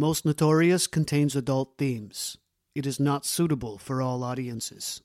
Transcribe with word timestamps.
Most 0.00 0.24
Notorious 0.24 0.86
contains 0.86 1.36
adult 1.36 1.74
themes. 1.76 2.38
It 2.74 2.86
is 2.86 2.98
not 2.98 3.26
suitable 3.26 3.76
for 3.76 4.00
all 4.00 4.24
audiences. 4.24 5.02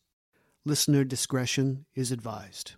Listener 0.63 1.03
discretion 1.03 1.85
is 1.95 2.13
advised. 2.13 2.75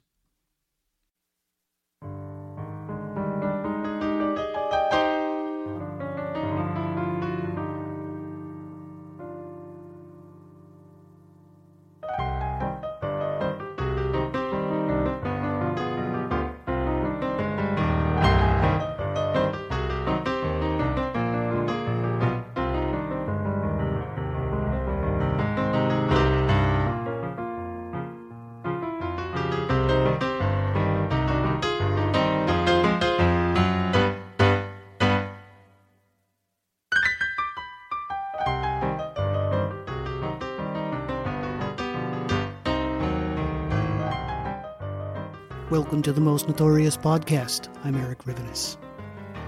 Welcome 45.70 46.02
to 46.04 46.14
the 46.14 46.22
Most 46.22 46.48
Notorious 46.48 46.96
Podcast. 46.96 47.68
I'm 47.84 47.98
Eric 47.98 48.20
Rivenes. 48.20 48.78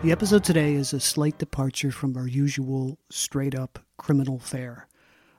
The 0.04 0.12
episode 0.12 0.44
today 0.44 0.74
is 0.74 0.92
a 0.92 1.00
slight 1.00 1.38
departure 1.38 1.92
from 1.92 2.18
our 2.18 2.28
usual 2.28 3.00
straight 3.10 3.56
up 3.56 3.80
criminal 3.96 4.38
fare. 4.38 4.90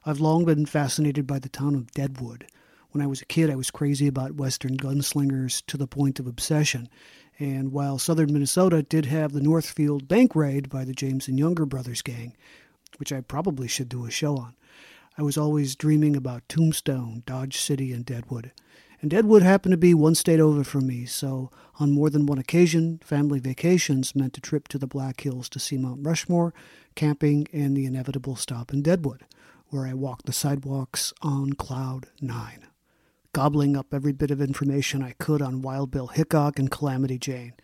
I've 0.07 0.21
long 0.21 0.47
been 0.47 0.65
fascinated 0.65 1.27
by 1.27 1.39
the 1.39 1.51
town 1.51 1.75
of 1.75 1.93
Deadwood. 1.93 2.47
When 2.93 3.05
I 3.05 3.07
was 3.07 3.21
a 3.21 3.27
kid, 3.27 3.51
I 3.51 3.57
was 3.57 3.71
crazy 3.71 4.07
about 4.07 4.37
Western 4.37 4.79
gunslingers 4.79 5.63
to 5.67 5.77
the 5.77 5.87
point 5.87 6.19
of 6.19 6.27
obsession. 6.27 6.89
And 7.39 7.73
while 7.73 7.99
southern 7.99 8.33
Minnesota 8.33 8.83
did 8.83 9.05
have 9.05 9.33
the 9.33 9.43
Northfield 9.43 10.09
bank 10.09 10.35
raid 10.35 10.71
by 10.71 10.87
the 10.87 10.95
James 10.95 11.29
and 11.29 11.39
Younger 11.39 11.67
brothers 11.67 12.01
gang, 12.01 12.35
which 12.97 13.13
I 13.13 13.21
probably 13.21 13.69
should 13.69 13.91
do 13.91 14.07
a 14.07 14.11
show 14.11 14.39
on, 14.39 14.55
I 15.19 15.23
was 15.25 15.37
always 15.37 15.77
dreaming 15.77 16.17
about 16.17 16.49
Tombstone, 16.49 17.23
Dodge 17.27 17.59
City, 17.59 17.93
and 17.93 18.07
Deadwood. 18.07 18.53
And 19.01 19.11
Deadwood 19.11 19.43
happened 19.43 19.73
to 19.73 19.79
be 19.79 19.95
one 19.95 20.15
state 20.15 20.41
over 20.41 20.63
from 20.63 20.87
me, 20.87 21.07
so 21.07 21.51
on 21.79 21.91
more 21.91 22.11
than 22.11 22.27
one 22.27 22.39
occasion, 22.39 23.01
family 23.03 23.41
vacations 23.41 24.15
meant 24.15 24.37
a 24.37 24.43
trip 24.43 24.69
to 24.69 24.79
the 24.79 24.87
Black 24.87 25.23
Hills 25.23 25.49
to 25.51 25.59
see 25.59 25.79
Mount 25.79 26.01
Rushmore, 26.05 26.53
camping, 26.95 27.47
and 27.51 27.75
the 27.75 27.87
inevitable 27.87 28.37
stop 28.37 28.75
in 28.75 28.83
Deadwood, 28.83 29.25
where 29.69 29.87
I 29.87 29.95
walked 29.95 30.27
the 30.27 30.35
sidewalks 30.35 31.15
on 31.23 31.55
Cloud 31.55 32.09
Nine, 32.21 32.67
gobbling 33.33 33.75
up 33.75 33.95
every 33.95 34.13
bit 34.13 34.31
of 34.31 34.43
information 34.43 35.03
I 35.03 35.15
could 35.19 35.41
on 35.41 35.63
Wild 35.63 35.91
Bill 35.91 36.09
Hickok 36.09 36.59
and 36.59 36.71
Calamity 36.71 37.19
Jane. 37.19 37.55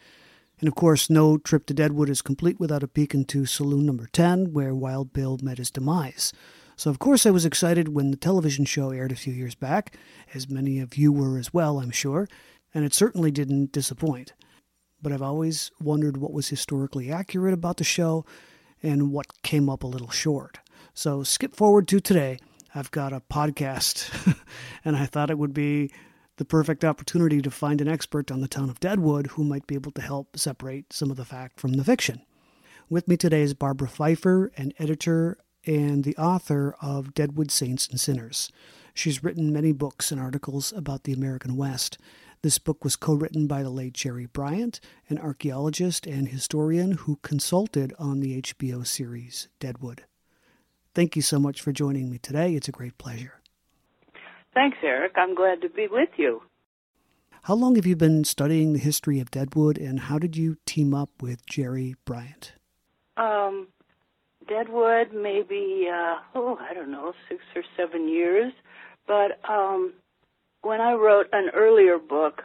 And 0.59 0.69
of 0.69 0.75
course, 0.75 1.11
no 1.11 1.37
trip 1.37 1.67
to 1.67 1.75
Deadwood 1.75 2.09
is 2.09 2.23
complete 2.23 2.59
without 2.59 2.83
a 2.83 2.89
peek 2.89 3.13
into 3.13 3.45
Saloon 3.45 3.85
Number 3.85 4.09
10, 4.11 4.55
where 4.55 4.75
Wild 4.75 5.13
Bill 5.13 5.39
met 5.43 5.59
his 5.59 5.71
demise. 5.71 6.33
So, 6.77 6.91
of 6.91 6.99
course, 6.99 7.25
I 7.25 7.31
was 7.31 7.47
excited 7.47 7.89
when 7.89 8.11
the 8.11 8.19
television 8.19 8.67
show 8.67 8.91
aired 8.91 9.11
a 9.11 9.17
few 9.17 9.33
years 9.33 9.55
back, 9.55 9.97
as 10.35 10.51
many 10.51 10.79
of 10.79 10.99
you 10.99 11.11
were 11.11 11.39
as 11.39 11.55
well, 11.55 11.79
I'm 11.79 11.91
sure, 11.91 12.29
and 12.75 12.85
it 12.85 12.93
certainly 12.93 13.31
didn't 13.31 13.73
disappoint. 13.73 14.35
But 15.01 15.11
I've 15.11 15.23
always 15.23 15.71
wondered 15.81 16.19
what 16.19 16.35
was 16.35 16.49
historically 16.49 17.11
accurate 17.11 17.55
about 17.55 17.79
the 17.79 17.85
show 17.85 18.27
and 18.83 19.11
what 19.11 19.43
came 19.43 19.71
up 19.71 19.85
a 19.85 19.87
little 19.87 20.11
short. 20.11 20.59
So, 20.93 21.23
skip 21.23 21.57
forward 21.57 21.89
to 21.89 21.99
today. 21.99 22.39
I've 22.75 22.91
got 22.91 23.15
a 23.15 23.21
podcast, 23.21 24.37
and 24.85 24.97
I 24.97 25.07
thought 25.07 25.31
it 25.31 25.39
would 25.39 25.55
be 25.55 25.91
the 26.37 26.45
perfect 26.45 26.85
opportunity 26.85 27.41
to 27.41 27.51
find 27.51 27.81
an 27.81 27.89
expert 27.89 28.31
on 28.31 28.43
the 28.43 28.49
town 28.49 28.69
of 28.69 28.81
Deadwood 28.81 29.29
who 29.29 29.45
might 29.45 29.67
be 29.67 29.77
able 29.77 29.93
to 29.93 30.03
help 30.03 30.39
separate 30.39 30.93
some 30.93 31.11
of 31.11 31.17
the 31.17 31.25
fact 31.25 31.59
from 31.59 31.73
the 31.73 31.85
fiction. 31.85 32.21
With 32.91 33.09
me 33.09 33.17
today 33.17 33.41
is 33.41 33.55
Barbara 33.55 33.89
Fifer, 33.89 34.53
an 34.59 34.73
editor 34.79 35.39
and 35.67 36.05
the 36.05 36.17
author 36.17 36.77
of 36.81 37.15
Deadwood 37.15 37.51
Saints 37.51 37.89
and 37.89 37.99
Sinners. 37.99 38.51
She's 38.95 39.23
written 39.23 39.53
many 39.53 39.73
books 39.73 40.11
and 40.11 40.21
articles 40.21 40.73
about 40.73 41.05
the 41.05 41.13
American 41.13 41.57
West. 41.57 41.99
This 42.43 42.59
book 42.59 42.85
was 42.85 42.97
co 42.97 43.15
written 43.15 43.47
by 43.47 43.63
the 43.63 43.71
late 43.71 43.93
Jerry 43.93 44.27
Bryant, 44.27 44.81
an 45.09 45.19
archaeologist 45.19 46.07
and 46.07 46.29
historian 46.29 46.93
who 46.93 47.19
consulted 47.23 47.93
on 47.99 48.21
the 48.21 48.41
HBO 48.41 48.87
series 48.87 49.49
Deadwood. 49.59 50.05
Thank 50.95 51.17
you 51.17 51.23
so 51.23 51.39
much 51.39 51.61
for 51.61 51.73
joining 51.73 52.09
me 52.09 52.19
today. 52.19 52.55
It's 52.55 52.69
a 52.69 52.73
great 52.73 52.97
pleasure. 52.97 53.41
Thanks, 54.55 54.79
Eric. 54.83 55.13
I'm 55.17 55.35
glad 55.35 55.61
to 55.61 55.69
be 55.69 55.89
with 55.89 56.09
you. 56.17 56.43
How 57.43 57.55
long 57.55 57.77
have 57.77 57.85
you 57.85 57.95
been 57.95 58.25
studying 58.25 58.73
the 58.73 58.79
history 58.79 59.21
of 59.21 59.31
Deadwood, 59.31 59.77
and 59.77 60.01
how 60.01 60.19
did 60.19 60.37
you 60.37 60.57
team 60.67 60.95
up 60.95 61.11
with 61.21 61.47
Jerry 61.47 61.95
Bryant? 62.05 62.55
Um, 63.17 63.69
Deadwood, 64.49 65.13
maybe 65.15 65.89
uh, 65.91 66.17
oh, 66.35 66.59
I 66.61 66.75
don't 66.75 66.91
know, 66.91 67.13
six 67.29 67.41
or 67.55 67.63
seven 67.77 68.09
years. 68.09 68.53
But 69.07 69.39
um, 69.49 69.95
when 70.63 70.81
I 70.81 70.93
wrote 70.93 71.27
an 71.33 71.51
earlier 71.55 71.99
book, 71.99 72.43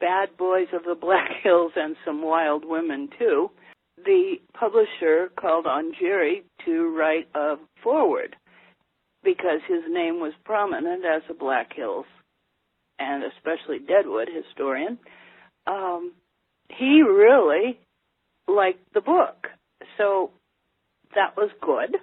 Bad 0.00 0.36
Boys 0.36 0.68
of 0.72 0.82
the 0.84 0.94
Black 0.94 1.30
Hills 1.42 1.72
and 1.76 1.96
Some 2.04 2.22
Wild 2.22 2.64
Women 2.66 3.08
too, 3.18 3.50
the 4.04 4.34
publisher 4.58 5.30
called 5.38 5.66
on 5.66 5.92
Jerry 5.98 6.42
to 6.66 6.94
write 6.96 7.28
a 7.34 7.54
foreword 7.82 8.36
because 9.22 9.60
his 9.68 9.82
name 9.88 10.20
was 10.20 10.32
prominent 10.44 11.04
as 11.04 11.22
a 11.30 11.34
Black 11.34 11.74
Hills 11.74 12.06
and 12.98 13.24
especially 13.24 13.78
Deadwood 13.78 14.28
historian. 14.28 14.98
Um, 15.66 16.12
he 16.68 17.02
really 17.02 17.78
liked 18.46 18.92
the 18.92 19.00
book. 19.00 19.46
So 19.96 20.30
that 21.14 21.36
was 21.36 21.50
good. 21.60 21.96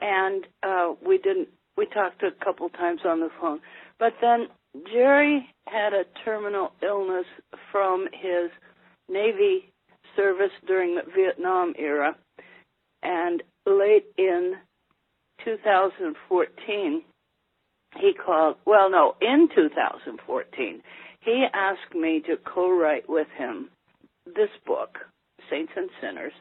And 0.00 0.46
uh, 0.62 0.94
we 1.06 1.18
didn't. 1.18 1.48
We 1.76 1.86
talked 1.86 2.22
a 2.22 2.44
couple 2.44 2.68
times 2.70 3.00
on 3.06 3.20
the 3.20 3.30
phone, 3.40 3.60
but 3.98 4.12
then 4.20 4.48
Jerry 4.92 5.46
had 5.66 5.92
a 5.92 6.04
terminal 6.24 6.72
illness 6.82 7.26
from 7.72 8.06
his 8.12 8.50
Navy 9.08 9.70
service 10.16 10.52
during 10.66 10.94
the 10.96 11.02
Vietnam 11.14 11.74
era, 11.78 12.16
and 13.02 13.42
late 13.66 14.06
in 14.18 14.54
2014, 15.44 17.02
he 17.98 18.12
called. 18.14 18.56
Well, 18.66 18.90
no, 18.90 19.14
in 19.20 19.48
2014, 19.54 20.82
he 21.20 21.46
asked 21.52 21.94
me 21.94 22.22
to 22.26 22.36
co-write 22.36 23.08
with 23.08 23.28
him 23.36 23.68
this 24.26 24.50
book, 24.66 24.98
Saints 25.50 25.72
and 25.76 25.90
Sinners, 26.00 26.32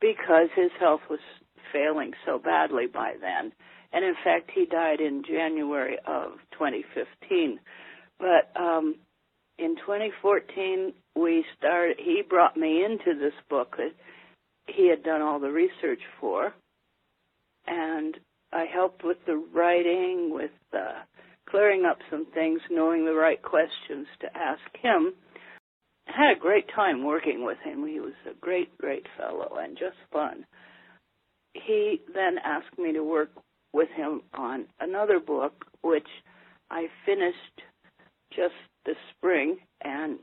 because 0.00 0.48
his 0.54 0.70
health 0.78 1.00
was 1.10 1.20
failing 1.76 2.12
so 2.24 2.38
badly 2.38 2.86
by 2.86 3.14
then. 3.20 3.52
And 3.92 4.04
in 4.04 4.14
fact, 4.24 4.50
he 4.54 4.66
died 4.66 5.00
in 5.00 5.22
January 5.26 5.98
of 6.06 6.32
2015. 6.52 7.58
But 8.18 8.50
um, 8.60 8.96
in 9.58 9.76
2014, 9.76 10.92
we 11.14 11.44
started. 11.58 11.96
He 11.98 12.22
brought 12.28 12.56
me 12.56 12.84
into 12.84 13.18
this 13.18 13.34
book. 13.48 13.76
That 13.76 13.92
he 14.66 14.88
had 14.88 15.02
done 15.02 15.22
all 15.22 15.38
the 15.38 15.50
research 15.50 16.00
for. 16.20 16.54
And 17.66 18.16
I 18.52 18.64
helped 18.72 19.04
with 19.04 19.18
the 19.26 19.42
writing, 19.52 20.30
with 20.32 20.50
uh, 20.72 21.02
clearing 21.48 21.84
up 21.84 21.98
some 22.10 22.26
things, 22.32 22.60
knowing 22.70 23.04
the 23.04 23.14
right 23.14 23.40
questions 23.42 24.06
to 24.20 24.26
ask 24.36 24.60
him. 24.80 25.14
I 26.08 26.12
had 26.12 26.36
a 26.36 26.40
great 26.40 26.66
time 26.74 27.04
working 27.04 27.44
with 27.44 27.58
him. 27.64 27.86
He 27.86 27.98
was 27.98 28.14
a 28.30 28.34
great, 28.40 28.76
great 28.78 29.06
fellow 29.16 29.56
and 29.60 29.76
just 29.76 29.96
fun. 30.12 30.46
He 31.64 32.00
then 32.12 32.38
asked 32.44 32.78
me 32.78 32.92
to 32.92 33.02
work 33.02 33.30
with 33.72 33.88
him 33.90 34.22
on 34.34 34.66
another 34.80 35.20
book, 35.20 35.64
which 35.82 36.08
I 36.70 36.88
finished 37.04 37.62
just 38.30 38.54
this 38.84 38.96
spring, 39.16 39.58
and 39.82 40.18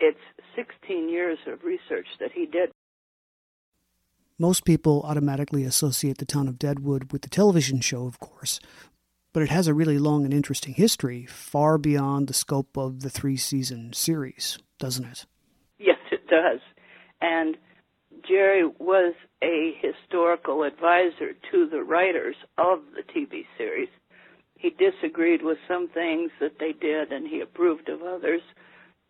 it's 0.00 0.18
16 0.54 1.08
years 1.08 1.38
of 1.46 1.64
research 1.64 2.06
that 2.20 2.32
he 2.32 2.46
did. 2.46 2.70
Most 4.38 4.64
people 4.64 5.02
automatically 5.04 5.64
associate 5.64 6.18
the 6.18 6.26
town 6.26 6.46
of 6.48 6.58
Deadwood 6.58 7.12
with 7.12 7.22
the 7.22 7.30
television 7.30 7.80
show, 7.80 8.06
of 8.06 8.20
course, 8.20 8.60
but 9.32 9.42
it 9.42 9.48
has 9.48 9.66
a 9.66 9.74
really 9.74 9.98
long 9.98 10.24
and 10.24 10.34
interesting 10.34 10.74
history, 10.74 11.24
far 11.26 11.78
beyond 11.78 12.28
the 12.28 12.34
scope 12.34 12.76
of 12.76 13.00
the 13.00 13.10
three 13.10 13.36
season 13.36 13.92
series, 13.92 14.58
doesn't 14.78 15.06
it? 15.06 15.26
Yes, 15.78 15.98
it 16.10 16.26
does. 16.28 16.60
And 17.20 17.56
Jerry 18.28 18.66
was 18.78 19.14
a 19.42 19.72
historical 19.80 20.62
advisor 20.62 21.32
to 21.50 21.68
the 21.68 21.82
writers 21.82 22.36
of 22.58 22.80
the 22.94 23.02
TV 23.02 23.44
series. 23.58 23.88
He 24.58 24.70
disagreed 24.70 25.42
with 25.42 25.58
some 25.68 25.88
things 25.88 26.30
that 26.40 26.58
they 26.58 26.72
did 26.72 27.12
and 27.12 27.26
he 27.26 27.40
approved 27.40 27.88
of 27.88 28.02
others, 28.02 28.40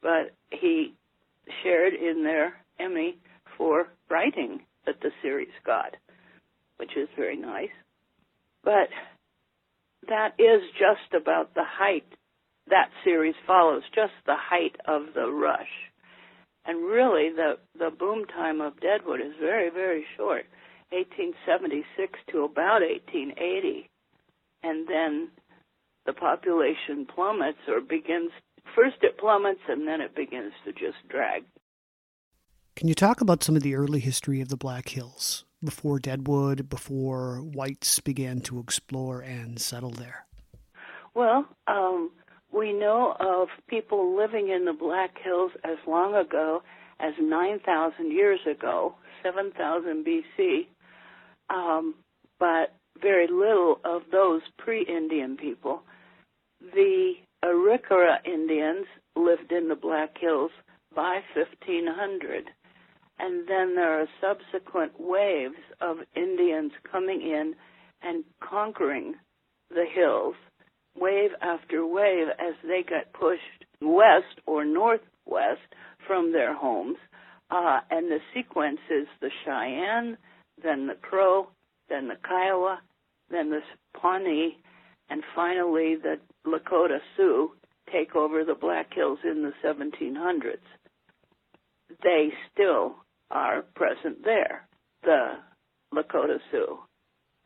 but 0.03 0.35
he 0.51 0.95
shared 1.63 1.95
in 1.95 2.25
their 2.25 2.55
Emmy 2.79 3.19
for 3.57 3.89
writing 4.11 4.63
that 4.87 5.01
the 5.01 5.11
series 5.23 5.49
got, 5.65 5.97
which 6.77 6.97
is 6.97 7.09
very 7.17 7.37
nice. 7.37 7.71
But 8.65 8.89
that 10.09 10.35
is 10.39 10.63
just 10.79 11.15
about 11.15 11.55
the 11.55 11.65
height 11.65 12.07
that 12.69 12.91
series 13.05 13.35
follows, 13.47 13.83
just 13.95 14.13
the 14.27 14.37
height 14.37 14.77
of 14.87 15.15
the 15.15 15.31
rush. 15.31 15.86
And 16.67 16.85
really, 16.85 17.31
the 17.31 17.59
the 17.79 17.91
boom 17.91 18.25
time 18.27 18.61
of 18.61 18.81
Deadwood 18.81 19.21
is 19.21 19.33
very, 19.41 19.71
very 19.71 20.05
short, 20.17 20.47
1876 20.91 22.19
to 22.33 22.45
about 22.45 22.83
1880, 22.83 23.89
and 24.63 24.89
then 24.89 25.29
the 26.07 26.13
population 26.13 27.07
plummets 27.07 27.59
or 27.69 27.81
begins. 27.81 28.33
First, 28.75 28.97
it 29.03 29.17
plummets, 29.19 29.61
and 29.69 29.87
then 29.87 30.01
it 30.01 30.17
begins 30.17 30.53
to 30.65 30.73
just 30.73 30.97
drag. 31.09 31.45
Can 32.75 32.89
you 32.89 32.95
talk 32.95 33.21
about 33.21 33.43
some 33.43 33.57
of 33.57 33.63
the 33.63 33.75
early 33.75 34.01
history 34.01 34.41
of 34.41 34.49
the 34.49 34.57
Black 34.57 34.91
Hills 34.91 35.45
before 35.65 35.99
Deadwood, 35.99 36.69
before 36.69 37.37
whites 37.39 38.01
began 38.01 38.41
to 38.41 38.59
explore 38.59 39.21
and 39.21 39.59
settle 39.61 39.93
there? 39.93 40.27
Well, 41.15 41.47
um, 41.67 42.11
we 42.53 42.73
know 42.73 43.15
of 43.19 43.49
people 43.69 44.17
living 44.17 44.49
in 44.49 44.65
the 44.65 44.73
Black 44.73 45.17
Hills 45.23 45.53
as 45.65 45.79
long 45.87 46.15
ago 46.15 46.63
as 47.01 47.13
9,000 47.21 48.11
years 48.11 48.41
ago, 48.51 48.95
7,000 49.23 50.05
BC, 50.07 50.67
um, 51.51 51.95
but 52.39 52.75
very 53.01 53.27
little 53.27 53.79
of 53.85 54.03
those 54.11 54.43
pre 54.59 54.83
Indian 54.83 55.37
people. 55.37 55.83
The 56.61 57.15
Arikara 57.45 58.19
Indians 58.25 58.87
lived 59.15 59.53
in 59.53 59.69
the 59.69 59.75
Black 59.75 60.17
Hills 60.19 60.51
by 60.95 61.21
1500. 61.35 62.51
And 63.19 63.49
then 63.49 63.75
there 63.75 64.01
are 64.01 64.09
subsequent 64.21 64.93
waves 64.99 65.55
of 65.81 65.99
Indians 66.15 66.73
coming 66.91 67.23
in 67.23 67.55
and 68.03 68.25
conquering 68.41 69.15
the 69.71 69.87
hills 69.93 70.35
wave 70.99 71.31
after 71.41 71.87
wave 71.87 72.29
as 72.39 72.55
they 72.63 72.83
got 72.89 73.13
pushed 73.13 73.65
west 73.81 74.41
or 74.47 74.65
northwest 74.65 75.61
from 76.07 76.33
their 76.33 76.55
homes. 76.55 76.97
Uh, 77.51 77.81
and 77.91 78.11
the 78.11 78.19
sequence 78.35 78.81
is 78.91 79.07
the 79.21 79.31
Cheyenne, 79.45 80.17
then 80.63 80.87
the 80.87 80.95
Crow, 80.95 81.49
then 81.89 82.09
the 82.09 82.17
Kiowa, 82.27 82.81
then 83.31 83.51
the 83.51 83.61
Pawnee, 84.01 84.59
and 85.09 85.23
finally 85.35 85.97
the 85.97 86.17
Lakota 86.47 86.99
Sioux 87.17 87.53
take 87.93 88.17
over 88.17 88.45
the 88.45 88.55
Black 88.55 88.93
Hills 88.95 89.19
in 89.25 89.43
the 89.43 89.53
1700s. 89.65 90.57
They 92.03 92.33
still 92.53 92.97
are 93.31 93.63
present 93.75 94.25
there, 94.25 94.67
the 95.03 95.35
Lakota 95.95 96.39
Sioux, 96.51 96.79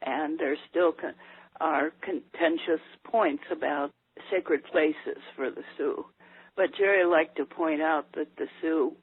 and 0.02 0.38
they're 0.38 0.56
still 0.70 0.93
con- 0.93 1.14
are 1.61 1.93
contentious 2.03 2.81
points 3.05 3.45
about 3.51 3.91
sacred 4.31 4.65
places 4.65 5.21
for 5.37 5.51
the 5.51 5.62
Sioux. 5.77 6.05
But 6.57 6.75
Jerry 6.77 7.05
liked 7.07 7.37
to 7.37 7.45
point 7.45 7.81
out 7.81 8.07
that 8.15 8.29
the 8.37 8.47
Sioux 8.61 8.95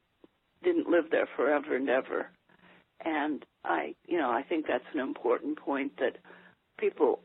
didn't 0.63 0.89
live 0.89 1.05
there 1.11 1.27
forever 1.35 1.75
and 1.75 1.89
ever. 1.89 2.29
And 3.03 3.45
I, 3.63 3.93
you 4.07 4.17
know, 4.17 4.29
I 4.31 4.43
think 4.43 4.65
that's 4.67 4.83
an 4.93 4.99
important 4.99 5.59
point 5.59 5.93
that 5.97 6.17
people 6.79 7.19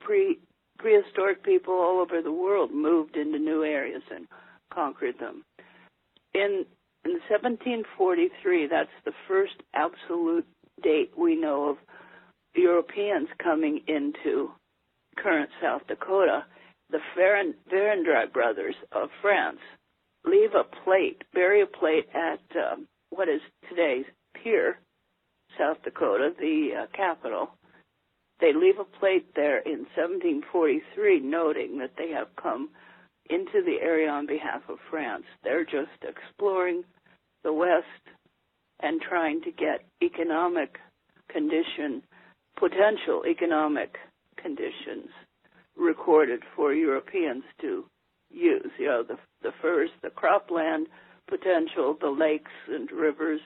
pre 0.00 0.38
prehistoric 0.78 1.42
people 1.42 1.74
all 1.74 2.00
over 2.00 2.22
the 2.22 2.32
world 2.32 2.70
moved 2.72 3.16
into 3.16 3.38
new 3.38 3.64
areas 3.64 4.02
and 4.14 4.26
conquered 4.72 5.18
them. 5.18 5.42
In 6.34 6.64
in 7.04 7.12
1743, 7.30 8.66
that's 8.66 8.90
the 9.04 9.12
first 9.28 9.54
absolute 9.74 10.46
date 10.82 11.12
we 11.16 11.36
know 11.36 11.70
of 11.70 11.76
Europeans 12.54 13.28
coming 13.42 13.80
into 13.86 14.50
current 15.16 15.50
South 15.62 15.82
Dakota, 15.88 16.44
the 16.90 17.00
Verendrye 17.16 18.32
brothers 18.32 18.74
of 18.92 19.08
France 19.20 19.58
leave 20.24 20.54
a 20.54 20.64
plate, 20.84 21.22
bury 21.32 21.62
a 21.62 21.66
plate 21.66 22.08
at 22.14 22.40
um, 22.56 22.86
what 23.10 23.28
is 23.28 23.40
today's 23.68 24.04
Pierre, 24.34 24.78
South 25.58 25.78
Dakota, 25.84 26.30
the 26.38 26.70
uh, 26.82 26.86
capital. 26.96 27.50
They 28.40 28.52
leave 28.52 28.78
a 28.78 28.98
plate 28.98 29.34
there 29.34 29.58
in 29.58 29.86
1743 29.96 31.20
noting 31.20 31.78
that 31.78 31.92
they 31.96 32.10
have 32.10 32.28
come 32.40 32.68
into 33.30 33.62
the 33.64 33.78
area 33.82 34.10
on 34.10 34.26
behalf 34.26 34.62
of 34.68 34.78
France. 34.90 35.24
They're 35.42 35.64
just 35.64 36.02
exploring 36.02 36.84
the 37.42 37.52
West 37.52 37.86
and 38.80 39.00
trying 39.00 39.40
to 39.42 39.50
get 39.50 39.84
economic 40.02 40.78
condition, 41.30 42.02
potential 42.58 43.24
economic 43.26 43.96
conditions 44.46 45.10
recorded 45.76 46.40
for 46.54 46.72
Europeans 46.72 47.42
to 47.60 47.84
use. 48.30 48.70
You 48.78 48.86
know, 48.86 49.02
the 49.02 49.18
the 49.42 49.50
furs, 49.60 49.90
the 50.02 50.08
cropland 50.08 50.84
potential, 51.28 51.96
the 52.00 52.08
lakes 52.08 52.52
and 52.68 52.90
rivers. 52.92 53.40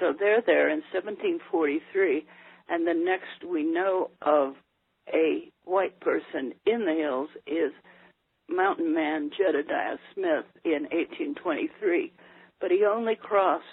So 0.00 0.12
they're 0.18 0.42
there 0.44 0.68
in 0.68 0.82
1743, 0.92 2.26
and 2.68 2.86
the 2.86 2.94
next 2.94 3.48
we 3.48 3.62
know 3.62 4.10
of 4.22 4.54
a 5.12 5.50
white 5.64 6.00
person 6.00 6.52
in 6.66 6.84
the 6.84 6.94
hills 6.94 7.28
is 7.46 7.72
mountain 8.48 8.94
man 8.94 9.30
Jedediah 9.36 9.98
Smith 10.14 10.46
in 10.64 10.88
1823, 10.90 12.12
but 12.60 12.70
he 12.70 12.84
only 12.84 13.14
crossed 13.14 13.64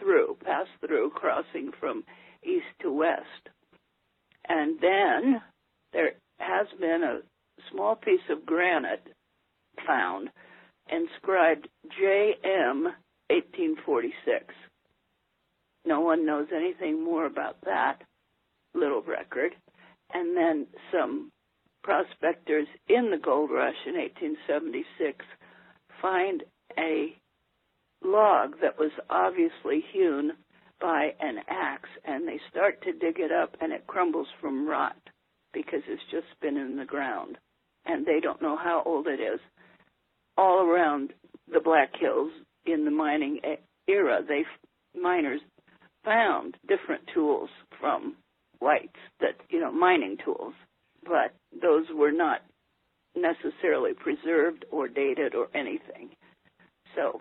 through, 0.00 0.36
passed 0.44 0.70
through, 0.86 1.10
crossing 1.10 1.70
from 1.80 2.04
east 2.44 2.66
to 2.82 2.92
west. 2.92 3.48
And 4.48 4.78
then 4.80 5.40
there 5.94 6.12
has 6.38 6.66
been 6.78 7.02
a 7.02 7.20
small 7.70 7.94
piece 7.94 8.28
of 8.28 8.44
granite 8.44 9.06
found 9.86 10.28
inscribed 10.90 11.68
JM 11.98 12.84
1846. 13.30 14.54
No 15.86 16.00
one 16.00 16.26
knows 16.26 16.48
anything 16.54 17.02
more 17.02 17.26
about 17.26 17.56
that 17.64 18.02
little 18.74 19.02
record. 19.02 19.54
And 20.12 20.36
then 20.36 20.66
some 20.92 21.30
prospectors 21.82 22.66
in 22.88 23.10
the 23.10 23.18
gold 23.18 23.50
rush 23.50 23.76
in 23.86 23.94
1876 23.94 25.24
find 26.02 26.42
a 26.78 27.14
log 28.02 28.56
that 28.60 28.78
was 28.78 28.90
obviously 29.08 29.84
hewn 29.92 30.32
by 30.80 31.14
an 31.20 31.38
axe 31.48 31.88
and 32.04 32.26
they 32.26 32.40
start 32.50 32.82
to 32.82 32.92
dig 32.92 33.18
it 33.18 33.30
up 33.32 33.56
and 33.60 33.72
it 33.72 33.86
crumbles 33.86 34.28
from 34.40 34.68
rot 34.68 34.96
because 35.54 35.80
it's 35.88 36.02
just 36.10 36.26
been 36.42 36.56
in 36.56 36.76
the 36.76 36.84
ground 36.84 37.38
and 37.86 38.04
they 38.04 38.20
don't 38.20 38.42
know 38.42 38.56
how 38.56 38.82
old 38.84 39.06
it 39.06 39.20
is. 39.20 39.40
All 40.36 40.66
around 40.66 41.12
the 41.52 41.60
Black 41.60 41.90
Hills 41.98 42.32
in 42.66 42.84
the 42.84 42.90
mining 42.90 43.40
era, 43.86 44.20
they 44.26 44.44
miners 45.00 45.40
found 46.04 46.56
different 46.68 47.02
tools 47.12 47.48
from 47.80 48.16
whites 48.58 48.98
that 49.20 49.36
you 49.50 49.60
know 49.60 49.72
mining 49.72 50.16
tools, 50.24 50.54
but 51.04 51.34
those 51.60 51.86
were 51.94 52.12
not 52.12 52.40
necessarily 53.14 53.92
preserved 53.94 54.64
or 54.72 54.88
dated 54.88 55.34
or 55.34 55.48
anything. 55.54 56.10
So 56.96 57.20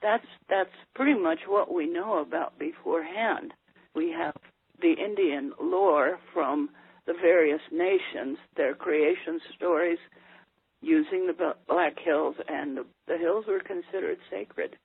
that's 0.00 0.26
that's 0.48 0.70
pretty 0.94 1.18
much 1.18 1.40
what 1.48 1.72
we 1.72 1.86
know 1.86 2.18
about 2.18 2.58
beforehand. 2.58 3.52
We 3.94 4.12
have 4.12 4.34
the 4.80 4.92
Indian 4.92 5.52
lore 5.60 6.18
from 6.32 6.70
the 7.06 7.14
various 7.14 7.60
nations, 7.70 8.38
their 8.56 8.74
creation 8.74 9.40
stories, 9.54 9.98
using 10.80 11.26
the 11.26 11.54
Black 11.68 11.98
Hills, 11.98 12.36
and 12.48 12.76
the, 12.76 12.84
the 13.06 13.18
hills 13.18 13.46
were 13.46 13.60
considered 13.60 14.18
sacred. 14.30 14.76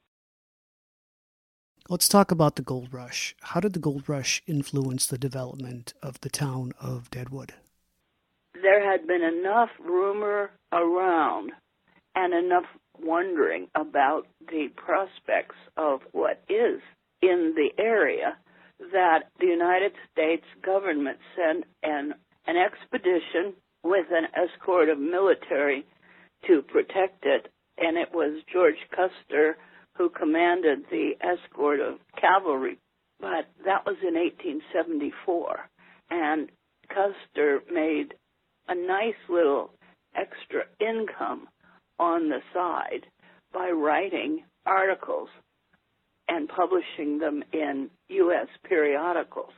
Let's 1.89 2.09
talk 2.09 2.31
about 2.31 2.55
the 2.57 2.61
gold 2.61 2.93
rush. 2.93 3.35
How 3.41 3.59
did 3.59 3.73
the 3.73 3.79
gold 3.79 4.09
rush 4.09 4.43
influence 4.45 5.05
the 5.05 5.17
development 5.17 5.93
of 6.03 6.19
the 6.19 6.29
town 6.29 6.73
of 6.81 7.09
Deadwood? 7.09 7.53
There 8.61 8.83
had 8.83 9.07
been 9.07 9.21
enough 9.21 9.69
rumor 9.79 10.51
around 10.73 11.51
and 12.15 12.33
enough 12.33 12.65
wondering 12.99 13.67
about 13.75 14.27
the 14.49 14.67
prospects 14.75 15.55
of 15.77 16.01
what 16.11 16.43
is 16.49 16.81
in 17.21 17.53
the 17.55 17.69
area 17.77 18.37
that 18.79 19.29
the 19.39 19.47
United 19.47 19.93
States 20.11 20.45
government 20.63 21.17
sent 21.35 21.65
an, 21.83 22.13
an 22.45 22.55
expedition 22.57 23.53
with 23.83 24.07
an 24.11 24.27
escort 24.35 24.89
of 24.89 24.99
military 24.99 25.85
to 26.47 26.61
protect 26.61 27.23
it, 27.25 27.51
and 27.77 27.97
it 27.97 28.09
was 28.13 28.41
George 28.51 28.77
Custer 28.91 29.57
who 29.97 30.09
commanded 30.09 30.79
the 30.91 31.11
escort 31.21 31.79
of 31.79 31.95
cavalry. 32.19 32.77
But 33.19 33.47
that 33.65 33.85
was 33.85 33.97
in 34.01 34.13
1874, 34.13 35.69
and 36.11 36.49
Custer 36.87 37.61
made 37.71 38.13
a 38.67 38.75
nice 38.75 39.15
little 39.27 39.71
extra 40.15 40.63
income 40.79 41.47
on 41.99 42.29
the 42.29 42.41
side 42.53 43.07
by 43.53 43.69
writing 43.69 44.43
articles 44.65 45.29
and 46.27 46.49
publishing 46.49 47.19
them 47.19 47.43
in 47.53 47.89
U.S. 48.09 48.47
periodicals. 48.67 49.53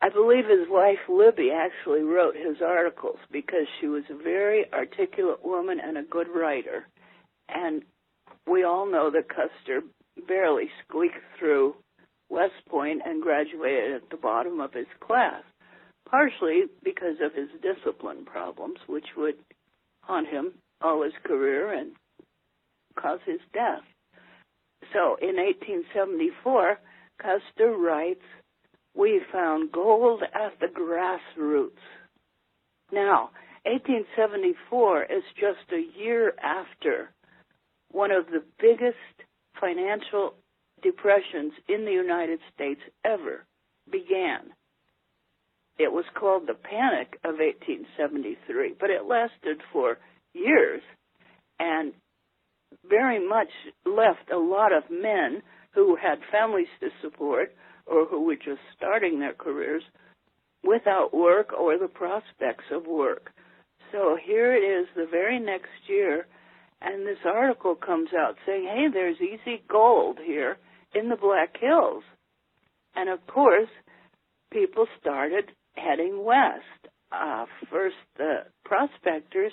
I 0.00 0.08
believe 0.08 0.46
his 0.46 0.68
wife 0.68 0.98
Libby 1.08 1.50
actually 1.52 2.02
wrote 2.02 2.34
his 2.34 2.56
articles 2.60 3.18
because 3.30 3.66
she 3.80 3.86
was 3.86 4.02
a 4.10 4.20
very 4.20 4.64
articulate 4.72 5.44
woman 5.44 5.78
and 5.80 5.96
a 5.96 6.02
good 6.02 6.26
writer. 6.34 6.88
And 7.48 7.82
we 8.50 8.64
all 8.64 8.90
know 8.90 9.10
that 9.10 9.28
Custer 9.28 9.82
barely 10.26 10.70
squeaked 10.82 11.22
through 11.38 11.76
West 12.30 12.66
Point 12.68 13.02
and 13.04 13.22
graduated 13.22 13.94
at 13.94 14.10
the 14.10 14.16
bottom 14.16 14.60
of 14.60 14.72
his 14.72 14.86
class, 15.00 15.44
partially 16.10 16.62
because 16.82 17.16
of 17.22 17.34
his 17.34 17.48
discipline 17.62 18.24
problems, 18.24 18.78
which 18.88 19.06
would 19.16 19.36
haunt 20.02 20.26
him 20.26 20.54
all 20.80 21.02
his 21.04 21.12
career 21.24 21.72
and 21.72 21.92
cause 22.98 23.20
his 23.24 23.40
death. 23.52 23.82
So 24.92 25.16
in 25.20 25.36
1874, 25.36 26.78
Custer 27.20 27.76
writes, 27.76 28.24
We 28.94 29.20
found 29.32 29.72
gold 29.72 30.22
at 30.22 30.58
the 30.60 30.66
grassroots. 30.66 31.82
Now, 32.92 33.30
1874 33.64 35.04
is 35.04 35.22
just 35.38 35.70
a 35.72 35.98
year 35.98 36.34
after 36.42 37.10
one 37.90 38.10
of 38.10 38.26
the 38.26 38.42
biggest 38.60 38.96
financial 39.60 40.34
depressions 40.82 41.52
in 41.68 41.84
the 41.84 41.92
United 41.92 42.40
States 42.54 42.80
ever 43.04 43.44
began. 43.90 44.52
It 45.78 45.92
was 45.92 46.04
called 46.14 46.46
the 46.46 46.54
Panic 46.54 47.18
of 47.24 47.38
1873, 47.38 48.74
but 48.78 48.90
it 48.90 49.06
lasted 49.06 49.62
for 49.72 49.98
years 50.34 50.82
and 51.58 51.92
very 52.88 53.26
much 53.26 53.48
left 53.84 54.30
a 54.32 54.38
lot 54.38 54.72
of 54.72 54.84
men 54.90 55.42
who 55.74 55.96
had 55.96 56.18
families 56.30 56.68
to 56.80 56.88
support 57.00 57.54
or 57.86 58.06
who 58.06 58.24
were 58.24 58.36
just 58.36 58.60
starting 58.76 59.18
their 59.18 59.34
careers 59.34 59.82
without 60.64 61.14
work 61.14 61.52
or 61.52 61.78
the 61.78 61.88
prospects 61.88 62.64
of 62.70 62.86
work. 62.86 63.32
So 63.90 64.16
here 64.22 64.54
it 64.54 64.60
is 64.60 64.86
the 64.94 65.06
very 65.10 65.38
next 65.38 65.88
year, 65.88 66.26
and 66.80 67.06
this 67.06 67.18
article 67.24 67.74
comes 67.74 68.10
out 68.16 68.36
saying, 68.46 68.64
hey, 68.64 68.86
there's 68.92 69.20
easy 69.20 69.62
gold 69.68 70.18
here 70.24 70.56
in 70.94 71.08
the 71.08 71.16
Black 71.16 71.56
Hills. 71.60 72.02
And 72.94 73.08
of 73.08 73.26
course, 73.26 73.68
people 74.52 74.86
started 75.00 75.50
heading 75.74 76.24
west. 76.24 76.62
Uh, 77.10 77.46
first, 77.70 77.96
the 78.16 78.44
prospectors 78.64 79.52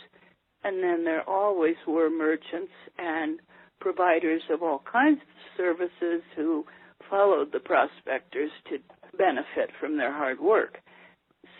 and 0.63 0.83
then 0.83 1.03
there 1.03 1.27
always 1.27 1.75
were 1.87 2.09
merchants 2.09 2.71
and 2.97 3.39
providers 3.79 4.41
of 4.49 4.61
all 4.61 4.83
kinds 4.91 5.21
of 5.21 5.57
services 5.57 6.21
who 6.35 6.65
followed 7.09 7.51
the 7.51 7.59
prospectors 7.59 8.51
to 8.69 8.77
benefit 9.17 9.69
from 9.79 9.97
their 9.97 10.13
hard 10.13 10.39
work. 10.39 10.79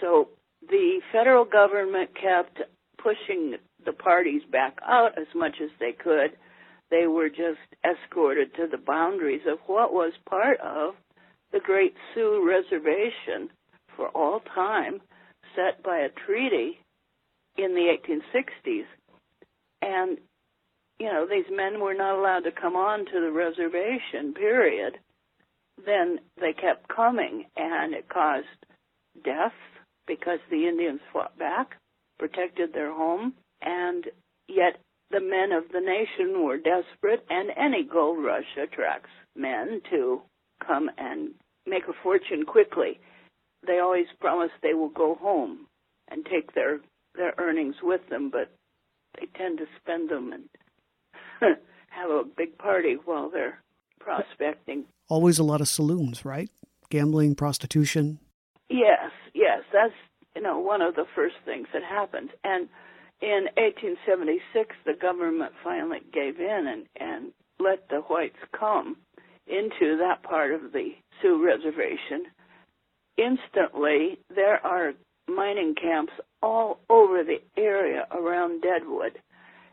So 0.02 0.30
the 0.68 1.00
federal 1.12 1.46
government 1.46 2.10
kept 2.14 2.60
pushing 3.02 3.56
the 3.86 3.94
parties 3.94 4.42
back 4.52 4.78
out 4.86 5.18
as 5.18 5.28
much 5.34 5.56
as 5.64 5.70
they 5.80 5.92
could. 5.92 6.32
They 6.92 7.08
were 7.08 7.30
just 7.30 7.60
escorted 7.86 8.54
to 8.56 8.68
the 8.70 8.78
boundaries 8.78 9.42
of 9.48 9.60
what 9.68 9.94
was 9.94 10.14
part 10.28 10.60
of 10.60 10.96
the 11.52 11.60
Great 11.60 11.94
Sioux 12.14 12.46
Reservation 12.46 13.50
for 13.96 14.10
all 14.10 14.42
time, 14.54 15.00
set 15.56 15.82
by 15.84 16.00
a 16.00 16.10
treaty 16.26 16.78
in 17.64 17.76
the 17.76 17.92
1860s. 17.92 18.86
And, 19.82 20.18
you 21.00 21.08
know, 21.08 21.28
these 21.30 21.46
men 21.52 21.80
were 21.80 21.94
not 21.94 22.18
allowed 22.18 22.44
to 22.46 22.52
come 22.52 22.76
on 22.76 23.06
to 23.06 23.20
the 23.20 23.32
reservation, 23.32 24.34
period. 24.34 24.98
Then 25.86 26.20
they 26.40 26.54
kept 26.54 26.88
coming, 26.88 27.46
and 27.56 27.94
it 27.94 28.10
caused 28.10 28.48
death 29.24 29.54
because 30.08 30.40
the 30.50 30.68
Indians 30.68 31.02
fought 31.14 31.38
back, 31.38 31.76
protected 32.18 32.74
their 32.74 32.94
home, 32.94 33.34
and 33.62 34.06
yet 34.48 34.78
the 35.12 35.22
men 35.22 35.52
of 35.52 35.64
the 35.72 35.80
nation 35.82 36.44
were 36.44 36.58
desperate, 36.58 37.26
and 37.30 37.50
any 37.56 37.84
gold 37.84 38.24
rush 38.24 38.58
attracts 38.62 39.10
men 39.36 39.82
to 39.90 40.22
come 40.66 40.90
and 40.98 41.30
make 41.66 41.88
a 41.88 42.04
fortune 42.04 42.46
quickly. 42.46 43.00
They 43.66 43.80
always 43.80 44.08
promise 44.20 44.52
they 44.62 44.74
will 44.74 44.90
go 44.90 45.16
home 45.16 45.68
and 46.10 46.26
take 46.26 46.54
their 46.54 46.80
their 47.20 47.36
earnings 47.38 47.76
with 47.84 48.02
them, 48.10 48.32
but 48.32 48.50
they 49.20 49.28
tend 49.38 49.60
to 49.60 49.66
spend 49.80 50.10
them 50.10 50.34
and 50.34 50.44
have 51.90 52.10
a 52.10 52.24
big 52.24 52.58
party 52.58 52.98
while 53.06 53.30
they're 53.30 53.62
prospecting. 54.00 54.86
Always 55.10 55.38
a 55.38 55.44
lot 55.44 55.62
of 55.62 55.68
saloons, 55.68 56.26
right? 56.26 56.50
Gambling, 56.90 57.36
prostitution. 57.36 58.20
Yes, 58.70 59.12
yes, 59.36 59.62
that's 59.72 59.94
you 60.36 60.42
know 60.42 60.60
one 60.60 60.82
of 60.82 60.96
the 60.96 61.06
first 61.16 61.36
things 61.46 61.68
that 61.74 61.84
happens. 61.84 62.30
And 62.44 62.70
in 63.22 63.50
1876, 63.58 64.76
the 64.86 64.94
government 64.94 65.52
finally 65.64 66.00
gave 66.12 66.40
in 66.40 66.66
and 66.68 66.86
and 66.96 67.32
let 67.60 67.90
the 67.90 67.98
whites 67.98 68.40
come 68.58 68.96
into 69.46 69.98
that 69.98 70.24
part 70.24 70.54
of 70.54 70.72
the 70.72 70.92
Sioux 71.22 71.44
reservation. 71.44 72.26
Instantly, 73.18 74.20
there 74.34 74.66
are 74.66 74.94
mining 75.30 75.76
camps 75.76 76.14
all 76.42 76.80
over 76.90 77.24
the 77.24 77.42
area 77.58 78.06
around 78.12 78.62
Deadwood. 78.62 79.20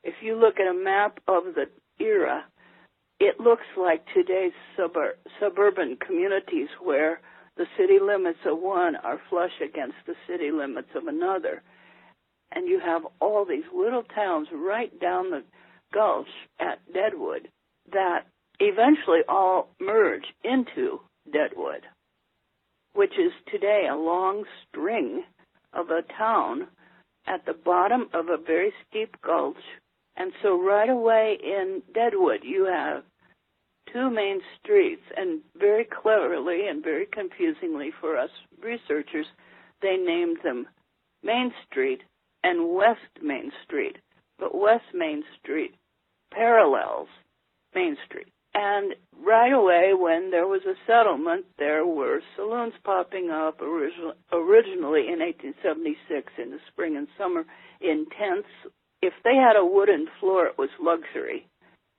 If 0.03 0.15
you 0.23 0.39
look 0.39 0.61
at 0.61 0.71
a 0.71 0.75
map 0.75 1.19
of 1.27 1.55
the 1.55 1.67
era, 2.03 2.45
it 3.19 3.41
looks 3.41 3.67
like 3.77 4.05
today's 4.15 4.53
suburb, 4.77 5.17
suburban 5.41 5.97
communities 6.05 6.69
where 6.83 7.21
the 7.57 7.67
city 7.79 7.99
limits 8.01 8.39
of 8.45 8.59
one 8.59 8.97
are 8.97 9.21
flush 9.31 9.61
against 9.65 9.97
the 10.07 10.15
city 10.29 10.51
limits 10.51 10.91
of 10.95 11.07
another. 11.07 11.63
And 12.53 12.69
you 12.69 12.81
have 12.85 13.03
all 13.21 13.45
these 13.45 13.65
little 13.75 14.03
towns 14.03 14.49
right 14.53 14.99
down 15.01 15.31
the 15.31 15.43
gulch 15.93 16.29
at 16.61 16.81
Deadwood 16.93 17.49
that 17.93 18.25
eventually 18.61 19.21
all 19.29 19.71
merge 19.81 20.27
into 20.45 21.01
Deadwood, 21.33 21.83
which 22.95 23.13
is 23.13 23.33
today 23.51 23.87
a 23.91 23.97
long 23.97 24.45
string 24.69 25.25
of 25.77 25.91
a 25.91 26.03
town 26.17 26.67
at 27.27 27.45
the 27.45 27.53
bottom 27.53 28.09
of 28.15 28.29
a 28.29 28.37
very 28.37 28.73
steep 28.89 29.17
gulch. 29.23 29.57
And 30.17 30.33
so 30.43 30.61
right 30.61 30.89
away 30.89 31.39
in 31.43 31.83
Deadwood, 31.93 32.41
you 32.43 32.65
have 32.65 33.03
two 33.93 34.11
main 34.11 34.41
streets, 34.59 35.03
and 35.17 35.41
very 35.57 35.85
cleverly 35.85 36.69
and 36.69 36.83
very 36.83 37.07
confusingly 37.07 37.93
for 38.01 38.17
us 38.17 38.31
researchers, 38.63 39.27
they 39.83 39.97
named 39.97 40.39
them 40.43 40.67
Main 41.23 41.53
Street 41.69 42.03
and 42.43 42.75
West 42.75 43.01
Main 43.23 43.53
Street. 43.65 43.97
But 44.39 44.55
West 44.55 44.85
Main 44.95 45.23
Street 45.41 45.75
parallels 46.33 47.09
Main 47.75 47.97
Street. 48.07 48.29
And 48.59 48.95
right 49.25 49.53
away, 49.53 49.93
when 49.95 50.31
there 50.33 50.47
was 50.47 50.63
a 50.67 50.75
settlement, 50.87 51.45
there 51.59 51.87
were 51.87 52.23
saloons 52.37 52.75
popping 52.85 53.31
up 53.31 53.61
originally 53.61 55.09
in 55.09 55.21
1876 55.21 56.33
in 56.43 56.53
the 56.53 56.59
spring 56.73 56.97
and 56.97 57.09
summer 57.19 57.45
in 57.83 58.07
tents. 58.19 58.49
If 59.03 59.13
they 59.25 59.37
had 59.37 59.57
a 59.57 59.67
wooden 59.67 60.09
floor, 60.21 60.47
it 60.47 60.59
was 60.59 60.71
luxury. 60.81 61.47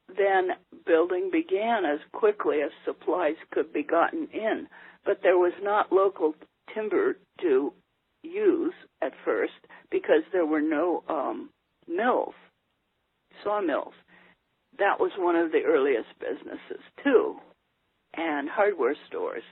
then 0.10 0.52
building 0.86 1.30
began 1.32 1.86
as 1.86 2.00
quickly 2.14 2.62
as 2.64 2.72
supplies 2.86 3.36
could 3.52 3.74
be 3.74 3.84
gotten 3.84 4.28
in. 4.34 4.68
But 5.06 5.20
there 5.24 5.38
was 5.38 5.54
not 5.62 5.92
local 5.92 6.36
timber 6.74 7.18
to 7.42 7.74
use 8.24 8.74
at 9.02 9.14
first 9.26 9.54
because 9.92 10.24
there 10.32 10.46
were 10.46 10.62
no 10.62 11.04
um, 11.10 11.50
mills, 11.88 12.36
sawmills. 13.44 13.94
That 14.80 15.00
was 15.00 15.12
one 15.18 15.36
of 15.36 15.52
the 15.52 15.64
earliest 15.66 16.10
businesses 16.20 16.84
too, 17.04 17.38
and 18.16 18.50
hardware 18.50 18.96
stores. 19.08 19.44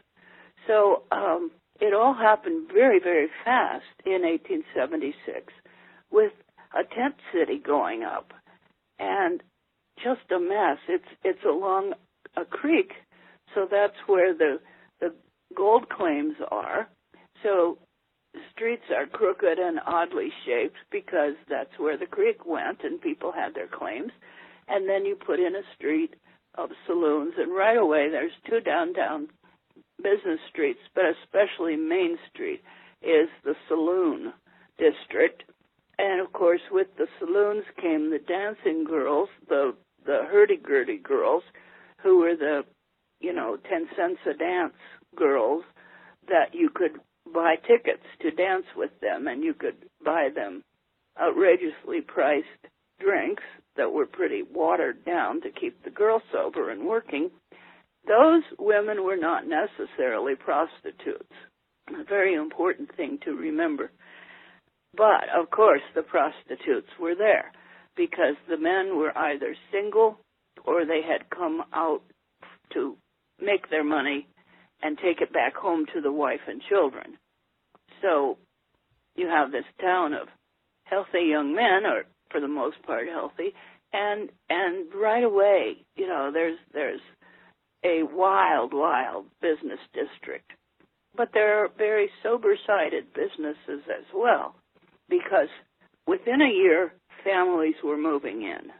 So 0.67 1.03
um, 1.12 1.51
it 1.79 1.94
all 1.94 2.13
happened 2.13 2.70
very, 2.74 3.00
very 3.00 3.27
fast 3.44 3.86
in 4.05 4.22
1876 4.22 5.53
with 6.12 6.32
a 6.74 6.84
tent 6.96 7.15
city 7.34 7.60
going 7.60 8.03
up 8.03 8.34
and 9.00 9.41
just 10.03 10.32
a 10.32 10.39
mess. 10.39 10.77
It's 10.88 11.08
it's 11.24 11.44
along 11.46 11.94
a 12.38 12.46
creek, 12.46 12.91
so 13.53 13.67
that's 13.70 13.96
where 14.08 14.34
the 14.34 14.60
the 15.00 15.13
gold 15.55 15.89
claims 15.89 16.36
are. 16.51 16.88
So 17.44 17.77
streets 18.51 18.84
are 18.96 19.05
crooked 19.05 19.60
and 19.60 19.79
oddly 19.86 20.29
shaped 20.46 20.77
because 20.91 21.36
that's 21.50 21.77
where 21.77 21.98
the 21.98 22.05
creek 22.05 22.46
went 22.46 22.84
and 22.84 23.00
people 23.00 23.32
had 23.32 23.53
their 23.55 23.67
claims. 23.67 24.12
And 24.68 24.90
then 24.90 25.06
you 25.06 25.16
put 25.16 25.40
in 25.40 25.56
a 25.56 25.62
street 25.76 26.16
of 26.58 26.70
saloons 26.88 27.34
and 27.38 27.54
right 27.54 27.78
away 27.78 28.10
there's 28.10 28.32
two 28.50 28.60
downtown 28.62 29.28
business 29.98 30.40
streets, 30.50 30.80
but 30.94 31.06
especially 31.06 31.76
Main 31.76 32.18
Street 32.32 32.62
is 33.02 33.30
the 33.44 33.56
saloon 33.68 34.34
district. 34.78 35.44
And 35.98 36.20
of 36.26 36.34
course, 36.34 36.62
with 36.72 36.88
the 36.98 37.08
saloons 37.20 37.64
came 37.82 38.10
the 38.10 38.20
dancing 38.20 38.84
girls, 38.84 39.30
the 39.48 39.76
the 40.06 40.22
hurdy-gurdy 40.30 40.98
girls, 41.00 41.42
who 42.04 42.20
were 42.20 42.36
the, 42.36 42.62
you 43.20 43.34
know, 43.34 43.58
ten 43.58 43.88
cents 43.96 44.20
a 44.30 44.34
dance 44.38 44.76
girls 45.16 45.64
that 46.28 46.54
you 46.54 46.70
could 46.70 47.00
buy 47.34 47.56
tickets 47.56 48.04
to 48.22 48.30
dance 48.30 48.66
with 48.76 48.92
them, 49.02 49.28
and 49.28 49.44
you 49.44 49.54
could 49.54 49.78
buy 50.04 50.30
them 50.34 50.64
outrageously 51.20 52.02
priced 52.02 52.46
drinks 53.00 53.44
that 53.77 53.91
were 53.91 54.05
pretty 54.05 54.44
watered 54.44 55.03
down 55.05 55.41
to 55.41 55.50
keep 55.51 55.84
the 55.84 55.89
girls 55.89 56.22
sober 56.32 56.70
and 56.70 56.86
working 56.86 57.29
those 58.08 58.44
women 58.60 59.03
were 59.03 59.17
not 59.17 59.46
necessarily 59.48 60.36
prostitutes. 60.36 61.34
A 61.89 62.03
very 62.03 62.34
important 62.34 62.96
thing 62.96 63.20
to 63.25 63.32
remember. 63.32 63.91
But, 64.96 65.25
of 65.36 65.50
course, 65.50 65.82
the 65.94 66.03
prostitutes 66.03 66.89
were 67.00 67.15
there 67.15 67.51
because 67.96 68.36
the 68.48 68.58
men 68.58 68.98
were 68.98 69.17
either 69.17 69.55
single 69.72 70.20
or 70.63 70.86
they 70.86 71.01
had 71.01 71.29
come 71.29 71.63
out 71.74 72.01
to 72.74 72.98
make 73.41 73.70
their 73.70 73.84
money 73.84 74.27
and 74.82 74.98
take 74.98 75.22
it 75.22 75.34
back 75.34 75.55
home 75.55 75.86
to 75.94 76.01
the 76.01 76.12
wife 76.12 76.41
and 76.48 76.62
children. 76.70 77.17
So 78.01 78.38
you 79.15 79.27
have 79.27 79.51
this 79.51 79.65
town 79.82 80.13
of 80.13 80.27
healthy 80.86 81.27
young 81.29 81.55
men, 81.55 81.86
or 81.86 82.03
for 82.29 82.39
the 82.39 82.48
most 82.48 82.82
part 82.84 83.08
healthy, 83.08 83.53
and 83.94 84.29
and 84.50 84.94
right 84.94 85.24
away, 85.24 85.77
you 85.96 86.08
know, 86.08 86.32
there's 86.34 86.58
there's 86.74 87.01
a 87.84 88.03
wild, 88.03 88.74
wild 88.74 89.25
business 89.41 89.79
district. 89.94 90.51
But 91.15 91.29
there 91.34 91.63
are 91.63 91.70
very 91.77 92.10
sober 92.24 92.58
sided 92.65 93.13
businesses 93.13 93.86
as 93.88 94.05
well, 94.13 94.55
because 95.08 95.48
within 96.08 96.41
a 96.41 96.51
year, 96.51 96.94
families 97.24 97.75
were 97.84 97.98
moving 97.98 98.41
in. 98.41 98.72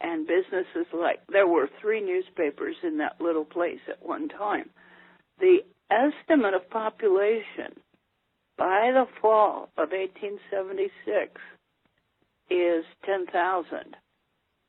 And 0.00 0.26
businesses 0.26 0.86
like, 0.92 1.20
there 1.28 1.46
were 1.46 1.70
three 1.80 2.00
newspapers 2.00 2.76
in 2.82 2.98
that 2.98 3.20
little 3.20 3.44
place 3.44 3.80
at 3.88 4.04
one 4.04 4.28
time. 4.28 4.68
The 5.40 5.58
estimate 5.90 6.54
of 6.54 6.68
population 6.68 7.74
by 8.58 8.90
the 8.92 9.06
fall 9.20 9.70
of 9.78 9.90
1876 9.90 11.40
is 12.50 12.84
10,000. 13.04 13.96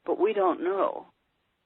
But 0.05 0.19
we 0.19 0.33
don't 0.33 0.63
know 0.63 1.07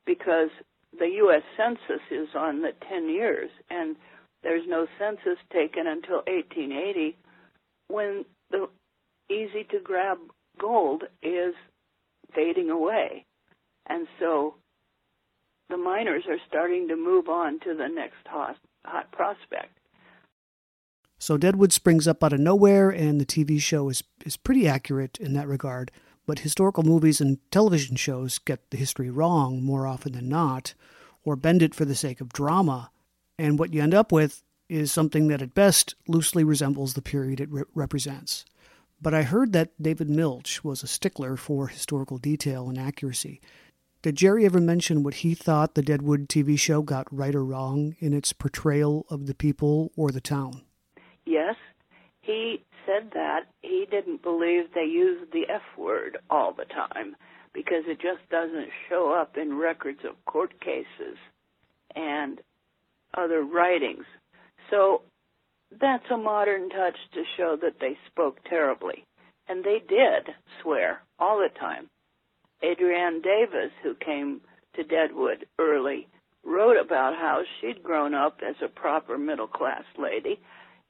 because 0.05 0.49
the 0.97 1.07
U.S. 1.17 1.43
Census 1.57 2.01
is 2.09 2.29
on 2.35 2.61
the 2.61 2.71
10 2.89 3.09
years, 3.09 3.49
and 3.69 3.95
there's 4.43 4.63
no 4.67 4.87
census 4.97 5.37
taken 5.51 5.85
until 5.87 6.23
1880 6.27 7.17
when 7.87 8.25
the 8.49 8.67
easy 9.29 9.65
to 9.71 9.79
grab 9.83 10.17
gold 10.59 11.03
is 11.21 11.53
fading 12.33 12.69
away. 12.69 13.25
And 13.87 14.07
so 14.19 14.55
the 15.69 15.77
miners 15.77 16.23
are 16.27 16.37
starting 16.47 16.87
to 16.87 16.95
move 16.95 17.27
on 17.27 17.59
to 17.61 17.75
the 17.75 17.87
next 17.87 18.25
hot, 18.25 18.55
hot 18.85 19.11
prospect. 19.11 19.78
So 21.21 21.37
Deadwood 21.37 21.73
springs 21.73 22.07
up 22.07 22.23
out 22.23 22.31
of 22.31 22.39
nowhere, 22.39 22.89
and 22.89 23.19
the 23.19 23.25
TV 23.25 23.59
show 23.59 23.89
is, 23.89 24.03
is 24.25 24.37
pretty 24.37 24.69
accurate 24.69 25.17
in 25.19 25.33
that 25.33 25.49
regard. 25.49 25.91
But 26.25 26.39
historical 26.39 26.83
movies 26.83 27.19
and 27.19 27.39
television 27.51 27.97
shows 27.97 28.39
get 28.39 28.71
the 28.71 28.77
history 28.77 29.09
wrong 29.09 29.61
more 29.61 29.85
often 29.85 30.13
than 30.13 30.29
not, 30.29 30.73
or 31.23 31.35
bend 31.35 31.61
it 31.61 31.75
for 31.75 31.83
the 31.83 31.95
sake 31.95 32.21
of 32.21 32.31
drama. 32.31 32.89
And 33.37 33.59
what 33.59 33.73
you 33.73 33.81
end 33.81 33.93
up 33.93 34.13
with 34.13 34.43
is 34.69 34.93
something 34.93 35.27
that 35.27 35.41
at 35.41 35.53
best 35.53 35.95
loosely 36.07 36.45
resembles 36.45 36.93
the 36.93 37.01
period 37.01 37.41
it 37.41 37.51
re- 37.51 37.63
represents. 37.75 38.45
But 39.01 39.13
I 39.13 39.23
heard 39.23 39.51
that 39.53 39.81
David 39.81 40.09
Milch 40.09 40.63
was 40.63 40.83
a 40.83 40.87
stickler 40.87 41.35
for 41.35 41.67
historical 41.67 42.17
detail 42.17 42.69
and 42.69 42.77
accuracy. 42.77 43.41
Did 44.01 44.15
Jerry 44.15 44.45
ever 44.45 44.61
mention 44.61 45.03
what 45.03 45.15
he 45.15 45.35
thought 45.35 45.75
the 45.75 45.81
Deadwood 45.81 46.29
TV 46.29 46.57
show 46.57 46.81
got 46.81 47.13
right 47.13 47.35
or 47.35 47.43
wrong 47.43 47.97
in 47.99 48.13
its 48.13 48.31
portrayal 48.31 49.05
of 49.09 49.25
the 49.25 49.35
people 49.35 49.91
or 49.97 50.11
the 50.11 50.21
town? 50.21 50.61
Yes, 51.29 51.57
he 52.21 52.63
said 52.87 53.11
that 53.13 53.41
he 53.61 53.85
didn't 53.89 54.23
believe 54.23 54.63
they 54.73 54.85
used 54.85 55.31
the 55.31 55.43
F 55.47 55.61
word 55.77 56.17
all 56.27 56.53
the 56.53 56.65
time 56.65 57.15
because 57.53 57.83
it 57.85 58.01
just 58.01 58.27
doesn't 58.31 58.69
show 58.89 59.13
up 59.15 59.37
in 59.37 59.55
records 59.55 59.99
of 60.09 60.25
court 60.25 60.59
cases 60.59 61.17
and 61.95 62.41
other 63.15 63.43
writings. 63.43 64.05
So 64.71 65.03
that's 65.79 66.09
a 66.11 66.17
modern 66.17 66.69
touch 66.69 66.97
to 67.13 67.21
show 67.37 67.55
that 67.61 67.79
they 67.79 67.95
spoke 68.07 68.39
terribly. 68.49 69.03
And 69.47 69.63
they 69.63 69.83
did 69.87 70.33
swear 70.63 71.03
all 71.19 71.37
the 71.37 71.59
time. 71.59 71.91
Adrienne 72.63 73.21
Davis, 73.21 73.71
who 73.83 73.93
came 73.93 74.41
to 74.75 74.83
Deadwood 74.83 75.45
early, 75.59 76.07
wrote 76.43 76.77
about 76.83 77.13
how 77.13 77.43
she'd 77.61 77.83
grown 77.83 78.15
up 78.15 78.39
as 78.47 78.55
a 78.63 78.67
proper 78.67 79.19
middle 79.19 79.47
class 79.47 79.83
lady 79.95 80.39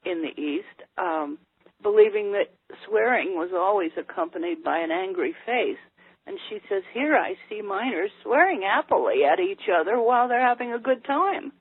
in 0.04 0.22
the 0.22 0.40
East. 0.40 0.88
Um, 0.98 1.38
believing 1.82 2.32
that 2.32 2.52
swearing 2.86 3.34
was 3.34 3.50
always 3.54 3.92
accompanied 3.96 4.62
by 4.62 4.78
an 4.78 4.90
angry 4.90 5.34
face. 5.46 5.78
And 6.26 6.38
she 6.48 6.58
says, 6.68 6.82
Here 6.92 7.16
I 7.16 7.34
see 7.48 7.62
miners 7.62 8.10
swearing 8.22 8.62
happily 8.62 9.24
at 9.24 9.40
each 9.40 9.68
other 9.68 10.00
while 10.00 10.28
they're 10.28 10.46
having 10.46 10.72
a 10.72 10.78
good 10.78 11.04
time. 11.04 11.52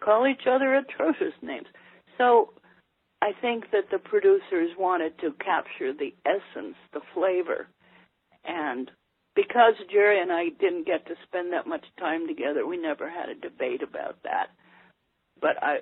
Call 0.00 0.26
each 0.26 0.46
other 0.48 0.74
atrocious 0.74 1.34
names. 1.42 1.66
So 2.18 2.52
I 3.22 3.32
think 3.40 3.70
that 3.72 3.90
the 3.90 3.98
producers 3.98 4.70
wanted 4.78 5.18
to 5.20 5.32
capture 5.44 5.92
the 5.92 6.14
essence, 6.26 6.76
the 6.92 7.00
flavor. 7.14 7.68
And 8.44 8.90
because 9.34 9.74
Jerry 9.90 10.20
and 10.20 10.32
I 10.32 10.48
didn't 10.48 10.86
get 10.86 11.06
to 11.06 11.14
spend 11.26 11.52
that 11.52 11.66
much 11.66 11.84
time 11.98 12.26
together, 12.26 12.66
we 12.66 12.76
never 12.76 13.08
had 13.08 13.28
a 13.28 13.34
debate 13.34 13.82
about 13.82 14.16
that. 14.24 14.48
But 15.40 15.62
I 15.62 15.78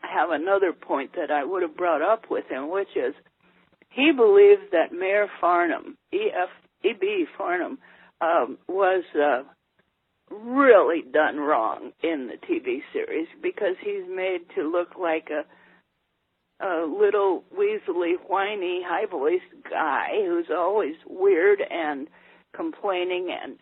have 0.00 0.30
another 0.30 0.72
point 0.72 1.12
that 1.16 1.30
I 1.30 1.44
would 1.44 1.62
have 1.62 1.76
brought 1.76 2.02
up 2.02 2.30
with 2.30 2.46
him, 2.48 2.70
which 2.70 2.96
is 2.96 3.14
he 3.90 4.12
believed 4.12 4.72
that 4.72 4.92
Mayor 4.92 5.28
Farnum, 5.40 5.96
E.F. 6.12 6.48
E.B. 6.84 7.26
Farnum, 7.36 7.78
um, 8.20 8.58
was 8.68 9.04
uh, 9.14 9.42
really 10.30 11.02
done 11.02 11.38
wrong 11.38 11.92
in 12.02 12.28
the 12.28 12.36
TV 12.46 12.82
series 12.92 13.26
because 13.42 13.76
he's 13.82 14.04
made 14.08 14.40
to 14.54 14.70
look 14.70 14.96
like 15.00 15.30
a 15.30 15.44
a 16.60 16.84
little 16.84 17.44
weaselly, 17.56 18.14
whiny, 18.26 18.82
high-voiced 18.84 19.70
guy 19.70 20.08
who's 20.26 20.48
always 20.50 20.96
weird 21.06 21.60
and 21.70 22.08
complaining 22.52 23.30
and 23.30 23.58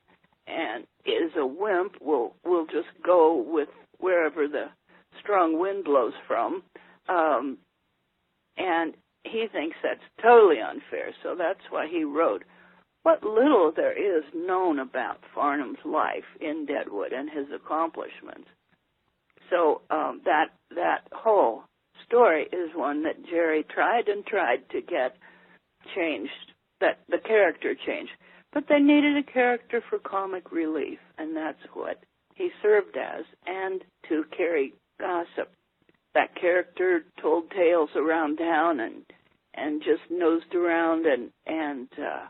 and 0.46 0.84
is 1.04 1.32
a 1.36 1.46
wimp. 1.46 2.00
Will 2.00 2.34
will 2.44 2.64
just 2.64 2.88
go 3.04 3.44
with 3.46 3.68
wherever 3.98 4.48
the 4.48 4.66
strong 5.20 5.58
wind 5.58 5.84
blows 5.84 6.14
from. 6.26 6.62
Um, 7.08 7.58
and 8.56 8.94
he 9.24 9.46
thinks 9.52 9.76
that's 9.82 10.00
totally 10.22 10.60
unfair, 10.60 11.12
so 11.22 11.34
that's 11.36 11.60
why 11.70 11.88
he 11.88 12.04
wrote 12.04 12.44
what 13.02 13.22
little 13.22 13.72
there 13.74 13.92
is 13.92 14.24
known 14.34 14.78
about 14.80 15.20
Farnum's 15.34 15.84
life 15.84 16.24
in 16.40 16.66
Deadwood 16.66 17.12
and 17.12 17.30
his 17.30 17.46
accomplishments. 17.54 18.48
So 19.50 19.82
um, 19.90 20.22
that 20.24 20.46
that 20.74 21.02
whole 21.12 21.62
story 22.04 22.44
is 22.52 22.70
one 22.74 23.04
that 23.04 23.24
Jerry 23.30 23.64
tried 23.64 24.08
and 24.08 24.26
tried 24.26 24.68
to 24.70 24.80
get 24.80 25.16
changed, 25.94 26.52
that 26.80 26.98
the 27.08 27.18
character 27.18 27.74
changed. 27.74 28.10
but 28.52 28.64
they 28.68 28.78
needed 28.78 29.16
a 29.18 29.32
character 29.32 29.82
for 29.88 29.98
comic 29.98 30.50
relief, 30.50 30.98
and 31.18 31.36
that's 31.36 31.60
what 31.74 32.02
he 32.34 32.48
served 32.62 32.96
as, 32.96 33.24
and 33.46 33.82
to 34.08 34.24
carry 34.36 34.72
gossip. 34.98 35.52
That 36.14 36.34
character 36.34 37.04
told 37.20 37.50
tales 37.50 37.90
around 37.94 38.38
town 38.38 38.80
and 38.80 39.04
and 39.54 39.82
just 39.82 40.10
nosed 40.10 40.54
around 40.54 41.06
and 41.06 41.30
and 41.46 41.88
uh 41.98 42.26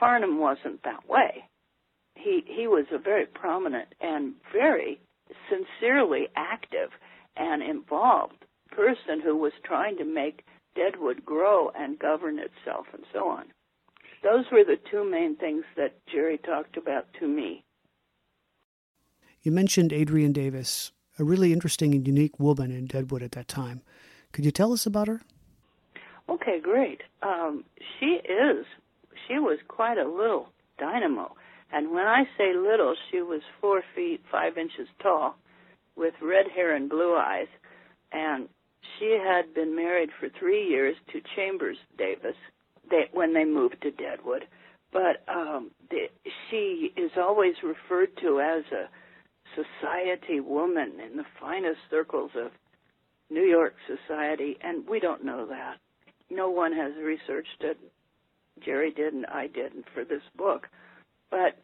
Farnum 0.00 0.38
wasn't 0.38 0.82
that 0.84 1.08
way. 1.08 1.44
He 2.14 2.42
he 2.46 2.66
was 2.66 2.86
a 2.92 2.98
very 2.98 3.26
prominent 3.26 3.94
and 4.00 4.34
very 4.52 5.00
sincerely 5.48 6.28
active 6.36 6.90
and 7.36 7.62
involved 7.62 8.44
person 8.70 9.20
who 9.22 9.36
was 9.36 9.52
trying 9.64 9.96
to 9.98 10.04
make 10.04 10.44
Deadwood 10.74 11.24
grow 11.24 11.70
and 11.74 11.98
govern 11.98 12.38
itself 12.38 12.86
and 12.92 13.04
so 13.12 13.28
on. 13.28 13.44
Those 14.22 14.44
were 14.52 14.64
the 14.64 14.78
two 14.90 15.08
main 15.08 15.36
things 15.36 15.64
that 15.76 15.94
Jerry 16.06 16.38
talked 16.38 16.76
about 16.76 17.06
to 17.20 17.26
me. 17.26 17.64
You 19.42 19.50
mentioned 19.50 19.92
Adrian 19.92 20.32
Davis, 20.32 20.92
a 21.18 21.24
really 21.24 21.52
interesting 21.52 21.94
and 21.94 22.06
unique 22.06 22.38
woman 22.40 22.70
in 22.70 22.86
Deadwood 22.86 23.22
at 23.22 23.32
that 23.32 23.48
time. 23.48 23.82
Could 24.32 24.44
you 24.44 24.50
tell 24.50 24.72
us 24.72 24.86
about 24.86 25.08
her? 25.08 25.20
Okay, 26.28 26.60
great. 26.60 27.02
Um, 27.22 27.64
she 27.98 28.20
is. 28.24 28.64
She 29.28 29.38
was 29.38 29.58
quite 29.68 29.98
a 29.98 30.08
little 30.08 30.48
dynamo. 30.78 31.34
And 31.72 31.90
when 31.90 32.06
I 32.06 32.24
say 32.36 32.54
little, 32.54 32.94
she 33.10 33.20
was 33.22 33.40
four 33.60 33.82
feet 33.94 34.22
five 34.30 34.58
inches 34.58 34.88
tall, 35.02 35.36
with 35.96 36.14
red 36.22 36.46
hair 36.54 36.74
and 36.74 36.88
blue 36.88 37.14
eyes. 37.14 37.48
And 38.12 38.48
she 38.98 39.18
had 39.22 39.54
been 39.54 39.74
married 39.74 40.10
for 40.18 40.28
three 40.28 40.66
years 40.68 40.96
to 41.12 41.20
Chambers 41.36 41.78
Davis 41.96 42.36
they, 42.90 43.08
when 43.12 43.34
they 43.34 43.44
moved 43.44 43.76
to 43.82 43.90
Deadwood. 43.90 44.46
But 44.92 45.24
um, 45.28 45.70
the, 45.90 46.08
she 46.50 46.92
is 46.96 47.12
always 47.16 47.54
referred 47.62 48.16
to 48.18 48.40
as 48.40 48.64
a 48.72 48.88
society 49.54 50.40
woman 50.40 50.92
in 51.00 51.16
the 51.16 51.26
finest 51.40 51.80
circles 51.90 52.30
of 52.36 52.50
New 53.30 53.44
York 53.44 53.74
society, 53.86 54.58
and 54.62 54.86
we 54.88 55.00
don't 55.00 55.24
know 55.24 55.46
that. 55.46 55.76
No 56.30 56.50
one 56.50 56.72
has 56.72 56.92
researched 57.02 57.62
it. 57.62 57.78
Jerry 58.64 58.90
didn't, 58.90 59.26
I 59.26 59.46
didn't 59.46 59.86
for 59.94 60.04
this 60.04 60.22
book. 60.36 60.68
But 61.30 61.58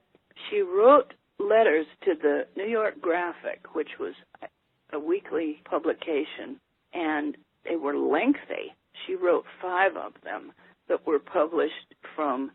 she 0.48 0.60
wrote 0.60 1.14
letters 1.38 1.86
to 2.04 2.14
the 2.14 2.46
New 2.56 2.66
York 2.66 3.00
Graphic, 3.00 3.74
which 3.74 3.98
was 4.00 4.14
a 4.92 4.98
weekly 4.98 5.60
publication, 5.64 6.58
and 6.92 7.36
they 7.64 7.76
were 7.76 7.96
lengthy. 7.96 8.74
She 9.06 9.14
wrote 9.14 9.44
five 9.60 9.96
of 9.96 10.12
them 10.24 10.52
that 10.88 11.06
were 11.06 11.18
published 11.18 11.94
from 12.16 12.50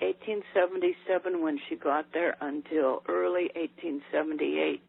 1877 0.00 1.42
when 1.42 1.58
she 1.68 1.76
got 1.76 2.06
there 2.12 2.36
until 2.40 3.02
early 3.08 3.50
1878. 3.54 4.82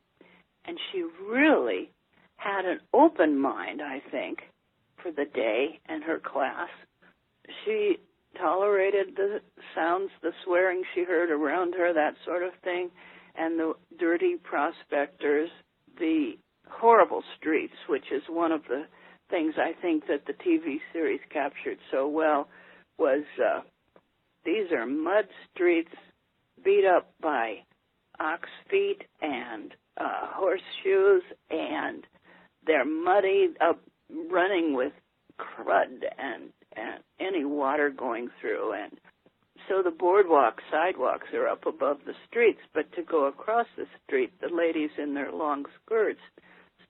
And 0.66 0.78
she 0.92 1.04
really 1.28 1.90
had 2.38 2.66
an 2.66 2.80
open 2.94 3.40
mind, 3.40 3.82
I 3.82 4.02
think, 4.12 4.40
for 5.02 5.12
the 5.12 5.26
day 5.26 5.80
and 5.88 6.04
her 6.04 6.20
class. 6.20 6.70
She 7.66 7.98
tolerated 8.38 9.16
the 9.16 9.42
sounds, 9.76 10.12
the 10.22 10.32
swearing 10.46 10.84
she 10.94 11.04
heard 11.04 11.32
around 11.32 11.74
her, 11.76 11.94
that 11.94 12.16
sort 12.26 12.44
of 12.44 12.52
thing, 12.64 12.92
and 13.36 13.60
the 13.60 13.74
dirty 13.98 14.36
prospectors, 14.36 15.50
the 15.98 16.34
horrible 16.70 17.24
streets, 17.38 17.74
which 17.88 18.12
is 18.12 18.24
one 18.30 18.52
of 18.52 18.62
the 18.70 18.84
things 19.30 19.56
I 19.58 19.74
think 19.82 20.08
that 20.08 20.26
the 20.26 20.34
TV 20.34 20.80
series 20.94 21.22
captured 21.32 21.78
so 21.92 22.08
well, 22.08 22.48
was 22.98 23.24
uh, 23.44 23.62
these 24.46 24.72
are 24.72 24.86
mud 24.86 25.26
streets 25.54 25.94
beat 26.64 26.86
up 26.86 27.14
by 27.22 27.60
ox 28.20 28.50
feet 28.70 29.04
and 29.22 29.74
uh, 30.00 30.28
horseshoes, 30.34 31.24
and 31.50 32.06
they're 32.66 32.86
muddy, 32.86 33.50
up 33.62 33.80
running 34.32 34.74
with 34.74 34.94
crud 35.40 36.04
and 36.18 36.50
and 36.76 37.04
any 37.20 37.46
water 37.46 37.90
going 37.90 38.30
through, 38.40 38.74
and 38.74 39.00
so 39.68 39.82
the 39.84 39.92
boardwalk 39.92 40.62
sidewalks 40.72 41.28
are 41.34 41.48
up 41.48 41.66
above 41.66 42.00
the 42.06 42.14
streets. 42.28 42.60
But 42.74 42.92
to 42.94 43.04
go 43.04 43.26
across 43.26 43.68
the 43.78 43.86
street, 44.04 44.32
the 44.40 44.56
ladies 44.56 44.92
in 44.98 45.14
their 45.14 45.32
long 45.32 45.66
skirts 45.84 46.22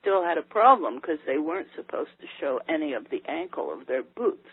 still 0.01 0.23
had 0.23 0.37
a 0.37 0.43
problem 0.43 0.95
because 0.95 1.19
they 1.25 1.37
weren't 1.37 1.67
supposed 1.75 2.11
to 2.21 2.27
show 2.39 2.59
any 2.69 2.93
of 2.93 3.05
the 3.09 3.21
ankle 3.27 3.73
of 3.73 3.87
their 3.87 4.03
boots. 4.03 4.47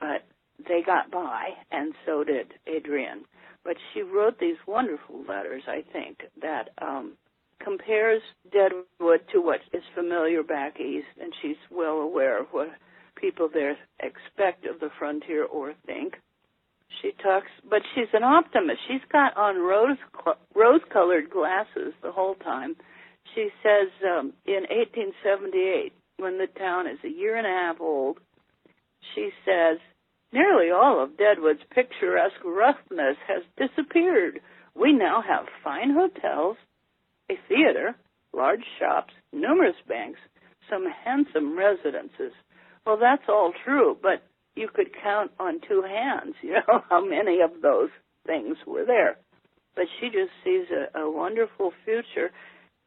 But 0.00 0.24
they 0.68 0.82
got 0.84 1.10
by, 1.10 1.50
and 1.70 1.94
so 2.06 2.24
did 2.24 2.54
Adrienne. 2.68 3.24
But 3.64 3.76
she 3.92 4.02
wrote 4.02 4.38
these 4.38 4.56
wonderful 4.66 5.24
letters, 5.28 5.62
I 5.68 5.84
think, 5.92 6.22
that 6.40 6.70
um, 6.80 7.12
compares 7.62 8.22
Deadwood 8.50 9.20
to 9.32 9.40
what 9.40 9.60
is 9.72 9.82
familiar 9.94 10.42
back 10.42 10.80
east, 10.80 11.06
and 11.20 11.32
she's 11.40 11.56
well 11.70 11.98
aware 11.98 12.40
of 12.40 12.48
what 12.50 12.70
people 13.16 13.48
there 13.52 13.76
expect 14.00 14.66
of 14.66 14.80
the 14.80 14.90
frontier 14.98 15.44
or 15.44 15.74
think. 15.86 16.14
She 17.00 17.12
talks, 17.22 17.48
but 17.68 17.82
she's 17.94 18.12
an 18.12 18.22
optimist. 18.22 18.80
She's 18.88 19.00
got 19.10 19.36
on 19.36 19.56
rose 19.58 19.96
rose-colored 20.54 21.30
glasses 21.30 21.94
the 22.02 22.12
whole 22.12 22.34
time. 22.34 22.76
She 23.34 23.48
says 23.62 23.88
um, 24.04 24.32
in 24.44 24.66
1878, 24.68 25.92
when 26.18 26.38
the 26.38 26.48
town 26.58 26.86
is 26.86 26.98
a 27.04 27.08
year 27.08 27.36
and 27.36 27.46
a 27.46 27.50
half 27.50 27.80
old, 27.80 28.18
she 29.14 29.30
says 29.44 29.78
Nearly 30.32 30.70
all 30.70 31.02
of 31.02 31.18
Deadwood's 31.18 31.62
picturesque 31.70 32.42
roughness 32.44 33.16
has 33.28 33.42
disappeared. 33.58 34.40
We 34.74 34.92
now 34.92 35.22
have 35.22 35.46
fine 35.62 35.92
hotels, 35.92 36.56
a 37.30 37.34
theater, 37.48 37.94
large 38.32 38.64
shops, 38.78 39.12
numerous 39.32 39.76
banks, 39.86 40.20
some 40.70 40.86
handsome 41.04 41.56
residences. 41.56 42.32
Well, 42.86 42.96
that's 42.96 43.28
all 43.28 43.52
true, 43.64 43.96
but 44.00 44.22
you 44.56 44.68
could 44.72 44.90
count 45.02 45.32
on 45.38 45.60
two 45.68 45.82
hands, 45.82 46.34
you 46.42 46.54
know, 46.54 46.82
how 46.88 47.04
many 47.04 47.40
of 47.42 47.60
those 47.60 47.90
things 48.26 48.56
were 48.66 48.86
there. 48.86 49.18
But 49.74 49.84
she 50.00 50.06
just 50.06 50.32
sees 50.44 50.66
a, 50.70 50.98
a 51.00 51.10
wonderful 51.10 51.72
future, 51.84 52.30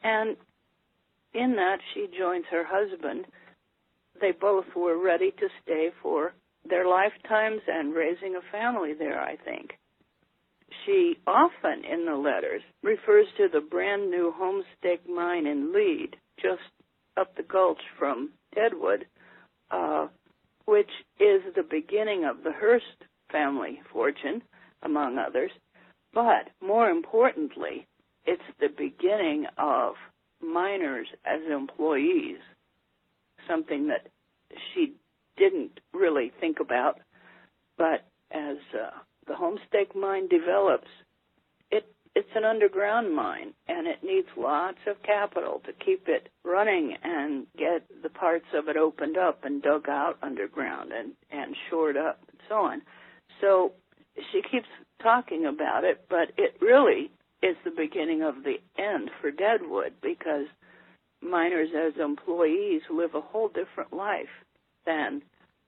and 0.03 0.36
in 1.34 1.55
that 1.58 1.77
she 1.93 2.08
joins 2.17 2.45
her 2.49 2.63
husband. 2.65 3.25
They 4.21 4.31
both 4.31 4.65
were 4.75 4.97
ready 4.97 5.31
to 5.31 5.47
stay 5.62 5.89
for 6.01 6.34
their 6.67 6.88
lifetimes 6.88 7.62
and 7.67 7.93
raising 7.93 8.36
a 8.36 8.51
family 8.51 8.93
there, 8.93 9.21
I 9.21 9.36
think. 9.38 9.78
She 10.86 11.17
often 11.28 11.84
in 11.86 12.06
the 12.06 12.15
letters 12.15 12.62
refers 12.84 13.28
to 13.38 13.47
the 13.51 13.62
brand 13.62 14.10
new 14.10 14.34
Homestake 14.38 15.08
mine 15.08 15.45
in 15.45 15.73
Lead, 15.73 16.15
just 16.41 16.62
up 17.17 17.36
the 17.36 17.43
gulch 17.43 17.82
from 17.97 18.32
Deadwood, 18.54 19.06
uh, 19.71 20.08
which 20.65 20.89
is 21.19 21.41
the 21.56 21.63
beginning 21.63 22.25
of 22.25 22.43
the 22.43 22.51
Hearst 22.51 23.06
family 23.32 23.82
fortune, 23.91 24.41
among 24.82 25.17
others. 25.17 25.51
But 26.13 26.49
more 26.62 26.89
importantly, 26.89 27.88
it's 28.25 28.41
the 28.60 28.69
beginning 28.69 29.45
of 29.58 29.95
miners 30.41 31.08
as 31.25 31.41
employees, 31.51 32.39
something 33.47 33.88
that 33.88 34.08
she 34.73 34.93
didn't 35.38 35.80
really 35.93 36.32
think 36.39 36.60
about. 36.60 37.00
But 37.78 38.06
as 38.32 38.58
uh, 38.74 38.91
the 39.28 39.34
Homestake 39.34 39.95
mine 39.95 40.28
develops, 40.28 40.88
it 41.71 41.86
it's 42.15 42.30
an 42.36 42.45
underground 42.45 43.13
mine, 43.13 43.54
and 43.67 43.88
it 43.88 44.04
needs 44.04 44.28
lots 44.38 44.78
of 44.88 45.02
capital 45.04 45.62
to 45.65 45.74
keep 45.74 46.08
it 46.08 46.30
running 46.43 46.95
and 47.04 47.45
get 47.58 47.84
the 48.02 48.10
parts 48.10 48.45
of 48.54 48.69
it 48.69 48.78
opened 48.78 49.17
up 49.17 49.43
and 49.43 49.62
dug 49.62 49.89
out 49.89 50.17
underground 50.21 50.91
and 50.91 51.12
and 51.32 51.56
shored 51.69 51.98
up 51.98 52.19
and 52.30 52.39
so 52.48 52.56
on. 52.56 52.82
So 53.41 53.74
she 54.32 54.41
keeps 54.41 54.67
talking 55.02 55.45
about 55.45 55.84
it, 55.84 56.06
but 56.10 56.32
it 56.38 56.56
really 56.62 57.12
is 57.43 57.58
the 57.63 57.71
beginning 57.71 58.24
of 58.24 58.43
the 58.43 58.56
end 58.82 59.12
for 59.21 59.30
Deadwood 59.30 59.93
because 60.02 60.48
miners 61.21 61.69
as 61.76 62.00
employees 62.00 62.82
live 62.89 63.13
a 63.13 63.21
whole 63.21 63.50
different 63.50 63.91
life 63.91 64.44
than 64.86 65.21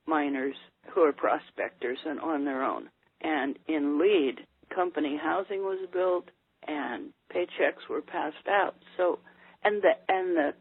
miners 0.05 0.55
who 0.93 1.01
are 1.01 1.13
prospectors 1.13 1.99
and 2.05 2.19
on 2.19 2.45
their 2.45 2.63
own. 2.63 2.89
And 3.21 3.57
in 3.67 3.99
Lead, 3.99 4.45
company 4.73 5.19
housing 5.21 5.61
was 5.61 5.87
built 5.91 6.25
and 6.67 7.11
paychecks 7.33 7.89
were 7.89 8.01
passed 8.01 8.47
out. 8.49 8.75
So, 8.95 9.19
and 9.63 9.81
the 9.81 9.91
and 10.07 10.35
the 10.35 10.53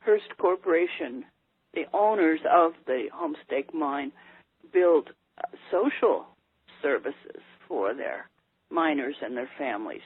Hearst 0.00 0.36
Corporation, 0.38 1.24
the 1.72 1.84
owners 1.92 2.40
of 2.50 2.72
the 2.86 3.08
Homestake 3.14 3.72
mine, 3.72 4.12
built 4.72 5.08
uh, 5.38 5.56
social 5.70 6.26
services 6.82 7.40
for 7.66 7.94
their 7.94 8.28
miners 8.70 9.16
and 9.22 9.36
their 9.36 9.50
families, 9.56 10.02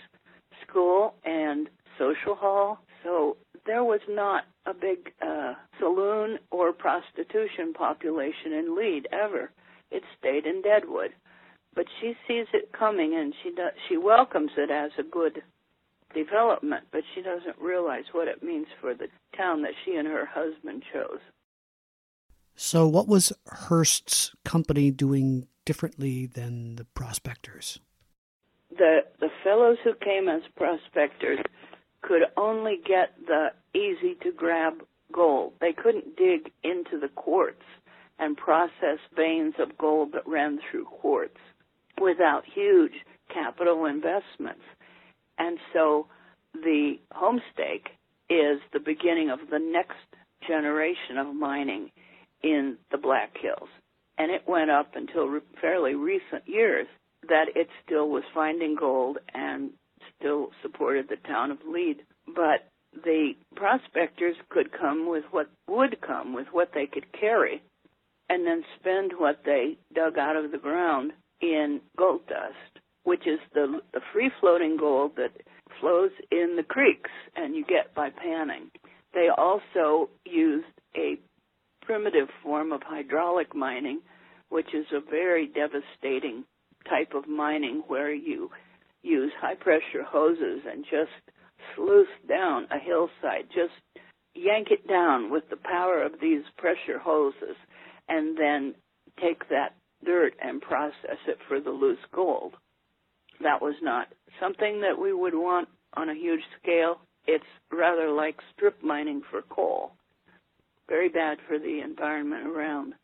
school 0.67 1.15
and 1.25 1.69
social 1.99 2.35
hall. 2.35 2.79
So 3.03 3.37
there 3.69 3.85
was 3.85 4.01
not 4.09 4.45
a 4.67 4.73
big 4.75 5.13
uh, 5.21 5.53
saloon 5.79 6.39
or 6.51 6.73
prostitution 6.73 7.75
population 7.75 8.53
in 8.55 8.75
Lead 8.75 9.07
ever. 9.13 9.53
It 9.91 10.03
stayed 10.19 10.47
in 10.47 10.63
Deadwood. 10.63 11.13
but 11.75 11.87
she 12.01 12.15
sees 12.27 12.47
it 12.53 12.73
coming 12.73 13.15
and 13.15 13.33
she 13.43 13.51
does, 13.55 13.73
she 13.89 13.97
welcomes 13.97 14.51
it 14.57 14.71
as 14.71 14.91
a 14.99 15.03
good 15.05 15.43
development, 16.15 16.85
but 16.91 17.03
she 17.15 17.23
doesn't 17.23 17.57
realize 17.61 18.05
what 18.13 18.27
it 18.27 18.43
means 18.43 18.67
for 18.81 18.95
the 18.95 19.09
town 19.37 19.63
that 19.63 19.75
she 19.85 19.95
and 19.95 20.09
her 20.09 20.27
husband 20.27 20.83
chose. 20.93 21.21
So, 22.57 22.89
what 22.89 23.07
was 23.07 23.33
Hearst's 23.47 24.33
company 24.45 24.91
doing 24.91 25.47
differently 25.65 26.27
than 26.27 26.77
the 26.77 26.85
prospectors? 26.87 27.79
The 28.71 29.01
the 29.21 29.29
fellows 29.45 29.77
who 29.85 29.93
came 29.95 30.29
as 30.29 30.43
prospectors 30.57 31.39
could 32.03 32.23
only 32.37 32.79
get 32.85 33.15
the 33.27 33.49
easy 33.75 34.17
to 34.23 34.33
grab 34.33 34.83
gold. 35.13 35.55
They 35.61 35.73
couldn't 35.73 36.17
dig 36.17 36.51
into 36.63 36.99
the 37.01 37.09
quartz 37.09 37.63
and 38.19 38.37
process 38.37 38.99
veins 39.15 39.55
of 39.59 39.79
gold 39.79 40.13
that 40.13 40.27
ran 40.27 40.59
through 40.71 40.85
quartz 40.85 41.39
without 42.01 42.45
huge 42.45 42.93
capital 43.33 43.87
investments. 43.87 44.65
And 45.39 45.59
so 45.73 46.07
the 46.55 46.99
homestake 47.13 47.89
is 48.29 48.61
the 48.73 48.81
beginning 48.81 49.31
of 49.31 49.39
the 49.51 49.59
next 49.59 49.97
generation 50.47 51.19
of 51.19 51.35
mining 51.35 51.91
in 52.43 52.77
the 52.91 52.99
Black 52.99 53.37
Hills. 53.41 53.69
And 54.17 54.31
it 54.33 54.43
went 54.49 54.71
up 54.71 54.95
until 54.95 55.27
re- 55.27 55.41
fairly 55.61 55.95
recent 55.95 56.47
years 56.47 56.87
that 57.29 57.47
it 57.55 57.69
still 57.85 58.09
was 58.09 58.25
finding 58.35 58.75
gold 58.75 59.19
and 59.35 59.71
still 60.19 60.51
supported 60.63 61.09
the 61.09 61.17
town 61.29 61.51
of 61.51 61.59
Lead. 61.67 61.99
But 62.27 62.69
the 63.05 63.33
prospectors 63.57 64.37
could 64.51 64.71
come 64.73 65.09
with 65.09 65.25
what 65.31 65.49
would 65.69 66.01
come 66.01 66.35
with 66.35 66.47
what 66.53 66.71
they 66.75 66.87
could 66.87 67.07
carry 67.19 67.63
and 68.29 68.47
then 68.47 68.63
spend 68.79 69.13
what 69.17 69.41
they 69.45 69.79
dug 69.95 70.19
out 70.19 70.37
of 70.37 70.51
the 70.51 70.59
ground 70.59 71.13
in 71.41 71.81
gold 71.97 72.27
dust, 72.27 72.85
which 73.05 73.27
is 73.27 73.39
the 73.55 73.81
the 73.93 74.01
free 74.13 74.31
floating 74.41 74.77
gold 74.77 75.13
that 75.17 75.33
flows 75.81 76.11
in 76.31 76.57
the 76.57 76.63
creeks 76.63 77.11
and 77.37 77.55
you 77.55 77.65
get 77.65 77.95
by 77.95 78.11
panning. 78.11 78.71
They 79.15 79.29
also 79.37 80.11
used 80.25 80.67
a 80.97 81.19
primitive 81.83 82.29
form 82.43 82.73
of 82.73 82.83
hydraulic 82.83 83.55
mining, 83.55 84.01
which 84.51 84.75
is 84.75 84.87
a 84.93 85.01
very 85.01 85.47
devastating 85.47 86.45
type 86.89 87.15
of 87.15 87.29
mining 87.29 87.83
where 87.87 88.13
you 88.13 88.51
use 89.03 89.33
high 89.41 89.55
pressure 89.55 90.03
hoses 90.05 90.63
and 90.71 90.85
just 90.85 91.38
sluice 91.75 92.09
down 92.29 92.67
a 92.71 92.79
hillside, 92.79 93.49
just 93.49 93.75
yank 94.35 94.69
it 94.71 94.87
down 94.87 95.31
with 95.31 95.49
the 95.51 95.57
power 95.57 96.03
of 96.03 96.21
these 96.21 96.43
pressure 96.57 96.99
hoses, 96.99 97.57
and 98.09 98.37
then 98.39 98.75
take 99.21 99.49
that 99.49 99.75
dirt 100.05 100.35
and 100.43 100.61
process 100.63 101.19
it 101.27 101.39
for 101.49 101.61
the 101.61 101.71
loose 101.71 101.99
gold. 102.13 102.55
That 103.41 103.63
was 103.63 103.75
not 103.83 104.09
something 104.41 104.81
that 104.81 105.01
we 105.01 105.13
would 105.13 105.35
want 105.35 105.69
on 105.95 106.09
a 106.09 106.15
huge 106.15 106.43
scale. 106.61 107.01
It's 107.27 107.45
rather 107.73 108.11
like 108.11 108.37
strip 108.55 108.83
mining 108.83 109.23
for 109.31 109.43
coal. 109.43 109.93
Very 110.89 111.09
bad 111.09 111.39
for 111.47 111.59
the 111.59 111.81
environment 111.81 112.47
around. 112.47 112.95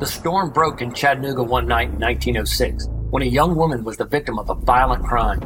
The 0.00 0.06
storm 0.06 0.50
broke 0.52 0.80
in 0.80 0.94
Chattanooga 0.94 1.42
one 1.42 1.66
night 1.66 1.90
in 1.90 1.98
1906 1.98 2.86
when 3.10 3.24
a 3.24 3.26
young 3.26 3.56
woman 3.56 3.82
was 3.82 3.96
the 3.96 4.04
victim 4.04 4.38
of 4.38 4.50
a 4.50 4.54
violent 4.54 5.04
crime. 5.04 5.40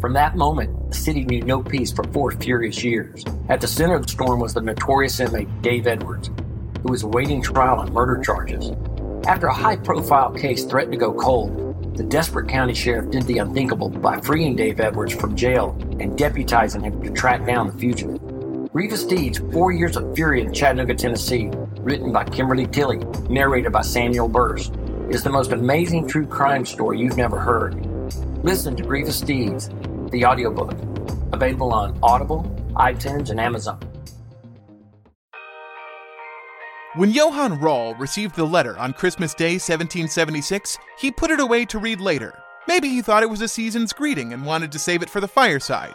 From 0.00 0.12
that 0.14 0.36
moment, 0.36 0.90
the 0.90 0.96
city 0.96 1.24
knew 1.24 1.42
no 1.42 1.62
peace 1.62 1.92
for 1.92 2.04
four 2.12 2.32
furious 2.32 2.82
years. 2.82 3.24
At 3.48 3.60
the 3.60 3.68
center 3.68 3.94
of 3.94 4.02
the 4.02 4.12
storm 4.12 4.40
was 4.40 4.52
the 4.52 4.60
notorious 4.60 5.20
inmate 5.20 5.62
Dave 5.62 5.86
Edwards, 5.86 6.30
who 6.82 6.90
was 6.90 7.04
awaiting 7.04 7.40
trial 7.40 7.78
on 7.78 7.92
murder 7.92 8.20
charges. 8.22 8.72
After 9.26 9.46
a 9.46 9.54
high 9.54 9.76
profile 9.76 10.32
case 10.32 10.64
threatened 10.64 10.92
to 10.92 10.98
go 10.98 11.12
cold, 11.12 11.96
the 11.96 12.04
desperate 12.04 12.48
county 12.48 12.74
sheriff 12.74 13.10
did 13.10 13.24
the 13.24 13.38
unthinkable 13.38 13.90
by 13.90 14.20
freeing 14.20 14.56
Dave 14.56 14.80
Edwards 14.80 15.14
from 15.14 15.36
jail 15.36 15.76
and 16.00 16.18
deputizing 16.18 16.82
him 16.82 17.02
to 17.02 17.10
track 17.10 17.46
down 17.46 17.68
the 17.68 17.78
fugitive. 17.78 18.20
Grievous 18.72 19.04
Deeds 19.04 19.38
Four 19.52 19.72
Years 19.72 19.96
of 19.96 20.14
Fury 20.14 20.40
in 20.40 20.52
Chattanooga, 20.52 20.94
Tennessee, 20.94 21.50
written 21.80 22.12
by 22.12 22.24
Kimberly 22.24 22.66
Tilley, 22.66 22.98
narrated 23.28 23.72
by 23.72 23.82
Samuel 23.82 24.28
Burse, 24.28 24.70
is 25.10 25.22
the 25.22 25.30
most 25.30 25.52
amazing 25.52 26.06
true 26.06 26.26
crime 26.26 26.66
story 26.66 27.00
you've 27.00 27.16
never 27.16 27.38
heard. 27.38 27.74
Listen 28.44 28.76
to 28.76 28.82
Grievous 28.82 29.20
Deeds, 29.20 29.70
the 30.10 30.24
audiobook, 30.24 30.72
available 31.32 31.72
on 31.72 31.98
Audible, 32.02 32.44
iTunes, 32.74 33.30
and 33.30 33.40
Amazon. 33.40 33.80
When 36.94 37.10
Johann 37.10 37.60
Rall 37.60 37.94
received 37.94 38.34
the 38.34 38.44
letter 38.44 38.76
on 38.76 38.92
Christmas 38.92 39.32
Day 39.32 39.52
1776, 39.52 40.78
he 40.98 41.10
put 41.10 41.30
it 41.30 41.40
away 41.40 41.64
to 41.66 41.78
read 41.78 42.00
later. 42.00 42.36
Maybe 42.66 42.88
he 42.88 43.02
thought 43.02 43.22
it 43.22 43.30
was 43.30 43.40
a 43.40 43.48
season's 43.48 43.92
greeting 43.92 44.32
and 44.32 44.44
wanted 44.44 44.72
to 44.72 44.78
save 44.78 45.02
it 45.02 45.08
for 45.08 45.20
the 45.20 45.28
fireside. 45.28 45.94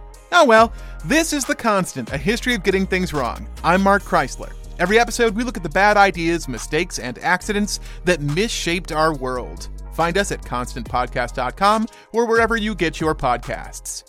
Oh 0.33 0.45
well, 0.45 0.71
this 1.03 1.33
is 1.33 1.43
The 1.43 1.55
Constant, 1.55 2.13
a 2.13 2.17
history 2.17 2.55
of 2.55 2.63
getting 2.63 2.85
things 2.85 3.11
wrong. 3.13 3.49
I'm 3.65 3.81
Mark 3.81 4.03
Chrisler. 4.03 4.53
Every 4.79 4.97
episode, 4.97 5.35
we 5.35 5.43
look 5.43 5.57
at 5.57 5.63
the 5.63 5.69
bad 5.69 5.97
ideas, 5.97 6.47
mistakes, 6.47 6.99
and 6.99 7.19
accidents 7.19 7.81
that 8.05 8.21
misshaped 8.21 8.93
our 8.93 9.13
world. 9.13 9.67
Find 9.91 10.17
us 10.17 10.31
at 10.31 10.41
constantpodcast.com 10.41 11.87
or 12.13 12.25
wherever 12.25 12.55
you 12.55 12.73
get 12.75 13.01
your 13.01 13.13
podcasts. 13.13 14.05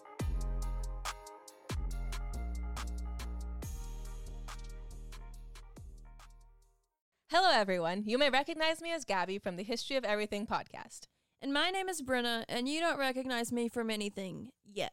Hello, 7.31 7.51
everyone. 7.53 8.05
You 8.07 8.17
may 8.17 8.31
recognize 8.31 8.81
me 8.81 8.93
as 8.93 9.05
Gabby 9.05 9.39
from 9.39 9.57
the 9.57 9.65
History 9.65 9.97
of 9.97 10.05
Everything 10.05 10.47
podcast. 10.47 11.09
And 11.41 11.53
my 11.53 11.71
name 11.71 11.89
is 11.89 12.01
Brenna, 12.01 12.45
and 12.49 12.69
you 12.69 12.79
don't 12.79 12.99
recognize 12.99 13.51
me 13.51 13.69
from 13.69 13.91
anything 13.91 14.51
yet. 14.65 14.93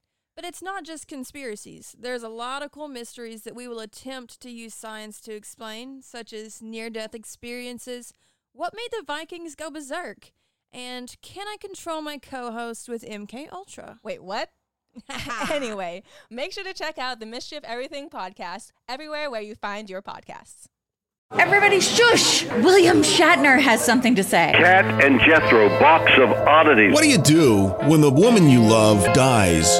But 0.41 0.47
it's 0.47 0.63
not 0.63 0.83
just 0.85 1.07
conspiracies. 1.07 1.95
There's 1.99 2.23
a 2.23 2.27
lot 2.27 2.63
of 2.63 2.71
cool 2.71 2.87
mysteries 2.87 3.43
that 3.43 3.53
we 3.53 3.67
will 3.67 3.79
attempt 3.79 4.41
to 4.41 4.49
use 4.49 4.73
science 4.73 5.21
to 5.21 5.35
explain, 5.35 6.01
such 6.01 6.33
as 6.33 6.63
near 6.63 6.89
death 6.89 7.13
experiences, 7.13 8.11
what 8.51 8.73
made 8.75 8.87
the 8.89 9.05
Vikings 9.05 9.53
go 9.53 9.69
berserk, 9.69 10.31
and 10.73 11.15
can 11.21 11.47
I 11.47 11.57
control 11.61 12.01
my 12.01 12.17
co 12.17 12.51
host 12.51 12.89
with 12.89 13.03
MK 13.03 13.51
Ultra? 13.51 13.99
Wait, 14.01 14.23
what? 14.23 14.49
anyway, 15.51 16.01
make 16.31 16.53
sure 16.53 16.63
to 16.63 16.73
check 16.73 16.97
out 16.97 17.19
the 17.19 17.27
Mystery 17.27 17.59
of 17.59 17.63
Everything 17.63 18.09
podcast 18.09 18.71
everywhere 18.89 19.29
where 19.29 19.41
you 19.41 19.53
find 19.53 19.91
your 19.91 20.01
podcasts. 20.01 20.65
Everybody 21.33 21.79
shush! 21.79 22.45
William 22.45 23.03
Shatner 23.03 23.61
has 23.61 23.85
something 23.85 24.15
to 24.15 24.23
say. 24.23 24.53
Kat 24.55 25.03
and 25.03 25.19
Jethro, 25.19 25.69
box 25.79 26.11
of 26.17 26.31
oddities. 26.31 26.93
What 26.93 27.03
do 27.03 27.09
you 27.09 27.19
do 27.19 27.67
when 27.87 28.01
the 28.01 28.09
woman 28.09 28.49
you 28.49 28.63
love 28.63 29.05
dies? 29.13 29.79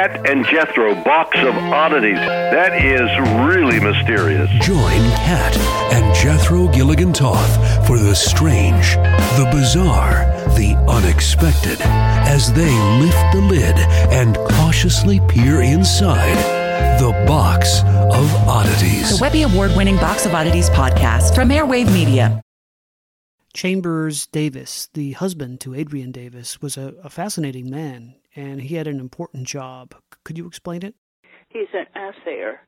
Kat 0.00 0.10
Kat 0.14 0.30
and 0.30 0.46
Jethro 0.46 0.94
Box 1.04 1.36
of 1.40 1.54
Oddities. 1.54 2.16
That 2.16 2.82
is 2.82 3.10
really 3.46 3.78
mysterious. 3.80 4.48
Join 4.64 5.02
Kat 5.26 5.54
and 5.92 6.14
Jethro 6.14 6.68
Gilligan 6.68 7.12
Toth 7.12 7.86
for 7.86 7.98
the 7.98 8.14
strange, 8.14 8.94
the 9.36 9.46
bizarre, 9.52 10.24
the 10.56 10.74
unexpected 10.88 11.78
as 11.82 12.50
they 12.54 12.70
lift 12.98 13.34
the 13.34 13.42
lid 13.42 13.76
and 14.10 14.36
cautiously 14.52 15.20
peer 15.28 15.60
inside 15.60 16.38
the 16.98 17.10
Box 17.26 17.80
of 17.82 18.34
Oddities. 18.48 19.18
The 19.18 19.20
Webby 19.20 19.42
Award 19.42 19.76
winning 19.76 19.96
Box 19.96 20.24
of 20.24 20.34
Oddities 20.34 20.70
podcast 20.70 21.34
from 21.34 21.50
Airwave 21.50 21.92
Media. 21.92 22.40
Chambers 23.52 24.26
Davis, 24.28 24.88
the 24.94 25.12
husband 25.12 25.60
to 25.60 25.74
Adrian 25.74 26.10
Davis, 26.10 26.62
was 26.62 26.78
a, 26.78 26.94
a 27.02 27.10
fascinating 27.10 27.68
man 27.68 28.14
and 28.34 28.60
he 28.60 28.76
had 28.76 28.86
an 28.86 29.00
important 29.00 29.46
job. 29.46 29.94
Could 30.24 30.38
you 30.38 30.46
explain 30.46 30.82
it? 30.82 30.94
He's 31.48 31.68
an 31.72 31.86
assayer. 31.94 32.60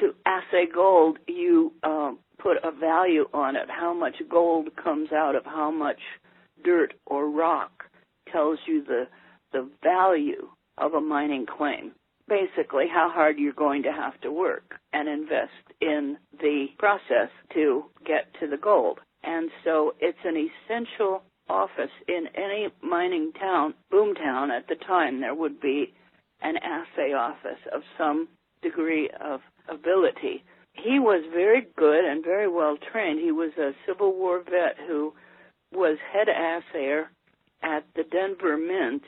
To 0.00 0.14
assay 0.26 0.66
gold, 0.72 1.18
you 1.28 1.72
um, 1.82 2.18
put 2.38 2.56
a 2.64 2.72
value 2.72 3.26
on 3.32 3.54
it. 3.54 3.68
How 3.68 3.94
much 3.94 4.16
gold 4.28 4.70
comes 4.76 5.12
out 5.12 5.36
of 5.36 5.44
how 5.44 5.70
much 5.70 6.00
dirt 6.64 6.94
or 7.06 7.28
rock 7.30 7.84
tells 8.32 8.58
you 8.66 8.82
the 8.82 9.06
the 9.52 9.68
value 9.82 10.48
of 10.78 10.94
a 10.94 11.00
mining 11.00 11.46
claim. 11.46 11.92
Basically, 12.26 12.86
how 12.92 13.10
hard 13.12 13.38
you're 13.38 13.52
going 13.52 13.84
to 13.84 13.92
have 13.92 14.20
to 14.22 14.32
work 14.32 14.74
and 14.92 15.08
invest 15.08 15.52
in 15.80 16.16
the 16.40 16.66
process 16.78 17.30
to 17.52 17.84
get 18.04 18.34
to 18.40 18.48
the 18.48 18.56
gold. 18.56 18.98
And 19.22 19.50
so 19.62 19.94
it's 20.00 20.18
an 20.24 20.36
essential 20.36 21.22
office 21.48 21.90
in 22.08 22.26
any 22.34 22.68
mining 22.82 23.32
town, 23.32 23.74
boomtown 23.92 24.50
at 24.50 24.68
the 24.68 24.76
time, 24.76 25.20
there 25.20 25.34
would 25.34 25.60
be 25.60 25.92
an 26.42 26.56
assay 26.58 27.12
office 27.12 27.60
of 27.72 27.82
some 27.98 28.28
degree 28.62 29.10
of 29.20 29.40
ability. 29.68 30.44
He 30.72 30.98
was 30.98 31.24
very 31.32 31.66
good 31.76 32.04
and 32.04 32.24
very 32.24 32.48
well 32.48 32.76
trained. 32.76 33.20
He 33.20 33.32
was 33.32 33.52
a 33.58 33.72
Civil 33.86 34.12
War 34.14 34.42
vet 34.42 34.76
who 34.86 35.14
was 35.72 35.98
head 36.12 36.28
assayer 36.28 37.10
at 37.62 37.84
the 37.94 38.04
Denver 38.04 38.56
Mint 38.56 39.02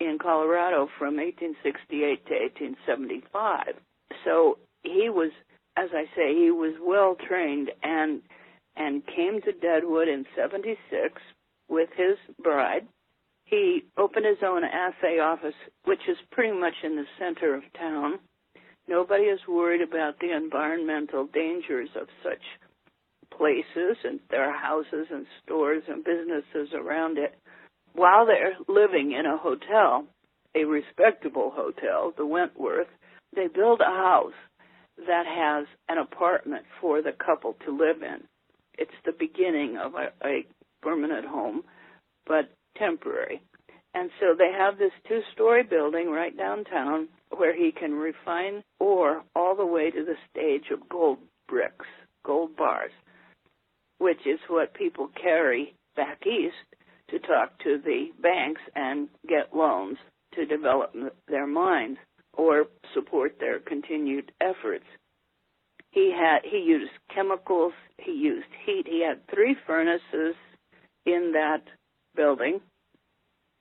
in 0.00 0.18
Colorado 0.20 0.88
from 0.98 1.16
1868 1.16 2.26
to 2.26 2.34
1875. 2.34 3.74
So 4.24 4.58
he 4.82 5.10
was, 5.10 5.30
as 5.76 5.90
I 5.92 6.04
say, 6.16 6.34
he 6.34 6.50
was 6.50 6.74
well 6.80 7.16
trained 7.16 7.70
and 7.82 8.22
and 8.76 9.04
came 9.06 9.40
to 9.42 9.50
Deadwood 9.50 10.06
in 10.06 10.24
76 10.36 11.20
with 11.68 11.90
his 11.96 12.16
bride. 12.42 12.86
He 13.44 13.84
opened 13.96 14.26
his 14.26 14.42
own 14.44 14.62
assay 14.64 15.18
office, 15.20 15.54
which 15.84 16.02
is 16.08 16.18
pretty 16.30 16.52
much 16.58 16.74
in 16.84 16.96
the 16.96 17.06
center 17.18 17.54
of 17.54 17.62
town. 17.78 18.18
Nobody 18.86 19.24
is 19.24 19.40
worried 19.46 19.82
about 19.82 20.18
the 20.18 20.34
environmental 20.34 21.26
dangers 21.26 21.88
of 21.94 22.08
such 22.22 22.42
places, 23.36 23.96
and 24.04 24.20
there 24.30 24.44
are 24.44 24.56
houses 24.56 25.06
and 25.10 25.26
stores 25.42 25.82
and 25.88 26.04
businesses 26.04 26.74
around 26.74 27.18
it. 27.18 27.34
While 27.92 28.26
they're 28.26 28.56
living 28.66 29.12
in 29.12 29.26
a 29.26 29.36
hotel, 29.36 30.06
a 30.54 30.64
respectable 30.64 31.52
hotel, 31.54 32.12
the 32.16 32.26
Wentworth, 32.26 32.88
they 33.34 33.46
build 33.46 33.80
a 33.80 33.84
house 33.84 34.32
that 35.06 35.24
has 35.26 35.66
an 35.88 35.98
apartment 35.98 36.64
for 36.80 37.02
the 37.02 37.12
couple 37.12 37.56
to 37.64 37.70
live 37.70 38.02
in. 38.02 38.24
It's 38.76 38.90
the 39.04 39.12
beginning 39.12 39.76
of 39.76 39.94
a, 39.94 40.12
a 40.26 40.46
permanent 40.82 41.26
home, 41.26 41.62
but 42.26 42.50
temporary. 42.76 43.42
And 43.94 44.10
so 44.20 44.34
they 44.36 44.52
have 44.52 44.78
this 44.78 44.92
two 45.08 45.20
story 45.32 45.62
building 45.62 46.10
right 46.10 46.36
downtown 46.36 47.08
where 47.36 47.56
he 47.56 47.72
can 47.72 47.92
refine 47.94 48.62
ore 48.78 49.22
all 49.34 49.56
the 49.56 49.66
way 49.66 49.90
to 49.90 50.04
the 50.04 50.16
stage 50.30 50.70
of 50.72 50.88
gold 50.88 51.18
bricks, 51.48 51.86
gold 52.24 52.56
bars, 52.56 52.92
which 53.98 54.20
is 54.26 54.38
what 54.48 54.74
people 54.74 55.10
carry 55.20 55.74
back 55.96 56.20
east 56.26 56.54
to 57.10 57.18
talk 57.18 57.58
to 57.64 57.78
the 57.84 58.08
banks 58.22 58.60
and 58.76 59.08
get 59.28 59.56
loans 59.56 59.96
to 60.34 60.44
develop 60.44 60.94
their 61.26 61.46
mines 61.46 61.96
or 62.34 62.66
support 62.94 63.36
their 63.40 63.58
continued 63.58 64.30
efforts. 64.40 64.84
He 65.90 66.12
had 66.16 66.40
he 66.44 66.58
used 66.58 66.92
chemicals, 67.12 67.72
he 67.98 68.12
used 68.12 68.46
heat. 68.64 68.86
He 68.86 69.02
had 69.02 69.26
three 69.34 69.56
furnaces 69.66 70.36
in 71.06 71.32
that 71.32 71.62
building, 72.14 72.60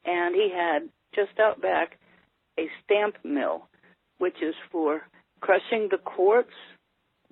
and 0.06 0.36
he 0.36 0.50
had 0.54 0.90
just 1.14 1.40
out 1.40 1.62
back 1.62 1.98
a 2.60 2.68
stamp 2.84 3.16
mill, 3.24 3.68
which 4.18 4.42
is 4.42 4.56
for 4.72 5.02
crushing 5.40 5.88
the 5.90 5.98
quartz 5.98 6.54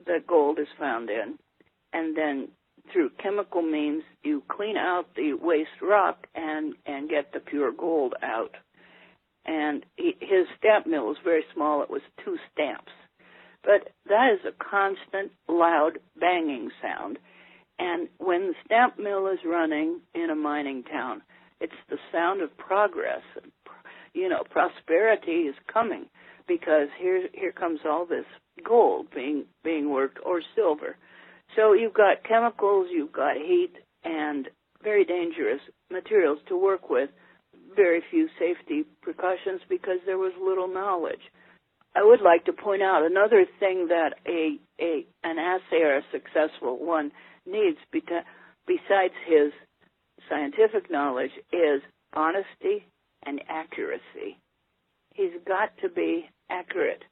that 0.06 0.28
gold 0.28 0.60
is 0.60 0.68
found 0.78 1.10
in, 1.10 1.38
and 1.94 2.15
then 2.15 2.50
through 2.91 3.10
chemical 3.22 3.62
means 3.62 4.04
you 4.24 4.44
clean 4.48 4.78
out 4.78 5.08
the 5.15 5.34
waste 5.34 5.82
rock 5.82 6.28
and 6.36 6.76
and 6.86 7.10
get 7.10 7.32
the 7.34 7.39
pure 7.39 7.72
gold 7.72 8.13
out. 8.22 8.56
And 9.46 9.86
he, 9.96 10.15
his 10.20 10.48
stamp 10.58 10.86
mill 10.88 11.08
was 11.08 11.18
very 11.24 11.44
small; 11.54 11.82
it 11.82 11.89
was 11.89 12.02
two 12.24 12.38
stamps, 12.52 12.91
but 13.63 13.89
that 14.08 14.34
is 14.34 14.46
a 14.46 14.63
constant, 14.63 15.32
loud 15.48 16.00
banging 16.20 16.70
sound 16.82 17.18
and 17.80 18.08
when 18.18 18.48
the 18.48 18.54
stamp 18.66 18.98
mill 18.98 19.28
is 19.28 19.40
running 19.46 20.00
in 20.14 20.30
a 20.30 20.36
mining 20.36 20.84
town, 20.84 21.22
it's 21.60 21.74
the 21.90 21.98
sound 22.12 22.42
of 22.42 22.56
progress. 22.58 23.22
You 24.14 24.30
know, 24.30 24.44
prosperity 24.50 25.48
is 25.50 25.56
coming 25.72 26.06
because 26.48 26.88
here 27.00 27.28
here 27.34 27.52
comes 27.52 27.80
all 27.86 28.06
this 28.06 28.26
gold 28.64 29.08
being 29.14 29.46
being 29.64 29.90
worked 29.90 30.20
or 30.26 30.42
silver. 30.56 30.98
So 31.56 31.74
you've 31.74 31.94
got 31.94 32.24
chemicals, 32.28 32.88
you've 32.92 33.12
got 33.12 33.36
heat, 33.36 33.74
and 34.04 34.48
very 34.84 35.06
dangerous 35.06 35.62
materials 35.92 36.40
to 36.48 36.58
work 36.58 36.90
with. 36.90 37.10
Very 37.76 38.02
few 38.10 38.30
safety 38.40 38.86
precautions 39.02 39.62
because 39.68 40.00
there 40.06 40.18
was 40.18 40.32
little 40.42 40.68
knowledge. 40.68 41.20
I 41.96 42.04
would 42.04 42.22
like 42.22 42.46
to 42.46 42.54
point 42.54 42.82
out 42.82 43.06
another 43.06 43.46
thing 43.60 43.88
that 43.88 44.16
a 44.28 44.58
a 44.80 45.06
an 45.24 45.38
assayer, 45.38 45.98
a 45.98 46.02
successful 46.12 46.78
one, 46.80 47.12
needs 47.45 47.77
besides 47.91 49.13
his 49.27 49.51
scientific 50.29 50.89
knowledge 50.89 51.31
is 51.51 51.81
honesty 52.13 52.86
and 53.25 53.41
accuracy. 53.49 54.39
He's 55.13 55.34
got 55.47 55.77
to 55.81 55.89
be 55.89 56.29
accurate 56.49 57.03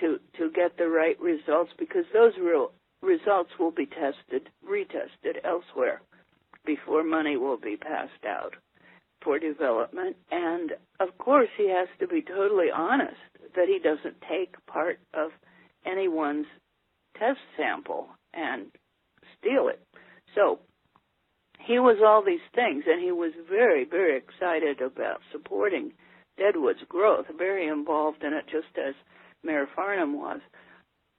to 0.00 0.18
to 0.36 0.50
get 0.50 0.76
the 0.76 0.88
right 0.88 1.18
results 1.20 1.72
because 1.78 2.04
those 2.12 2.32
real 2.40 2.72
results 3.02 3.50
will 3.58 3.70
be 3.70 3.86
tested, 3.86 4.48
retested 4.68 5.44
elsewhere 5.44 6.02
before 6.64 7.04
money 7.04 7.36
will 7.36 7.56
be 7.56 7.76
passed 7.76 8.24
out 8.26 8.54
for 9.22 9.38
development. 9.38 10.16
And 10.30 10.72
of 11.00 11.16
course, 11.18 11.48
he 11.56 11.70
has 11.70 11.88
to 12.00 12.06
be 12.06 12.22
totally 12.22 12.68
honest 12.74 13.16
that 13.54 13.68
he 13.68 13.78
doesn't 13.78 14.22
take 14.28 14.54
part 14.66 14.98
of 15.14 15.30
anyone's 15.86 16.46
test 17.18 17.38
sample 17.56 18.08
and 18.34 18.66
steal 19.40 19.68
it. 19.68 19.80
So 20.34 20.60
he 21.66 21.78
was 21.78 21.98
all 22.04 22.24
these 22.24 22.44
things, 22.54 22.84
and 22.86 23.02
he 23.02 23.12
was 23.12 23.32
very, 23.48 23.84
very 23.84 24.16
excited 24.16 24.80
about 24.80 25.20
supporting 25.32 25.92
Deadwood's 26.38 26.82
growth, 26.88 27.26
very 27.36 27.68
involved 27.68 28.22
in 28.22 28.32
it, 28.32 28.44
just 28.46 28.78
as 28.78 28.94
Mayor 29.42 29.66
Farnum 29.74 30.16
was. 30.16 30.40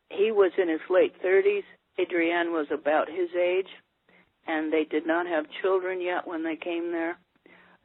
He 0.10 0.32
was 0.32 0.52
in 0.58 0.70
his 0.70 0.82
late 0.90 1.14
30s. 1.24 1.64
Adrienne 2.00 2.52
was 2.52 2.68
about 2.72 3.10
his 3.10 3.30
age, 3.40 3.68
and 4.48 4.72
they 4.72 4.86
did 4.90 5.06
not 5.06 5.28
have 5.28 5.46
children 5.62 6.02
yet 6.02 6.26
when 6.26 6.44
they 6.44 6.56
came 6.56 6.92
there. 6.92 7.18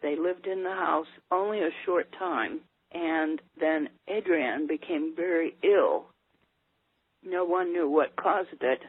They 0.02 0.16
lived 0.16 0.46
in 0.46 0.62
the 0.62 0.70
house 0.70 1.06
only 1.30 1.58
a 1.58 1.70
short 1.84 2.06
time, 2.18 2.60
and 2.92 3.40
then 3.58 3.88
Adrienne 4.08 4.66
became 4.66 5.14
very 5.16 5.56
ill. 5.62 6.06
No 7.24 7.44
one 7.44 7.72
knew 7.72 7.88
what 7.88 8.16
caused 8.16 8.60
it. 8.60 8.80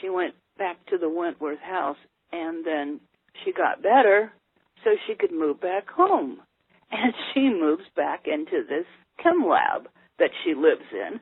She 0.00 0.08
went 0.08 0.34
back 0.58 0.84
to 0.86 0.98
the 0.98 1.08
Wentworth 1.08 1.60
house, 1.60 1.96
and 2.32 2.64
then 2.66 3.00
she 3.44 3.52
got 3.52 3.82
better, 3.82 4.32
so 4.84 4.90
she 5.06 5.14
could 5.14 5.32
move 5.32 5.60
back 5.60 5.88
home. 5.88 6.40
And 6.90 7.12
she 7.34 7.50
moves 7.50 7.84
back 7.96 8.22
into 8.24 8.66
this 8.66 8.86
chem 9.22 9.46
lab 9.46 9.90
that 10.18 10.30
she 10.42 10.54
lives 10.54 10.88
in 10.90 11.20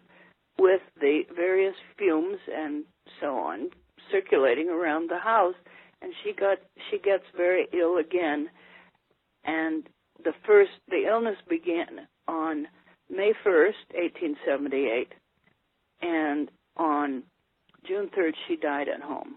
with 0.60 0.80
the 1.00 1.22
various 1.34 1.74
fumes 1.98 2.38
and 2.54 2.84
so 3.20 3.36
on 3.36 3.70
circulating 4.12 4.68
around 4.68 5.10
the 5.10 5.18
house. 5.18 5.56
And 6.00 6.12
she 6.22 6.32
got 6.32 6.58
she 6.88 6.98
gets 6.98 7.24
very 7.36 7.66
ill 7.72 7.96
again. 7.96 8.48
And 9.44 9.88
the 10.22 10.34
first 10.46 10.70
the 10.88 11.08
illness 11.10 11.38
began 11.48 12.06
on 12.28 12.68
May 13.10 13.32
1st, 13.44 13.90
1878 13.92 15.12
and 16.02 16.50
on 16.76 17.22
June 17.86 18.08
3rd, 18.16 18.32
she 18.46 18.56
died 18.56 18.88
at 18.88 19.02
home. 19.02 19.36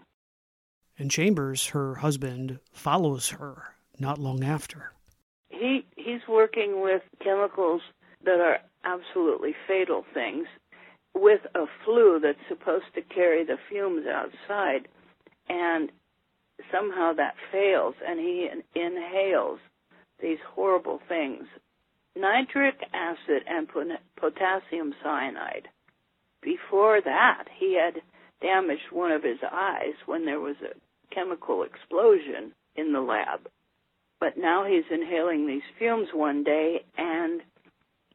And 0.98 1.10
Chambers, 1.10 1.68
her 1.68 1.96
husband, 1.96 2.58
follows 2.72 3.30
her 3.30 3.74
not 3.98 4.18
long 4.18 4.42
after. 4.44 4.92
He 5.48 5.84
he's 5.96 6.20
working 6.28 6.82
with 6.82 7.02
chemicals 7.22 7.82
that 8.24 8.40
are 8.40 8.58
absolutely 8.84 9.54
fatal 9.66 10.04
things 10.14 10.46
with 11.14 11.40
a 11.54 11.64
flue 11.84 12.20
that's 12.22 12.38
supposed 12.48 12.86
to 12.94 13.02
carry 13.02 13.44
the 13.44 13.58
fumes 13.68 14.06
outside 14.06 14.88
and 15.48 15.90
somehow 16.70 17.12
that 17.14 17.34
fails 17.50 17.94
and 18.06 18.20
he 18.20 18.48
inhales 18.74 19.58
these 20.20 20.38
horrible 20.54 21.00
things 21.08 21.44
nitric 22.16 22.80
acid 22.92 23.42
and 23.48 23.68
potassium 24.16 24.94
cyanide 25.02 25.68
before 26.42 27.00
that 27.00 27.44
he 27.58 27.76
had 27.76 28.02
damaged 28.40 28.90
one 28.92 29.12
of 29.12 29.22
his 29.22 29.38
eyes 29.50 29.94
when 30.06 30.24
there 30.24 30.40
was 30.40 30.56
a 30.62 31.14
chemical 31.14 31.62
explosion 31.62 32.52
in 32.76 32.92
the 32.92 33.00
lab. 33.00 33.48
But 34.20 34.36
now 34.36 34.64
he's 34.66 34.84
inhaling 34.90 35.46
these 35.46 35.62
fumes 35.78 36.08
one 36.12 36.44
day 36.44 36.84
and 36.96 37.40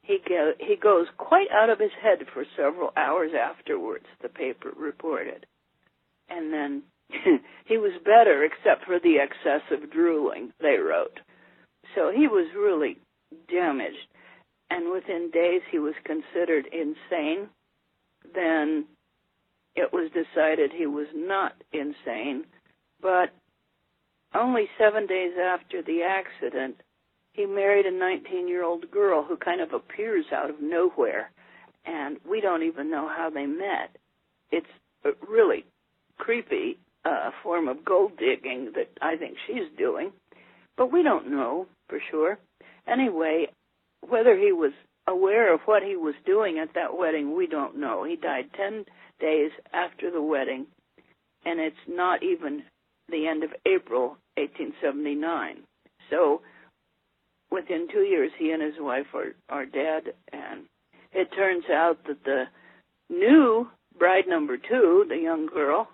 he 0.04 0.20
go, 0.28 0.52
he 0.60 0.76
goes 0.76 1.08
quite 1.18 1.48
out 1.52 1.70
of 1.70 1.80
his 1.80 1.92
head 2.02 2.20
for 2.34 2.46
several 2.56 2.92
hours 2.96 3.32
afterwards 3.34 4.06
the 4.22 4.30
paper 4.30 4.72
reported. 4.78 5.46
And 6.30 6.54
then 6.54 6.84
he 7.66 7.78
was 7.78 7.94
better 8.04 8.44
except 8.44 8.86
for 8.86 9.00
the 9.00 9.18
excessive 9.18 9.92
drooling 9.92 10.54
they 10.62 10.78
wrote. 10.78 11.20
So 11.96 12.12
he 12.16 12.28
was 12.28 12.48
really 12.56 12.98
damaged. 13.50 14.08
And 14.70 14.92
within 14.92 15.30
days 15.32 15.62
he 15.72 15.80
was 15.80 15.94
considered 16.04 16.66
insane. 16.72 17.50
Then 18.34 18.86
it 19.76 19.92
was 19.94 20.10
decided 20.12 20.72
he 20.72 20.86
was 20.86 21.08
not 21.14 21.54
insane 21.74 22.46
but 23.02 23.30
only 24.34 24.68
seven 24.78 25.08
days 25.08 25.34
after 25.42 25.82
the 25.82 26.02
accident, 26.02 26.82
he 27.34 27.46
married 27.46 27.86
a 27.86 27.92
19 27.92 28.48
year 28.48 28.64
old 28.64 28.90
girl 28.92 29.24
who 29.24 29.38
kind 29.38 29.62
of 29.62 29.74
appears 29.74 30.26
out 30.34 30.50
of 30.50 30.62
nowhere, 30.62 31.32
and 31.86 32.18
we 32.28 32.42
don't 32.42 32.64
even 32.64 32.90
know 32.90 33.08
how 33.08 33.30
they 33.30 33.46
met. 33.46 33.96
It's 34.52 34.66
a 35.04 35.12
really 35.28 35.66
creepy 36.18 36.80
uh, 37.04 37.32
form 37.44 37.68
of 37.68 37.86
gold 37.86 38.14
digging 38.18 38.72
that 38.76 38.90
I 39.02 39.16
think 39.18 39.38
she's 39.46 39.70
doing, 39.78 40.12
but 40.78 40.92
we 40.92 41.04
don't 41.04 41.30
know 41.30 41.68
for 41.88 42.00
sure. 42.10 42.40
Anyway, 42.88 43.48
whether 44.02 44.36
he 44.36 44.52
was 44.52 44.72
aware 45.08 45.54
of 45.54 45.60
what 45.66 45.84
he 45.84 45.96
was 45.96 46.16
doing 46.26 46.58
at 46.58 46.74
that 46.74 46.98
wedding, 46.98 47.36
we 47.36 47.46
don't 47.46 47.78
know. 47.78 48.04
He 48.04 48.16
died 48.16 48.50
10 48.58 48.86
days 49.20 49.52
after 49.74 50.12
the 50.12 50.22
wedding, 50.22 50.68
and 51.46 51.60
it's 51.60 51.76
not 51.88 52.24
even 52.24 52.64
the 53.10 53.28
end 53.28 53.44
of 53.44 53.52
April 53.66 54.18
1879. 54.38 55.58
So 56.10 56.42
within 57.52 57.88
two 57.92 58.02
years, 58.02 58.32
he 58.38 58.52
and 58.52 58.62
his 58.62 58.76
wife 58.80 59.08
are, 59.14 59.36
are 59.50 59.66
dead, 59.66 60.14
and 60.32 60.66
it 61.12 61.30
turns 61.36 61.66
out 61.70 62.00
that 62.08 62.24
the 62.24 62.46
new 63.10 63.68
bride 63.98 64.28
number 64.28 64.58
two, 64.58 65.06
the 65.08 65.18
young 65.18 65.46
girl, 65.46 65.88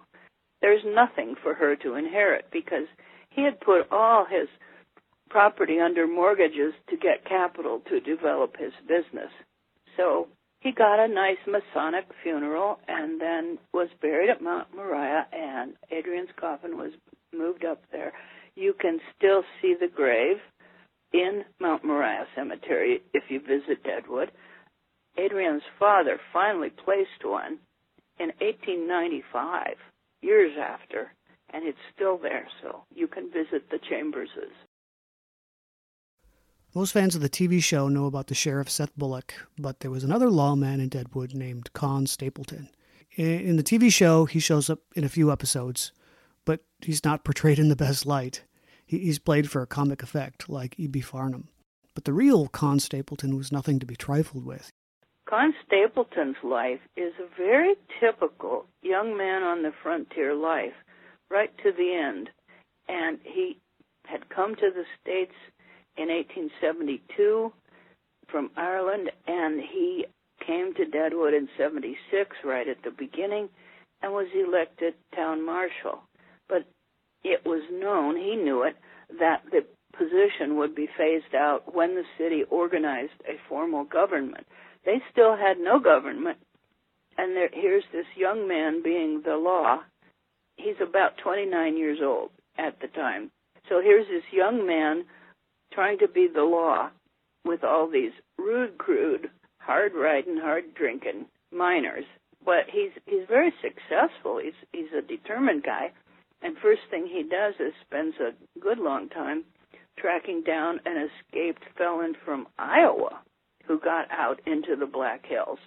there's 0.61 0.84
nothing 0.86 1.36
for 1.41 1.53
her 1.53 1.76
to 1.78 1.95
inherit 1.95 2.45
because 2.51 2.88
he 3.30 3.43
had 3.43 3.59
put 3.59 3.91
all 3.91 4.26
his 4.26 4.47
property 5.30 5.80
under 5.80 6.07
mortgages 6.07 6.74
to 6.89 6.97
get 6.97 7.26
capital 7.26 7.82
to 7.89 7.99
develop 7.99 8.57
his 8.57 8.74
business. 8.88 9.32
So 9.97 10.28
he 10.62 10.72
got 10.72 11.03
a 11.03 11.07
nice 11.07 11.38
Masonic 11.47 12.05
funeral 12.24 12.80
and 12.88 13.20
then 13.20 13.57
was 13.74 13.89
buried 13.99 14.30
at 14.30 14.43
Mount 14.43 14.68
Moriah, 14.76 15.26
and 15.34 15.74
Adrienne's 15.91 16.30
coffin 16.39 16.78
was 16.78 16.91
moved 17.34 17.66
up 17.66 17.82
there. 17.91 18.14
You 18.55 18.74
can 18.80 18.99
still 19.18 19.43
see 19.59 19.76
the 19.80 19.88
grave 19.88 20.38
in 21.14 21.43
Mount 21.59 21.84
Moriah 21.84 22.28
Cemetery 22.36 23.01
if 23.12 23.24
you 23.30 23.39
visit 23.39 23.84
Deadwood. 23.84 24.32
Adrienne's 25.18 25.64
father 25.80 26.20
finally 26.32 26.70
placed 26.70 27.26
one 27.26 27.57
in 28.20 28.28
1895, 28.39 29.76
years 30.22 30.51
after, 30.62 31.12
and 31.53 31.68
it's 31.68 31.78
still 31.95 32.20
there, 32.20 32.47
so 32.62 32.84
you 32.93 33.07
can 33.07 33.32
visit 33.32 33.68
the 33.72 33.80
Chamberses. 33.91 34.53
Most 36.74 36.93
fans 36.93 37.15
of 37.15 37.22
the 37.22 37.30
TV 37.30 37.61
show 37.61 37.89
know 37.89 38.05
about 38.05 38.28
the 38.28 38.34
sheriff 38.34 38.69
Seth 38.69 38.95
Bullock, 38.95 39.34
but 39.59 39.82
there 39.82 39.91
was 39.91 40.05
another 40.05 40.30
lawman 40.30 40.80
in 40.80 40.88
Deadwood 40.88 41.34
named 41.34 41.74
Con 41.74 42.07
Stapleton. 42.07 42.69
In 43.17 43.57
the 43.57 43.63
TV 43.63 43.91
show, 43.91 44.24
he 44.24 44.39
shows 44.39 44.69
up 44.69 44.80
in 44.95 45.03
a 45.03 45.09
few 45.09 45.34
episodes, 45.34 45.91
but 46.45 46.61
he's 46.80 47.03
not 47.03 47.26
portrayed 47.26 47.59
in 47.59 47.67
the 47.67 47.76
best 47.76 48.05
light. 48.05 48.45
He's 48.86 49.19
played 49.19 49.51
for 49.51 49.61
a 49.61 49.67
comic 49.67 50.01
effect, 50.01 50.47
like 50.47 50.80
E.B. 50.80 51.01
Farnum. 51.01 51.49
But 51.93 52.05
the 52.05 52.13
real 52.13 52.47
Con 52.47 52.80
Stapleton 52.80 53.36
was 53.36 53.51
nothing 53.51 53.78
to 53.80 53.86
be 53.86 53.97
trifled 53.97 54.45
with. 54.45 54.72
Con 55.28 55.53
Stapleton's 55.65 56.38
life 56.41 56.80
is 56.95 57.11
a 57.19 57.36
very 57.38 57.76
typical 57.99 58.65
young 58.82 59.17
man 59.17 59.43
on 59.43 59.63
the 59.63 59.74
frontier 59.84 60.34
life, 60.34 60.74
right 61.30 61.51
to 61.63 61.74
the 61.74 61.93
end. 61.93 62.30
And 62.88 63.19
he 63.24 63.59
had 64.05 64.30
come 64.30 64.55
to 64.55 64.72
the 64.74 64.86
States 65.01 65.34
in 65.98 66.08
1872 66.08 67.52
from 68.30 68.50
Ireland, 68.56 69.12
and 69.28 69.60
he 69.60 70.06
came 70.46 70.74
to 70.76 70.86
Deadwood 70.86 71.34
in 71.34 71.48
76, 71.58 72.36
right 72.44 72.68
at 72.68 72.82
the 72.84 72.92
beginning, 72.92 73.50
and 74.02 74.12
was 74.12 74.28
elected 74.34 74.94
town 75.16 75.46
marshal. 75.46 76.02
But 76.50 76.66
it 77.24 77.46
was 77.46 77.62
known, 77.72 78.16
he 78.16 78.36
knew 78.36 78.64
it, 78.64 78.76
that 79.20 79.44
the 79.52 79.66
position 79.98 80.58
would 80.58 80.74
be 80.74 80.88
phased 80.98 81.36
out 81.36 81.76
when 81.76 81.96
the 81.96 82.04
city 82.18 82.44
organized 82.50 83.12
a 83.28 83.38
formal 83.48 83.84
government. 83.84 84.48
They 84.86 85.02
still 85.12 85.36
had 85.36 85.60
no 85.60 85.80
government, 85.80 86.38
and 87.18 87.36
there, 87.36 87.50
here's 87.54 87.84
this 87.92 88.06
young 88.16 88.48
man 88.48 88.82
being 88.82 89.22
the 89.24 89.36
law. 89.36 89.82
He's 90.56 90.80
about 90.82 91.18
29 91.24 91.78
years 91.78 92.00
old 92.02 92.32
at 92.58 92.80
the 92.80 92.88
time. 92.88 93.32
So 93.70 93.82
here's 93.84 94.08
this 94.08 94.24
young 94.32 94.66
man 94.66 95.04
trying 95.72 95.99
to 95.99 96.07
be 96.07 96.28
the 96.28 96.43
law 96.43 96.89
with 97.45 97.63
all 97.63 97.89
these 97.89 98.11
rude, 98.38 98.78
crude, 98.78 99.30
hard 99.59 99.93
riding, 99.93 100.38
hard 100.38 100.74
drinking 100.76 101.26
miners. 101.51 102.05
But 102.43 102.65
he's 102.72 102.91
he's 103.05 103.28
very 103.28 103.53
successful. 103.61 104.39
He's 104.43 104.53
he's 104.72 104.91
a 104.97 105.01
determined 105.01 105.63
guy, 105.63 105.91
and 106.41 106.57
first 106.57 106.82
thing 106.89 107.07
he 107.07 107.24
does 107.24 107.53
is 107.59 107.74
spends 107.86 108.15
a 108.19 108.34
good 108.59 108.80
long 108.80 109.09
time 109.09 109.43
tracking 109.97 110.41
down 110.41 110.80
an 110.86 111.09
escaped 111.09 111.63
felon 111.78 112.15
from 112.26 112.47
Iowa 112.57 113.22
who 113.67 113.80
got 113.80 114.09
out 114.11 114.39
into 114.47 114.76
the 114.76 114.88
Black 114.88 115.26
Hills 115.26 115.59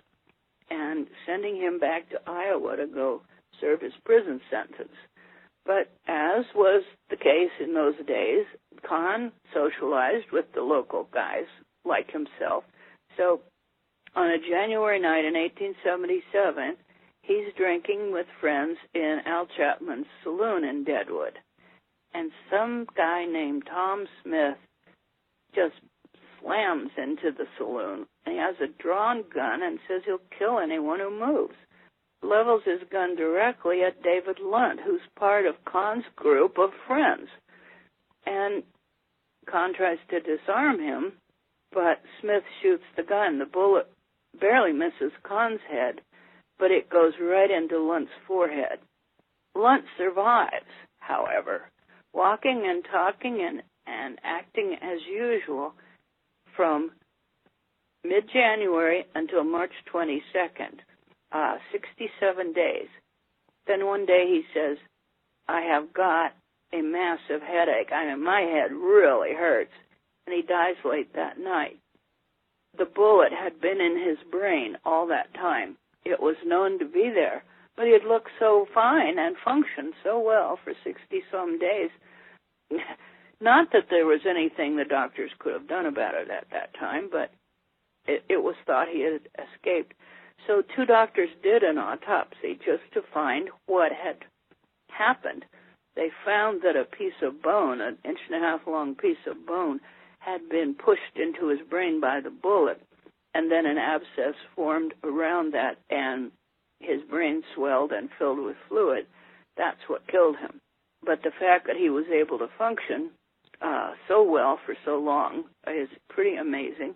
and 0.71 1.07
sending 1.27 1.57
him 1.57 1.79
back 1.79 2.11
to 2.11 2.21
Iowa 2.27 2.77
to 2.77 2.87
go 2.87 3.23
serve 3.61 3.81
his 3.81 3.93
prison 4.05 4.41
sentence. 4.51 4.95
But 5.67 5.91
as 6.07 6.45
was 6.55 6.85
the 7.09 7.17
case 7.17 7.51
in 7.61 7.75
those 7.75 7.95
days, 8.07 8.45
Con 8.87 9.33
socialized 9.53 10.31
with 10.33 10.47
the 10.55 10.61
local 10.61 11.09
guys 11.13 11.47
like 11.85 12.11
himself. 12.11 12.65
So 13.17 13.41
on 14.15 14.31
a 14.31 14.39
January 14.39 15.01
night 15.01 15.25
in 15.25 15.35
1877, 15.35 16.77
he's 17.23 17.55
drinking 17.57 18.13
with 18.13 18.27
friends 18.41 18.77
in 18.95 19.21
Al 19.27 19.47
Chapman's 19.57 20.07
saloon 20.23 20.65
in 20.65 20.85
Deadwood. 20.85 21.39
And 22.13 22.31
some 22.51 22.87
guy 22.97 23.25
named 23.25 23.65
Tom 23.69 24.07
Smith 24.23 24.59
just 25.55 25.75
slams 26.41 26.91
into 26.97 27.33
the 27.37 27.47
saloon. 27.57 28.07
He 28.27 28.37
has 28.37 28.55
a 28.61 28.83
drawn 28.83 29.25
gun 29.35 29.63
and 29.63 29.79
says 29.89 30.03
he'll 30.05 30.19
kill 30.39 30.59
anyone 30.59 31.01
who 31.01 31.11
moves. 31.11 31.57
Levels 32.25 32.63
his 32.65 32.81
gun 32.91 33.17
directly 33.17 33.83
at 33.83 34.03
David 34.03 34.39
Lunt, 34.41 34.81
who's 34.81 35.01
part 35.17 35.47
of 35.47 35.65
Con's 35.65 36.05
group 36.17 36.59
of 36.59 36.71
friends. 36.87 37.29
And 38.27 38.63
Con 39.47 39.75
tries 39.75 39.99
to 40.09 40.21
disarm 40.21 40.81
him, 40.81 41.13
but 41.73 42.01
Smith 42.21 42.45
shoots 42.63 42.85
the 42.97 43.03
gun. 43.03 43.39
The 43.39 43.45
bullet 43.45 43.89
barely 44.41 44.73
misses 44.73 45.13
Con's 45.23 45.61
head, 45.71 46.01
but 46.59 46.71
it 46.71 46.89
goes 46.89 47.13
right 47.21 47.51
into 47.51 47.79
Lunt's 47.79 48.13
forehead. 48.27 48.79
Lunt 49.55 49.85
survives, 49.99 50.73
however, 50.99 51.71
walking 52.13 52.63
and 52.67 52.85
talking 52.91 53.43
and, 53.47 53.63
and 53.87 54.19
acting 54.25 54.77
as 54.81 54.99
usual 55.07 55.75
from 56.57 56.91
mid 58.03 58.29
January 58.33 59.05
until 59.15 59.45
March 59.45 59.73
22nd, 59.93 60.81
uh, 61.35 61.57
67 61.73 62.53
days. 62.53 62.89
Then 63.67 63.87
one 63.87 64.07
day 64.07 64.27
he 64.29 64.43
says, 64.55 64.79
I 65.49 65.63
have 65.63 65.93
got 65.93 66.33
a 66.73 66.81
massive 66.81 67.43
headache. 67.43 67.93
I 67.93 68.07
mean, 68.07 68.25
my 68.25 68.41
head 68.41 68.73
really 68.73 69.35
hurts. 69.35 69.73
And 70.27 70.35
he 70.35 70.43
dies 70.43 70.77
late 70.85 71.13
that 71.15 71.39
night. 71.39 71.79
The 72.79 72.87
bullet 72.87 73.33
had 73.33 73.61
been 73.61 73.81
in 73.81 74.03
his 74.09 74.19
brain 74.31 74.77
all 74.85 75.07
that 75.09 75.35
time. 75.35 75.77
It 76.05 76.21
was 76.21 76.37
known 76.45 76.79
to 76.79 76.85
be 76.85 77.11
there, 77.15 77.45
but 77.77 77.87
he 77.87 77.93
had 77.93 78.05
looked 78.05 78.31
so 78.39 78.67
fine 78.73 79.19
and 79.19 79.37
functioned 79.45 79.95
so 80.03 80.19
well 80.19 80.59
for 80.63 80.73
60 80.85 81.23
some 81.31 81.59
days. 81.59 81.91
Not 83.41 83.73
that 83.73 83.87
there 83.91 84.07
was 84.07 84.21
anything 84.29 84.77
the 84.77 84.85
doctors 84.85 85.31
could 85.39 85.53
have 85.53 85.69
done 85.69 85.87
about 85.87 86.15
it 86.15 86.31
at 86.31 86.47
that 86.53 86.75
time, 86.79 87.09
but 87.11 87.31
it, 88.07 88.25
it 88.29 88.43
was 88.43 88.55
thought 88.67 88.89
he 88.89 89.03
had 89.03 89.21
escaped. 89.39 89.95
So 90.47 90.63
two 90.77 90.85
doctors 90.85 91.31
did 91.43 91.63
an 91.63 91.79
autopsy 91.79 92.59
just 92.65 92.83
to 92.93 93.03
find 93.13 93.49
what 93.67 93.93
had 93.93 94.17
happened. 94.91 95.45
They 95.97 96.11
found 96.25 96.63
that 96.63 96.77
a 96.77 96.85
piece 96.85 97.21
of 97.23 97.43
bone, 97.43 97.81
an 97.81 97.99
inch 98.05 98.19
and 98.29 98.43
a 98.43 98.47
half 98.47 98.67
long 98.67 98.95
piece 98.95 99.25
of 99.27 99.47
bone, 99.47 99.81
had 100.19 100.49
been 100.49 100.75
pushed 100.75 101.17
into 101.17 101.49
his 101.49 101.61
brain 101.69 102.01
by 102.01 102.21
the 102.21 102.31
bullet, 102.31 102.81
and 103.35 103.51
then 103.51 103.67
an 103.67 103.79
abscess 103.79 104.35
formed 104.55 104.95
around 105.03 105.53
that, 105.55 105.79
and 105.91 106.31
his 106.81 107.03
brain 107.03 107.43
swelled 107.55 107.93
and 107.93 108.09
filled 108.19 108.39
with 108.39 108.57
fluid. 108.69 109.07
That's 109.57 109.89
what 109.89 110.07
killed 110.09 110.37
him. 110.37 110.61
But 111.05 111.23
the 111.23 111.31
fact 111.39 111.67
that 111.67 111.77
he 111.77 111.91
was 111.91 112.07
able 112.09 112.39
to 112.39 112.49
function 112.59 113.11
uh, 113.61 113.93
so 114.09 114.23
well 114.23 114.59
for 114.65 114.75
so 114.85 114.99
long 114.99 115.45
is 115.67 115.89
pretty 116.09 116.37
amazing. 116.37 116.95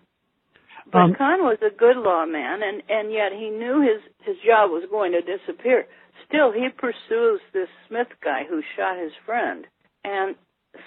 But 0.91 0.99
um, 0.99 1.15
Con 1.15 1.43
was 1.43 1.57
a 1.61 1.75
good 1.75 1.97
lawman, 1.97 2.61
and 2.63 2.81
and 2.89 3.11
yet 3.11 3.31
he 3.31 3.49
knew 3.49 3.81
his 3.81 4.01
his 4.25 4.37
job 4.45 4.71
was 4.71 4.87
going 4.89 5.11
to 5.11 5.21
disappear. 5.21 5.85
Still, 6.27 6.51
he 6.51 6.69
pursues 6.69 7.41
this 7.53 7.69
Smith 7.87 8.07
guy 8.23 8.43
who 8.49 8.61
shot 8.75 8.97
his 8.97 9.11
friend, 9.25 9.65
and 10.03 10.35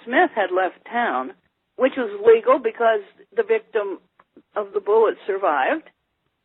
Smith 0.05 0.31
had 0.35 0.51
left 0.51 0.85
town, 0.91 1.33
which 1.77 1.93
was 1.97 2.21
legal 2.25 2.59
because 2.59 3.01
the 3.35 3.43
victim 3.43 3.99
of 4.55 4.73
the 4.73 4.81
bullet 4.81 5.15
survived. 5.25 5.89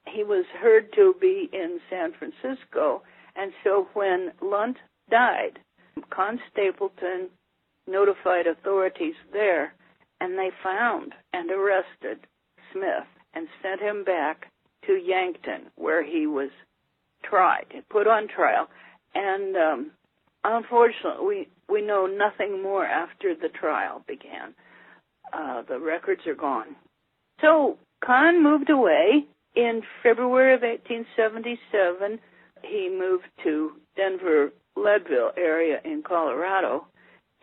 He 0.07 0.25
was 0.25 0.47
heard 0.61 0.93
to 0.95 1.15
be 1.21 1.51
in 1.53 1.81
San 1.91 2.13
Francisco, 2.13 3.03
and 3.37 3.53
so 3.65 3.89
when 3.93 4.33
Lunt 4.41 4.79
died, 5.11 5.59
Con 6.11 6.41
Stapleton 6.51 7.29
notified 7.87 8.47
authorities 8.47 9.15
there, 9.33 9.75
and 10.21 10.39
they 10.39 10.51
found 10.63 11.13
and 11.33 11.51
arrested 11.51 12.27
Smith 12.73 13.07
and 13.39 13.47
sent 13.62 13.80
him 13.80 14.03
back 14.03 14.47
to 14.86 14.95
Yankton, 14.95 15.70
where 15.76 16.03
he 16.03 16.26
was 16.26 16.51
tried, 17.22 17.66
put 17.89 18.09
on 18.09 18.26
trial. 18.26 18.68
And 19.14 19.57
um, 19.57 19.91
unfortunately, 20.43 21.26
we 21.26 21.49
we 21.68 21.82
know 21.82 22.07
nothing 22.07 22.62
more 22.62 22.84
after 22.84 23.34
the 23.34 23.49
trial 23.49 24.03
began. 24.09 24.55
Uh, 25.32 25.62
the 25.68 25.78
records 25.78 26.22
are 26.26 26.34
gone. 26.34 26.74
So 27.41 27.76
Con 28.05 28.43
moved 28.43 28.70
away 28.70 29.26
in 29.55 29.82
February 30.03 30.55
of 30.55 30.62
1877. 30.62 32.18
He 32.62 32.89
moved 32.89 33.28
to 33.45 33.72
Denver 33.97 34.53
Leadville 34.76 35.32
area 35.36 35.80
in 35.84 36.03
Colorado, 36.03 36.86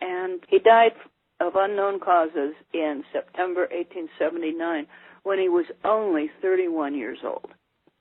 and 0.00 0.40
he 0.48 0.58
died 0.58 0.92
of 1.40 1.52
unknown 1.54 2.00
causes 2.00 2.54
in 2.74 3.04
September 3.12 3.68
1879 3.70 4.86
when 5.26 5.40
he 5.40 5.48
was 5.48 5.66
only 5.84 6.30
31 6.40 6.94
years 6.94 7.18
old. 7.24 7.50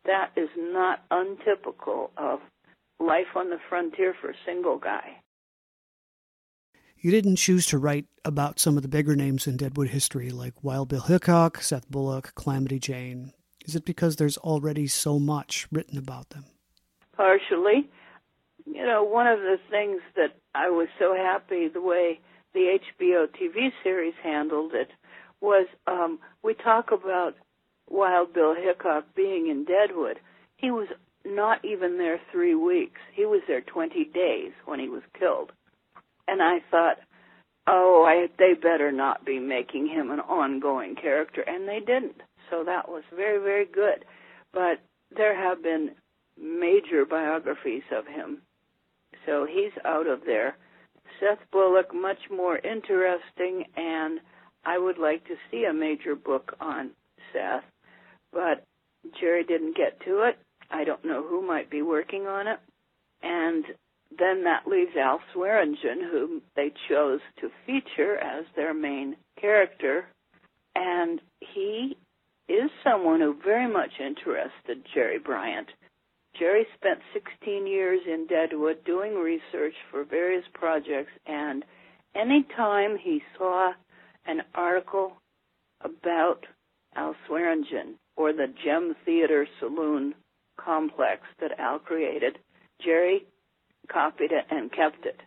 That 0.05 0.30
is 0.36 0.49
not 0.55 0.99
untypical 1.09 2.11
of 2.17 2.39
life 2.99 3.36
on 3.36 3.49
the 3.49 3.57
frontier 3.67 4.13
for 4.21 4.30
a 4.30 4.36
single 4.45 4.78
guy. 4.78 5.17
You 6.97 7.09
didn't 7.09 7.38
choose 7.38 7.65
to 7.67 7.80
write 7.80 8.05
about 8.23 8.59
some 8.59 8.78
of 8.78 8.84
the 8.84 8.88
bigger 8.88 9.15
names 9.15 9.47
in 9.47 9.57
Deadwood 9.57 9.88
history, 9.88 10.30
like 10.30 10.63
Wild 10.63 10.89
Bill 10.89 11.01
Hickok, 11.01 11.63
Seth 11.63 11.89
Bullock, 11.89 12.36
Calamity 12.36 12.78
Jane. 12.78 13.34
Is 13.65 13.76
it 13.76 13.86
because 13.86 14.17
there's 14.17 14.38
already 14.38 14.86
so 14.86 15.17
much 15.17 15.67
written 15.71 15.97
about 15.97 16.30
them? 16.30 16.45
Partially. 17.17 17.89
You 18.67 18.86
know, 18.86 19.03
one 19.03 19.26
of 19.26 19.39
the 19.39 19.57
things 19.71 19.99
that 20.15 20.36
I 20.53 20.69
was 20.69 20.89
so 20.99 21.15
happy 21.15 21.69
the 21.69 21.82
way 21.82 22.19
the 22.53 22.78
HBO 23.01 23.26
TV 23.30 23.71
series 23.82 24.13
handled 24.21 24.73
it 24.76 24.89
was 25.45 25.67
um, 25.87 26.19
we 26.43 26.55
talk 26.55 26.91
about 26.91 27.35
Wild 27.89 28.33
Bill 28.33 28.55
Hickok 28.55 29.05
being 29.15 29.47
in 29.47 29.65
Deadwood. 29.65 30.19
He 30.57 30.71
was 30.71 30.87
not 31.23 31.63
even 31.63 31.97
there 31.97 32.19
three 32.31 32.55
weeks. 32.55 32.99
He 33.13 33.25
was 33.25 33.41
there 33.47 33.61
20 33.61 34.05
days 34.05 34.51
when 34.65 34.79
he 34.79 34.89
was 34.89 35.03
killed. 35.17 35.51
And 36.27 36.41
I 36.41 36.59
thought, 36.71 36.97
oh, 37.67 38.05
I, 38.07 38.27
they 38.37 38.53
better 38.53 38.91
not 38.91 39.25
be 39.25 39.39
making 39.39 39.87
him 39.87 40.11
an 40.11 40.19
ongoing 40.19 40.95
character. 40.95 41.41
And 41.41 41.67
they 41.67 41.79
didn't. 41.79 42.21
So 42.49 42.63
that 42.63 42.89
was 42.89 43.03
very, 43.15 43.39
very 43.39 43.65
good. 43.65 44.05
But 44.51 44.79
there 45.15 45.35
have 45.37 45.61
been 45.61 45.91
major 46.39 47.05
biographies 47.05 47.83
of 47.91 48.07
him. 48.07 48.41
So 49.25 49.45
he's 49.45 49.71
out 49.83 50.07
of 50.07 50.21
there. 50.25 50.57
Seth 51.19 51.39
Bullock, 51.51 51.93
much 51.93 52.29
more 52.29 52.57
interesting, 52.57 53.65
and 53.77 54.19
I 54.66 54.78
would 54.78 54.97
like 54.97 55.26
to 55.28 55.36
see 55.51 55.66
a 55.66 55.74
major 55.74 56.16
book 56.16 56.55
on 56.59 56.91
Seth, 57.32 57.63
but 58.34 58.63
Jerry 59.20 59.43
didn't 59.43 59.78
get 59.78 59.99
to 60.05 60.24
it. 60.24 60.38
I 60.72 60.84
don't 60.84 61.05
know 61.05 61.24
who 61.24 61.45
might 61.45 61.70
be 61.70 61.82
working 61.82 62.26
on 62.28 62.47
it. 62.47 62.59
And 63.22 63.66
then 64.18 64.43
that 64.43 64.68
leaves 64.68 64.95
Al 64.97 65.20
Swearengen, 65.34 66.09
whom 66.11 66.41
they 66.55 66.72
chose 66.89 67.20
to 67.41 67.49
feature 67.66 68.18
as 68.18 68.45
their 68.55 68.74
main 68.74 69.16
character. 69.39 70.07
And 70.76 71.22
he 71.39 71.97
is 72.47 72.70
someone 72.84 73.22
who 73.22 73.36
very 73.43 73.72
much 73.72 73.91
interested 73.99 74.86
Jerry 74.93 75.20
Bryant. 75.20 75.68
Jerry 76.38 76.66
spent 76.76 76.99
16 77.13 77.66
years 77.66 78.01
in 78.05 78.28
Deadwood 78.28 78.84
doing 78.84 79.16
research 79.16 79.74
for 79.89 80.03
various 80.03 80.43
projects, 80.53 81.11
and 81.26 81.63
any 82.13 82.45
time 82.55 82.97
he 83.01 83.22
saw 83.38 83.72
an 84.26 84.41
article 84.53 85.13
about 85.82 86.45
Al 86.95 87.15
Swearengen 87.28 87.95
or 88.15 88.34
the 88.34 88.47
Gem 88.63 88.95
Theater 89.05 89.47
Saloon 89.59 90.15
complex 90.57 91.21
that 91.39 91.59
Al 91.59 91.80
created, 91.80 92.39
Jerry 92.84 93.26
copied 93.91 94.32
it 94.32 94.45
and 94.49 94.71
kept 94.71 95.05
it. 95.05 95.19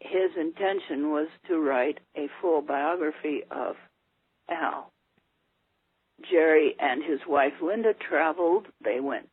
His 0.00 0.30
intention 0.38 1.10
was 1.10 1.28
to 1.48 1.58
write 1.58 1.98
a 2.16 2.28
full 2.40 2.60
biography 2.60 3.42
of 3.50 3.76
Al. 4.50 4.90
Jerry 6.30 6.76
and 6.78 7.02
his 7.02 7.20
wife 7.26 7.54
Linda 7.62 7.94
traveled. 7.94 8.66
They 8.84 9.00
went 9.00 9.28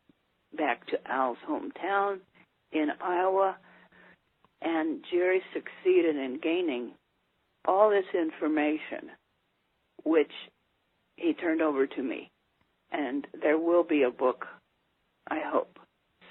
back 0.56 0.86
to 0.88 1.12
Al's 1.12 1.38
hometown 1.48 2.20
in 2.72 2.90
Iowa, 3.02 3.58
and 4.62 5.04
Jerry 5.12 5.42
succeeded 5.54 6.16
in 6.16 6.40
gaining 6.42 6.92
all 7.68 7.90
this 7.90 8.06
information, 8.14 9.12
which 10.04 10.32
he 11.16 11.34
turned 11.34 11.62
over 11.62 11.88
to 11.88 12.02
me. 12.02 12.32
And 12.92 13.28
there 13.40 13.58
will 13.58 13.84
be 13.84 14.04
a 14.04 14.12
book, 14.12 14.46
I 15.30 15.40
hope, 15.46 15.78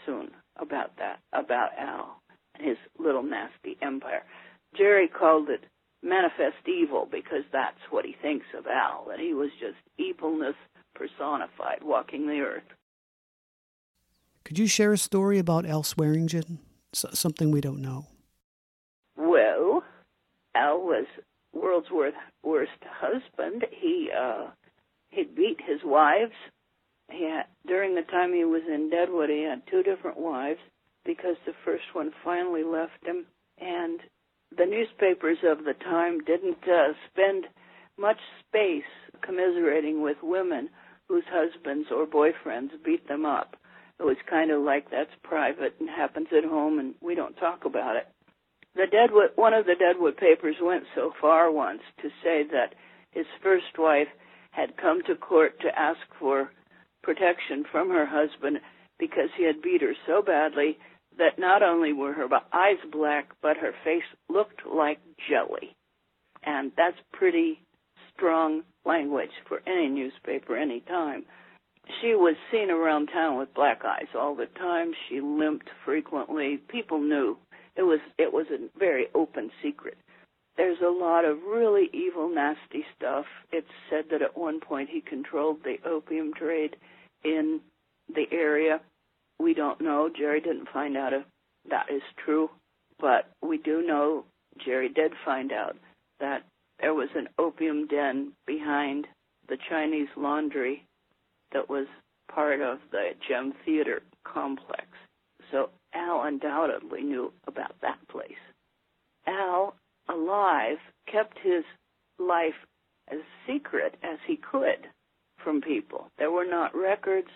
soon 0.04 0.30
about 0.56 0.96
that, 0.98 1.20
about 1.32 1.70
Al 1.78 2.20
and 2.54 2.66
his 2.66 2.78
little 2.98 3.22
nasty 3.22 3.76
empire. 3.80 4.24
Jerry 4.76 5.08
called 5.08 5.48
it 5.50 5.64
manifest 6.02 6.66
evil 6.66 7.08
because 7.10 7.44
that's 7.52 7.78
what 7.90 8.04
he 8.04 8.14
thinks 8.20 8.46
of 8.56 8.66
Al, 8.66 9.06
that 9.08 9.20
he 9.20 9.34
was 9.34 9.50
just 9.60 9.76
evilness 9.98 10.54
personified 10.94 11.82
walking 11.82 12.26
the 12.26 12.40
earth. 12.40 12.62
Could 14.44 14.58
you 14.58 14.66
share 14.66 14.92
a 14.92 14.98
story 14.98 15.38
about 15.38 15.66
Al 15.66 15.82
Swearengen? 15.82 16.58
S- 16.94 17.04
something 17.12 17.50
we 17.50 17.60
don't 17.60 17.82
know. 17.82 18.06
Al 20.58 20.80
was 20.80 21.06
world's 21.52 21.90
worst, 21.90 22.16
worst 22.42 22.82
husband. 22.84 23.64
He 23.70 24.10
uh, 24.16 24.48
he 25.10 25.24
beat 25.24 25.58
his 25.64 25.80
wives. 25.84 26.34
He 27.10 27.24
had, 27.24 27.46
during 27.66 27.94
the 27.94 28.02
time 28.02 28.34
he 28.34 28.44
was 28.44 28.62
in 28.68 28.90
Deadwood, 28.90 29.30
he 29.30 29.42
had 29.42 29.62
two 29.70 29.82
different 29.82 30.18
wives 30.18 30.60
because 31.04 31.36
the 31.46 31.54
first 31.64 31.84
one 31.94 32.12
finally 32.22 32.64
left 32.64 33.06
him, 33.06 33.24
and 33.58 34.00
the 34.56 34.66
newspapers 34.66 35.38
of 35.42 35.64
the 35.64 35.74
time 35.74 36.20
didn't 36.20 36.62
uh, 36.68 36.92
spend 37.10 37.46
much 37.98 38.18
space 38.46 38.90
commiserating 39.22 40.02
with 40.02 40.16
women 40.22 40.68
whose 41.08 41.24
husbands 41.30 41.88
or 41.90 42.06
boyfriends 42.06 42.70
beat 42.84 43.08
them 43.08 43.24
up. 43.24 43.56
It 43.98 44.04
was 44.04 44.16
kind 44.28 44.50
of 44.50 44.62
like 44.62 44.90
that's 44.90 45.10
private 45.22 45.74
and 45.80 45.88
happens 45.88 46.28
at 46.36 46.44
home 46.44 46.78
and 46.78 46.94
we 47.00 47.14
don't 47.14 47.34
talk 47.36 47.64
about 47.64 47.96
it. 47.96 48.06
The 48.74 48.86
Deadwood, 48.86 49.30
one 49.36 49.54
of 49.54 49.66
the 49.66 49.74
Deadwood 49.74 50.16
papers 50.16 50.56
went 50.60 50.84
so 50.94 51.12
far 51.20 51.50
once 51.50 51.82
to 52.02 52.08
say 52.22 52.44
that 52.52 52.74
his 53.10 53.26
first 53.42 53.78
wife 53.78 54.08
had 54.50 54.76
come 54.76 55.02
to 55.02 55.16
court 55.16 55.60
to 55.60 55.78
ask 55.78 56.00
for 56.18 56.50
protection 57.02 57.64
from 57.70 57.90
her 57.90 58.06
husband 58.06 58.60
because 58.98 59.30
he 59.36 59.44
had 59.44 59.62
beat 59.62 59.82
her 59.82 59.94
so 60.06 60.22
badly 60.22 60.78
that 61.16 61.38
not 61.38 61.62
only 61.62 61.92
were 61.92 62.12
her 62.12 62.28
eyes 62.52 62.78
black, 62.92 63.30
but 63.42 63.56
her 63.56 63.72
face 63.84 64.04
looked 64.28 64.66
like 64.66 65.00
jelly. 65.28 65.74
And 66.44 66.72
that's 66.76 66.98
pretty 67.12 67.60
strong 68.14 68.62
language 68.84 69.30
for 69.48 69.60
any 69.66 69.88
newspaper 69.88 70.56
any 70.56 70.80
time 70.80 71.24
she 72.00 72.14
was 72.14 72.36
seen 72.50 72.70
around 72.70 73.08
town 73.08 73.38
with 73.38 73.54
black 73.54 73.82
eyes 73.84 74.08
all 74.14 74.34
the 74.34 74.46
time. 74.58 74.92
She 75.08 75.20
limped 75.20 75.68
frequently. 75.84 76.58
People 76.68 77.00
knew 77.00 77.38
it 77.78 77.82
was 77.82 78.00
it 78.18 78.32
was 78.32 78.46
a 78.50 78.68
very 78.78 79.06
open 79.14 79.50
secret. 79.62 79.96
there's 80.56 80.80
a 80.80 80.90
lot 80.90 81.24
of 81.24 81.38
really 81.44 81.88
evil, 81.92 82.28
nasty 82.28 82.84
stuff. 82.96 83.24
It's 83.52 83.70
said 83.88 84.06
that 84.10 84.22
at 84.22 84.36
one 84.36 84.58
point 84.60 84.90
he 84.90 85.00
controlled 85.00 85.58
the 85.62 85.76
opium 85.88 86.34
trade 86.34 86.76
in 87.24 87.60
the 88.12 88.26
area. 88.32 88.80
We 89.38 89.54
don't 89.54 89.80
know. 89.80 90.10
Jerry 90.14 90.40
didn't 90.40 90.68
find 90.72 90.96
out 90.96 91.12
if 91.12 91.22
that 91.70 91.86
is 91.90 92.02
true, 92.24 92.50
but 92.98 93.30
we 93.40 93.58
do 93.58 93.86
know 93.86 94.24
Jerry 94.64 94.88
did 94.88 95.12
find 95.24 95.52
out 95.52 95.76
that 96.18 96.42
there 96.80 96.94
was 96.94 97.10
an 97.14 97.28
opium 97.38 97.86
den 97.86 98.32
behind 98.46 99.06
the 99.48 99.58
Chinese 99.68 100.08
laundry 100.16 100.84
that 101.52 101.68
was 101.68 101.86
part 102.32 102.60
of 102.60 102.78
the 102.90 103.10
Gem 103.28 103.54
Theater 103.64 104.02
complex. 104.24 104.86
So 105.52 105.70
Al 105.94 106.22
undoubtedly 106.22 107.02
knew 107.02 107.32
about 107.46 107.74
that 107.82 107.98
place. 108.08 108.30
Al, 109.26 109.74
alive, 110.08 110.78
kept 111.10 111.38
his 111.42 111.64
life 112.18 112.54
as 113.10 113.18
secret 113.46 113.96
as 114.02 114.18
he 114.26 114.36
could 114.36 114.86
from 115.42 115.60
people. 115.60 116.10
There 116.18 116.30
were 116.30 116.46
not 116.46 116.76
records. 116.76 117.28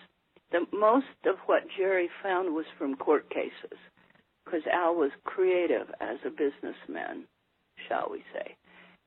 The 0.51 0.65
most 0.71 1.07
of 1.25 1.37
what 1.45 1.63
Jerry 1.77 2.09
found 2.21 2.53
was 2.53 2.65
from 2.77 2.95
court 2.95 3.29
cases, 3.29 3.77
because 4.45 4.61
Al 4.71 4.95
was 4.95 5.11
creative 5.23 5.87
as 5.99 6.17
a 6.25 6.29
businessman, 6.29 7.25
shall 7.87 8.07
we 8.11 8.23
say. 8.33 8.55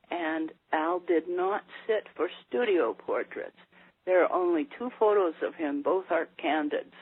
And 0.09 0.51
Al 0.73 0.99
did 0.99 1.29
not 1.29 1.63
sit 1.85 2.07
for 2.15 2.29
studio 2.47 2.93
portraits. 2.93 3.57
There 4.05 4.23
are 4.23 4.31
only 4.31 4.67
two 4.77 4.89
photos 4.99 5.35
of 5.41 5.55
him, 5.55 5.81
both 5.81 6.05
are 6.11 6.27
candids. 6.37 6.93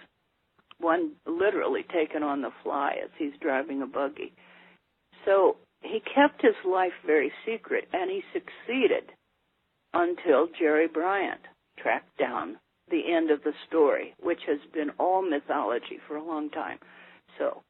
One 0.86 1.14
literally 1.26 1.84
taken 1.92 2.22
on 2.22 2.44
the 2.44 2.52
fly 2.62 2.98
as 3.04 3.10
he's 3.18 3.34
driving 3.42 3.82
a 3.82 3.88
buggy. 3.88 4.32
So 5.26 5.58
he 5.82 6.00
kept 6.00 6.44
his 6.44 6.54
life 6.64 6.94
very 7.04 7.32
secret, 7.44 7.88
and 7.92 8.12
he 8.12 8.22
succeeded 8.32 9.12
until 9.96 10.48
Jerry 10.60 10.88
Bryant 10.88 11.42
tracked 11.80 12.16
down 12.20 12.58
the 12.92 13.12
end 13.12 13.32
of 13.32 13.42
the 13.42 13.54
story, 13.68 14.14
which 14.22 14.42
has 14.46 14.60
been 14.76 14.92
all 15.00 15.28
mythology 15.28 15.98
for 16.08 16.18
a 16.18 16.24
long 16.24 16.52
time. 16.52 16.78
So 17.40 17.64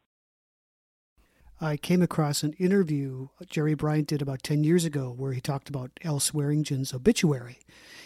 I 1.62 1.78
came 1.78 2.02
across 2.02 2.44
an 2.44 2.52
interview 2.60 3.30
Jerry 3.50 3.76
Bryant 3.76 4.10
did 4.10 4.22
about 4.22 4.44
10 4.44 4.66
years 4.66 4.84
ago 4.84 5.14
where 5.16 5.32
he 5.32 5.40
talked 5.40 5.70
about 5.70 5.92
Al 6.04 6.20
Swearengen's 6.20 6.94
obituary. 6.94 7.60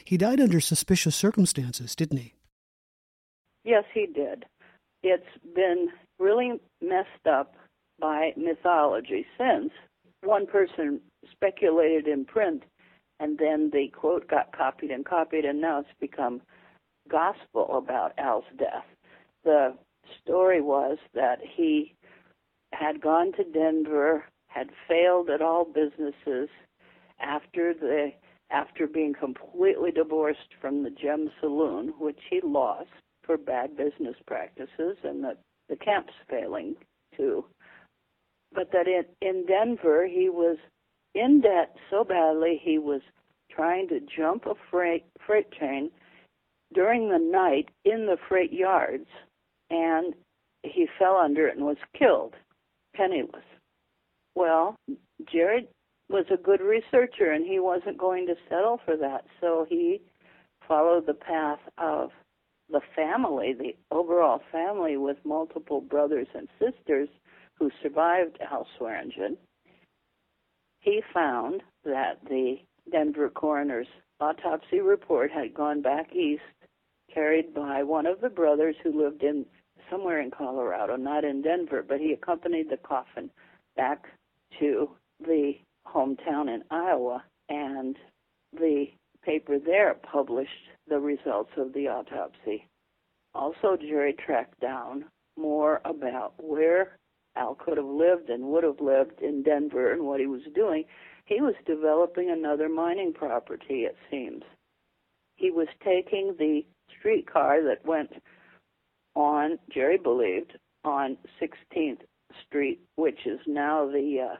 He 0.05 0.17
died 0.17 0.39
under 0.39 0.59
suspicious 0.59 1.15
circumstances, 1.15 1.95
didn't 1.95 2.19
he? 2.19 2.35
Yes, 3.63 3.85
he 3.91 4.05
did. 4.05 4.45
It's 5.03 5.23
been 5.55 5.89
really 6.19 6.59
messed 6.81 7.27
up 7.29 7.55
by 7.99 8.33
mythology 8.35 9.25
since 9.37 9.71
one 10.23 10.45
person 10.45 10.99
speculated 11.31 12.07
in 12.07 12.25
print 12.25 12.63
and 13.19 13.37
then 13.37 13.69
the 13.71 13.87
quote 13.89 14.27
got 14.27 14.55
copied 14.55 14.91
and 14.91 15.05
copied 15.05 15.45
and 15.45 15.61
now 15.61 15.79
it's 15.79 15.89
become 15.99 16.41
gospel 17.09 17.77
about 17.77 18.13
Al's 18.17 18.45
death. 18.57 18.85
The 19.43 19.75
story 20.21 20.61
was 20.61 20.97
that 21.13 21.39
he 21.41 21.95
had 22.73 23.01
gone 23.01 23.31
to 23.33 23.43
Denver, 23.43 24.25
had 24.47 24.69
failed 24.87 25.29
at 25.29 25.41
all 25.41 25.65
businesses 25.65 26.49
after 27.19 27.73
the 27.73 28.11
after 28.51 28.87
being 28.87 29.13
completely 29.13 29.91
divorced 29.91 30.55
from 30.59 30.83
the 30.83 30.89
Gem 30.89 31.29
Saloon, 31.39 31.93
which 31.99 32.19
he 32.29 32.41
lost 32.43 32.89
for 33.29 33.37
bad 33.37 33.77
business 33.77 34.15
practices 34.25 34.97
and 35.03 35.23
the, 35.23 35.37
the 35.69 35.75
camp's 35.75 36.13
failing 36.27 36.75
too. 37.15 37.45
But 38.51 38.71
that 38.71 38.87
in, 38.87 39.03
in 39.21 39.45
Denver 39.45 40.07
he 40.07 40.29
was 40.29 40.57
in 41.13 41.39
debt 41.39 41.75
so 41.91 42.03
badly 42.03 42.59
he 42.59 42.79
was 42.79 43.01
trying 43.51 43.87
to 43.89 43.99
jump 43.99 44.47
a 44.47 44.55
freight 44.71 45.05
freight 45.27 45.51
train 45.51 45.91
during 46.73 47.09
the 47.09 47.19
night 47.19 47.69
in 47.85 48.07
the 48.07 48.17
freight 48.27 48.51
yards 48.51 49.05
and 49.69 50.15
he 50.63 50.87
fell 50.97 51.17
under 51.17 51.47
it 51.47 51.55
and 51.55 51.67
was 51.67 51.77
killed 51.95 52.33
penniless. 52.95 53.45
Well, 54.33 54.75
Jared 55.31 55.67
was 56.09 56.25
a 56.33 56.37
good 56.37 56.61
researcher 56.61 57.31
and 57.31 57.45
he 57.45 57.59
wasn't 57.59 57.99
going 57.99 58.25
to 58.25 58.35
settle 58.49 58.79
for 58.83 58.97
that. 58.97 59.25
So 59.39 59.67
he 59.69 60.01
followed 60.67 61.05
the 61.05 61.13
path 61.13 61.59
of 61.77 62.09
the 62.71 62.81
family, 62.95 63.53
the 63.53 63.75
overall 63.91 64.41
family 64.51 64.97
with 64.97 65.17
multiple 65.23 65.81
brothers 65.81 66.27
and 66.33 66.47
sisters 66.59 67.09
who 67.57 67.69
survived 67.81 68.37
Al 68.51 68.67
Swearengen. 68.77 69.37
He 70.81 71.01
found 71.13 71.61
that 71.83 72.19
the 72.27 72.57
Denver 72.91 73.29
coroner's 73.29 73.87
autopsy 74.19 74.79
report 74.79 75.31
had 75.31 75.53
gone 75.53 75.81
back 75.81 76.13
east, 76.13 76.41
carried 77.13 77.53
by 77.53 77.83
one 77.83 78.05
of 78.05 78.21
the 78.21 78.29
brothers 78.29 78.75
who 78.83 79.03
lived 79.03 79.23
in 79.23 79.45
somewhere 79.89 80.21
in 80.21 80.31
Colorado, 80.31 80.95
not 80.95 81.23
in 81.23 81.41
Denver, 81.41 81.83
but 81.87 81.99
he 81.99 82.13
accompanied 82.13 82.69
the 82.69 82.77
coffin 82.77 83.29
back 83.75 84.07
to 84.59 84.89
the 85.19 85.53
hometown 85.87 86.53
in 86.53 86.63
Iowa, 86.69 87.23
and 87.49 87.97
the 88.53 88.87
paper 89.29 89.59
there 89.63 89.93
published 89.93 90.49
the 90.87 90.99
results 90.99 91.51
of 91.55 91.71
the 91.73 91.87
autopsy. 91.87 92.67
Also, 93.35 93.77
Jerry 93.79 94.13
tracked 94.13 94.59
down 94.59 95.05
more 95.37 95.81
about 95.85 96.33
where 96.39 96.97
Al 97.35 97.53
could 97.53 97.77
have 97.77 97.85
lived 97.85 98.29
and 98.29 98.45
would 98.45 98.63
have 98.63 98.81
lived 98.81 99.21
in 99.21 99.43
Denver 99.43 99.93
and 99.93 100.03
what 100.03 100.19
he 100.19 100.25
was 100.25 100.41
doing. 100.55 100.83
He 101.25 101.41
was 101.41 101.53
developing 101.67 102.31
another 102.31 102.67
mining 102.69 103.13
property, 103.13 103.83
it 103.83 103.95
seems. 104.09 104.41
He 105.35 105.51
was 105.51 105.67
taking 105.85 106.33
the 106.39 106.65
streetcar 106.97 107.63
that 107.65 107.85
went 107.85 108.09
on, 109.15 109.59
Jerry 109.71 109.99
believed, 109.99 110.57
on 110.83 111.17
16th 111.39 112.01
Street, 112.47 112.79
which 112.95 113.27
is 113.27 113.39
now 113.45 113.85
the 113.85 114.31
uh, 114.31 114.35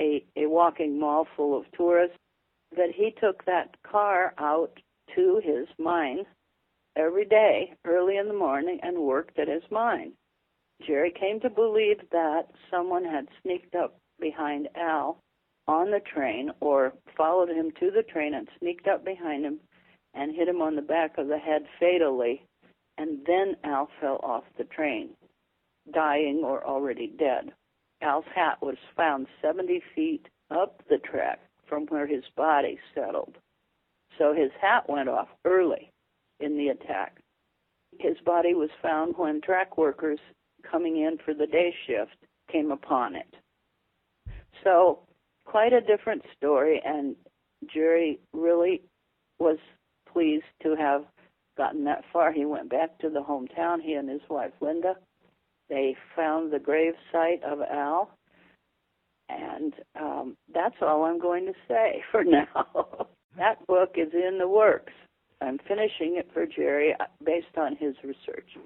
a 0.00 0.24
a 0.36 0.46
walking 0.46 0.98
mall 0.98 1.26
full 1.36 1.56
of 1.56 1.64
tourists. 1.76 2.16
That 2.76 2.90
he 2.94 3.12
took 3.20 3.44
that 3.44 3.76
car 3.82 4.34
out 4.38 4.78
to 5.14 5.40
his 5.42 5.66
mine 5.78 6.26
every 6.96 7.24
day, 7.24 7.74
early 7.84 8.16
in 8.16 8.28
the 8.28 8.34
morning, 8.34 8.78
and 8.82 8.98
worked 8.98 9.38
at 9.38 9.48
his 9.48 9.62
mine. 9.70 10.12
Jerry 10.86 11.10
came 11.10 11.40
to 11.40 11.50
believe 11.50 11.98
that 12.10 12.50
someone 12.70 13.04
had 13.04 13.26
sneaked 13.42 13.74
up 13.74 13.98
behind 14.20 14.68
Al 14.74 15.18
on 15.66 15.90
the 15.90 16.00
train 16.00 16.50
or 16.60 16.92
followed 17.16 17.48
him 17.48 17.72
to 17.80 17.90
the 17.90 18.02
train 18.02 18.34
and 18.34 18.48
sneaked 18.58 18.86
up 18.86 19.04
behind 19.04 19.44
him 19.44 19.60
and 20.14 20.34
hit 20.34 20.48
him 20.48 20.62
on 20.62 20.76
the 20.76 20.82
back 20.82 21.18
of 21.18 21.28
the 21.28 21.38
head 21.38 21.66
fatally 21.78 22.42
and 22.98 23.24
then 23.26 23.56
Al 23.64 23.88
fell 24.00 24.20
off 24.22 24.44
the 24.58 24.64
train, 24.64 25.10
dying 25.92 26.42
or 26.44 26.66
already 26.66 27.06
dead. 27.06 27.52
Al's 28.02 28.24
hat 28.34 28.58
was 28.60 28.76
found 28.96 29.26
70 29.40 29.80
feet 29.94 30.26
up 30.50 30.82
the 30.88 30.98
track 30.98 31.40
from 31.68 31.86
where 31.86 32.06
his 32.06 32.24
body 32.36 32.78
settled. 32.94 33.36
So 34.18 34.34
his 34.34 34.50
hat 34.60 34.88
went 34.88 35.08
off 35.08 35.28
early 35.44 35.90
in 36.40 36.56
the 36.56 36.68
attack. 36.68 37.20
His 37.98 38.16
body 38.24 38.54
was 38.54 38.70
found 38.82 39.14
when 39.16 39.40
track 39.40 39.76
workers 39.76 40.18
coming 40.68 40.98
in 40.98 41.18
for 41.24 41.34
the 41.34 41.46
day 41.46 41.74
shift 41.86 42.16
came 42.50 42.70
upon 42.70 43.16
it. 43.16 43.34
So, 44.64 45.00
quite 45.44 45.72
a 45.72 45.80
different 45.80 46.22
story, 46.36 46.82
and 46.84 47.14
Jerry 47.72 48.18
really 48.32 48.82
was 49.38 49.58
pleased 50.12 50.44
to 50.62 50.74
have 50.74 51.04
gotten 51.56 51.84
that 51.84 52.04
far, 52.12 52.32
he 52.32 52.44
went 52.44 52.70
back 52.70 52.98
to 53.00 53.10
the 53.10 53.20
hometown, 53.20 53.82
he 53.82 53.94
and 53.94 54.08
his 54.08 54.20
wife 54.30 54.52
Linda. 54.60 54.94
They 55.68 55.96
found 56.16 56.52
the 56.52 56.58
grave 56.58 56.94
site 57.12 57.42
of 57.42 57.60
Al, 57.60 58.10
and 59.28 59.74
um, 60.00 60.36
that's 60.52 60.76
all 60.80 61.04
I'm 61.04 61.18
going 61.18 61.46
to 61.46 61.54
say 61.66 62.02
for 62.10 62.24
now. 62.24 63.08
that 63.36 63.66
book 63.66 63.94
is 63.96 64.12
in 64.12 64.38
the 64.38 64.48
works. 64.48 64.92
I'm 65.40 65.58
finishing 65.58 66.16
it 66.16 66.28
for 66.32 66.46
Jerry 66.46 66.94
uh, 66.98 67.04
based 67.24 67.56
on 67.56 67.76
his 67.76 67.94
research. 68.02 68.56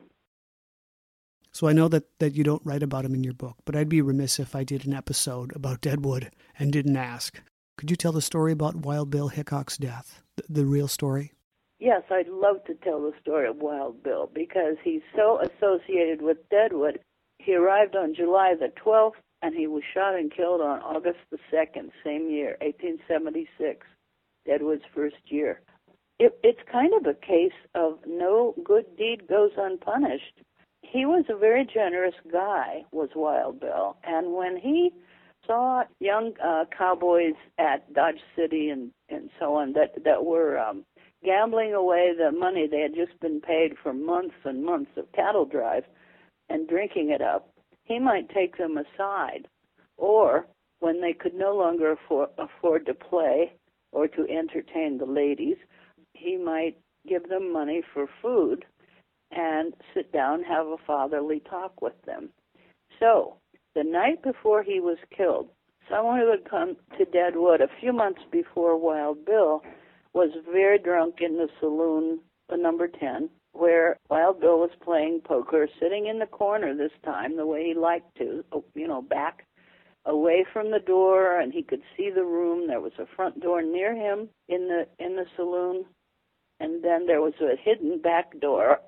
So 1.54 1.68
I 1.68 1.74
know 1.74 1.88
that, 1.88 2.04
that 2.18 2.34
you 2.34 2.44
don't 2.44 2.64
write 2.64 2.82
about 2.82 3.04
him 3.04 3.14
in 3.14 3.22
your 3.22 3.34
book, 3.34 3.56
but 3.66 3.76
I'd 3.76 3.90
be 3.90 4.00
remiss 4.00 4.38
if 4.38 4.56
I 4.56 4.64
did 4.64 4.86
an 4.86 4.94
episode 4.94 5.54
about 5.54 5.82
Deadwood 5.82 6.30
and 6.58 6.72
didn't 6.72 6.96
ask. 6.96 7.42
Could 7.76 7.90
you 7.90 7.96
tell 7.96 8.12
the 8.12 8.22
story 8.22 8.52
about 8.52 8.76
Wild 8.76 9.10
Bill 9.10 9.28
Hickok's 9.28 9.76
death, 9.76 10.22
the, 10.36 10.44
the 10.48 10.66
real 10.66 10.88
story? 10.88 11.32
Yes, 11.78 12.02
I'd 12.10 12.28
love 12.28 12.64
to 12.66 12.74
tell 12.74 13.02
the 13.02 13.12
story 13.20 13.48
of 13.48 13.56
Wild 13.56 14.02
Bill 14.02 14.30
because 14.32 14.76
he's 14.82 15.02
so 15.14 15.40
associated 15.40 16.22
with 16.22 16.48
Deadwood. 16.48 17.00
He 17.38 17.54
arrived 17.54 17.96
on 17.96 18.14
July 18.14 18.54
the 18.58 18.72
12th 18.82 19.20
and 19.42 19.54
he 19.54 19.66
was 19.66 19.82
shot 19.92 20.14
and 20.14 20.32
killed 20.32 20.60
on 20.60 20.80
August 20.80 21.18
the 21.30 21.38
2nd, 21.52 21.90
same 22.04 22.30
year, 22.30 22.56
1876, 22.62 23.86
Deadwood's 24.46 24.84
first 24.94 25.16
year. 25.26 25.60
It, 26.18 26.38
it's 26.42 26.60
kind 26.70 26.92
of 26.94 27.06
a 27.06 27.14
case 27.14 27.52
of 27.74 27.98
no 28.06 28.54
good 28.64 28.96
deed 28.96 29.26
goes 29.28 29.50
unpunished. 29.56 30.40
He 30.82 31.04
was 31.04 31.24
a 31.28 31.36
very 31.36 31.66
generous 31.66 32.14
guy, 32.30 32.84
was 32.92 33.08
Wild 33.16 33.60
Bill, 33.60 33.96
and 34.04 34.34
when 34.34 34.56
he 34.56 34.92
saw 35.46 35.82
young 35.98 36.32
uh, 36.44 36.64
cowboys 36.76 37.34
at 37.58 37.92
Dodge 37.92 38.20
City 38.36 38.68
and 38.68 38.92
and 39.08 39.30
so 39.40 39.54
on 39.54 39.72
that 39.72 40.04
that 40.04 40.24
were 40.24 40.58
um, 40.58 40.84
gambling 41.24 41.72
away 41.72 42.12
the 42.16 42.30
money 42.30 42.66
they 42.66 42.80
had 42.80 42.94
just 42.94 43.18
been 43.20 43.40
paid 43.40 43.72
for 43.82 43.92
months 43.92 44.34
and 44.44 44.64
months 44.64 44.90
of 44.96 45.10
cattle 45.12 45.44
drive 45.44 45.84
and 46.48 46.68
drinking 46.68 47.10
it 47.10 47.22
up, 47.22 47.51
he 47.92 47.98
might 47.98 48.28
take 48.30 48.56
them 48.56 48.78
aside, 48.78 49.46
or 49.98 50.46
when 50.80 51.00
they 51.00 51.12
could 51.12 51.34
no 51.34 51.54
longer 51.54 51.92
afford, 51.92 52.30
afford 52.38 52.86
to 52.86 52.94
play 52.94 53.52
or 53.92 54.08
to 54.08 54.26
entertain 54.30 54.96
the 54.96 55.04
ladies, 55.04 55.58
he 56.14 56.36
might 56.36 56.76
give 57.06 57.28
them 57.28 57.52
money 57.52 57.82
for 57.92 58.08
food 58.22 58.64
and 59.30 59.74
sit 59.92 60.10
down 60.12 60.42
have 60.42 60.66
a 60.66 60.76
fatherly 60.86 61.40
talk 61.40 61.82
with 61.82 62.00
them. 62.06 62.30
So, 62.98 63.36
the 63.74 63.84
night 63.84 64.22
before 64.22 64.62
he 64.62 64.80
was 64.80 64.98
killed, 65.14 65.48
someone 65.90 66.20
who 66.20 66.30
had 66.30 66.48
come 66.48 66.76
to 66.98 67.04
Deadwood 67.04 67.60
a 67.60 67.68
few 67.80 67.92
months 67.92 68.22
before 68.30 68.78
Wild 68.78 69.24
Bill 69.26 69.62
was 70.14 70.30
very 70.50 70.78
drunk 70.78 71.16
in 71.20 71.36
the 71.36 71.48
saloon, 71.60 72.20
the 72.48 72.56
number 72.56 72.88
10, 72.88 73.28
where 73.52 73.98
Wild 74.08 74.40
Bill 74.40 74.58
was 74.58 74.70
playing 74.82 75.20
poker, 75.24 75.68
sitting 75.80 76.06
in 76.06 76.18
the 76.18 76.26
corner 76.26 76.74
this 76.74 76.92
time, 77.04 77.36
the 77.36 77.46
way 77.46 77.64
he 77.66 77.74
liked 77.74 78.16
to, 78.18 78.44
you 78.74 78.88
know, 78.88 79.02
back 79.02 79.46
away 80.04 80.44
from 80.52 80.70
the 80.70 80.80
door 80.80 81.38
and 81.40 81.52
he 81.52 81.62
could 81.62 81.82
see 81.96 82.10
the 82.10 82.24
room. 82.24 82.66
There 82.66 82.80
was 82.80 82.92
a 82.98 83.06
front 83.14 83.40
door 83.40 83.62
near 83.62 83.94
him 83.94 84.28
in 84.48 84.68
the 84.68 84.86
in 85.04 85.16
the 85.16 85.26
saloon 85.36 85.84
and 86.62 86.82
then 86.82 87.06
there 87.06 87.20
was 87.20 87.34
a 87.40 87.56
hidden 87.60 88.00
back 88.00 88.38
door 88.40 88.78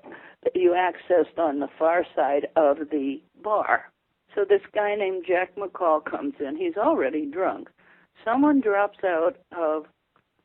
that 0.43 0.55
you 0.55 0.71
accessed 0.71 1.37
on 1.37 1.59
the 1.59 1.67
far 1.77 2.05
side 2.15 2.47
of 2.55 2.77
the 2.89 3.21
bar. 3.43 3.91
So 4.33 4.45
this 4.47 4.61
guy 4.73 4.95
named 4.95 5.25
Jack 5.27 5.55
McCall 5.55 6.03
comes 6.03 6.33
in. 6.39 6.55
He's 6.57 6.77
already 6.77 7.25
drunk. 7.25 7.69
Someone 8.23 8.61
drops 8.61 8.99
out 9.03 9.37
of 9.57 9.85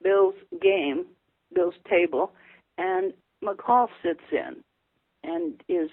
Bill's 0.02 0.34
game, 0.60 1.06
Bill's 1.54 1.74
table, 1.88 2.32
and 2.78 3.12
McCall 3.44 3.88
sits 4.02 4.24
in 4.32 4.62
and 5.22 5.62
is 5.68 5.90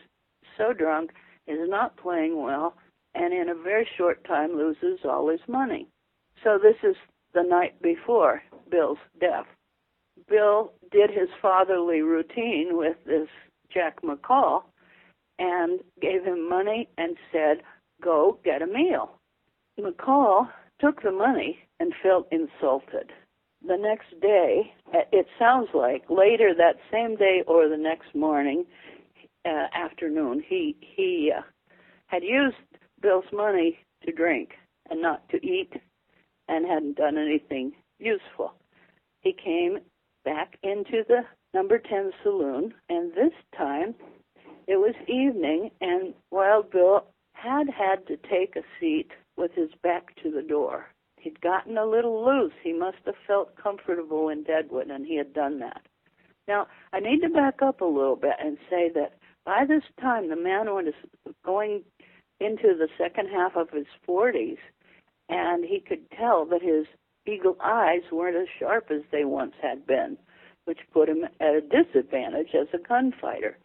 so 0.58 0.74
drunk, 0.74 1.12
is 1.48 1.60
not 1.70 1.98
playing 1.98 2.42
well, 2.42 2.76
and 3.16 3.34
in 3.34 3.50
a 3.50 3.56
very 3.56 3.88
short 3.98 4.24
time 4.26 4.56
loses 4.56 5.00
all 5.06 5.30
his 5.30 5.42
money. 5.48 5.88
So 6.44 6.60
this 6.62 6.76
is 6.84 6.96
the 7.34 7.44
night 7.44 7.82
before 7.82 8.42
Bill's 8.70 8.98
death. 9.20 9.46
Bill 10.30 10.74
did 10.92 11.10
his 11.10 11.30
fatherly 11.42 12.02
routine 12.02 12.70
with 12.72 12.98
this 13.06 13.28
Jack 13.72 14.02
McCall 14.02 14.64
and 15.40 15.80
gave 16.02 16.24
him 16.24 16.50
money 16.50 16.90
and 16.98 17.16
said, 17.32 17.62
Go 18.02 18.40
get 18.44 18.62
a 18.62 18.68
meal. 18.68 19.12
McCall 19.80 20.48
took 20.80 21.02
the 21.02 21.12
money 21.12 21.60
and 21.80 21.94
felt 22.02 22.28
insulted. 22.32 23.12
The 23.66 23.78
next 23.78 24.20
day, 24.22 24.74
it 25.12 25.28
sounds 25.40 25.70
like 25.74 26.04
later 26.10 26.54
that 26.54 26.78
same 26.92 27.16
day 27.16 27.44
or 27.48 27.68
the 27.68 27.78
next 27.78 28.14
morning, 28.16 28.66
uh, 29.46 29.68
afternoon, 29.74 30.44
he 30.48 30.76
he 30.80 31.32
uh, 31.36 31.42
had 32.08 32.24
used 32.24 32.58
Bill's 33.02 33.32
money 33.32 33.80
to 34.06 34.12
drink 34.12 34.52
and 34.90 35.02
not 35.02 35.28
to 35.30 35.46
eat, 35.46 35.74
and 36.48 36.66
hadn't 36.66 36.98
done 36.98 37.18
anything 37.18 37.74
useful. 38.00 38.54
He 39.22 39.34
came 39.34 39.80
back 40.24 40.58
into 40.64 41.04
the 41.08 41.26
number 41.54 41.78
10 41.80 42.12
saloon, 42.24 42.74
and 42.90 43.14
this 43.14 43.34
time 43.58 43.96
it 44.68 44.78
was 44.78 44.96
evening, 45.08 45.72
and 45.82 46.14
Wild 46.32 46.72
Bill 46.72 47.06
had 47.34 47.70
had 47.70 48.06
to 48.08 48.18
take 48.30 48.56
a 48.56 48.64
seat 48.80 49.12
with 49.36 49.52
his 49.54 49.70
back 49.84 50.16
to 50.24 50.32
the 50.32 50.42
door. 50.42 50.88
He'd 51.28 51.42
gotten 51.42 51.78
a 51.78 51.86
little 51.86 52.24
loose. 52.24 52.54
He 52.64 52.72
must 52.72 53.00
have 53.06 53.18
felt 53.28 53.58
comfortable 53.58 54.30
in 54.30 54.44
Deadwood, 54.44 54.90
and 54.90 55.06
he 55.06 55.18
had 55.18 55.34
done 55.34 55.60
that. 55.60 55.82
Now, 56.48 56.68
I 56.94 57.02
need 57.02 57.20
to 57.20 57.28
back 57.28 57.62
up 57.62 57.82
a 57.82 57.86
little 57.86 58.16
bit 58.16 58.36
and 58.40 58.58
say 58.70 58.90
that 58.96 59.18
by 59.46 59.66
this 59.66 59.84
time, 60.00 60.30
the 60.30 60.38
man 60.38 60.68
was 60.68 60.94
going 61.44 61.84
into 62.40 62.74
the 62.78 62.88
second 62.98 63.28
half 63.28 63.58
of 63.58 63.72
his 63.72 63.88
40s, 64.08 64.58
and 65.28 65.66
he 65.66 65.82
could 65.82 66.10
tell 66.12 66.46
that 66.46 66.62
his 66.62 66.86
eagle 67.26 67.58
eyes 67.62 68.04
weren't 68.10 68.38
as 68.38 68.48
sharp 68.58 68.90
as 68.90 69.02
they 69.12 69.26
once 69.26 69.56
had 69.62 69.86
been, 69.86 70.18
which 70.64 70.80
put 70.94 71.10
him 71.10 71.26
at 71.42 71.56
a 71.56 71.60
disadvantage 71.60 72.56
as 72.56 72.68
a 72.74 72.88
gunfighter. 72.88 73.58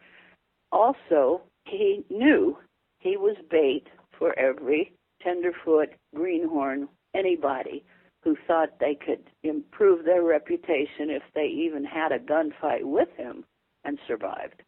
Also, 0.73 1.39
he 1.63 2.03
knew 2.09 2.57
he 2.99 3.15
was 3.15 3.37
bait 3.49 3.87
for 4.19 4.37
every 4.37 4.91
tenderfoot, 5.21 5.93
greenhorn, 6.13 6.89
anybody 7.13 7.83
who 8.23 8.37
thought 8.47 8.79
they 8.79 8.95
could 8.95 9.29
improve 9.43 10.05
their 10.05 10.23
reputation 10.23 11.09
if 11.09 11.23
they 11.35 11.45
even 11.45 11.83
had 11.83 12.11
a 12.11 12.19
gunfight 12.19 12.83
with 12.83 13.09
him 13.17 13.43
and 13.83 13.99
survived. 14.07 14.63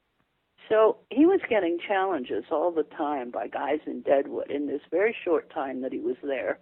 So 0.68 0.98
he 1.10 1.26
was 1.26 1.40
getting 1.50 1.78
challenges 1.88 2.44
all 2.52 2.72
the 2.72 2.84
time 2.98 3.32
by 3.32 3.48
guys 3.48 3.80
in 3.86 4.02
Deadwood 4.02 4.50
in 4.50 4.68
this 4.68 4.82
very 4.92 5.16
short 5.24 5.50
time 5.54 5.82
that 5.82 5.94
he 5.94 6.00
was 6.00 6.18
there 6.24 6.60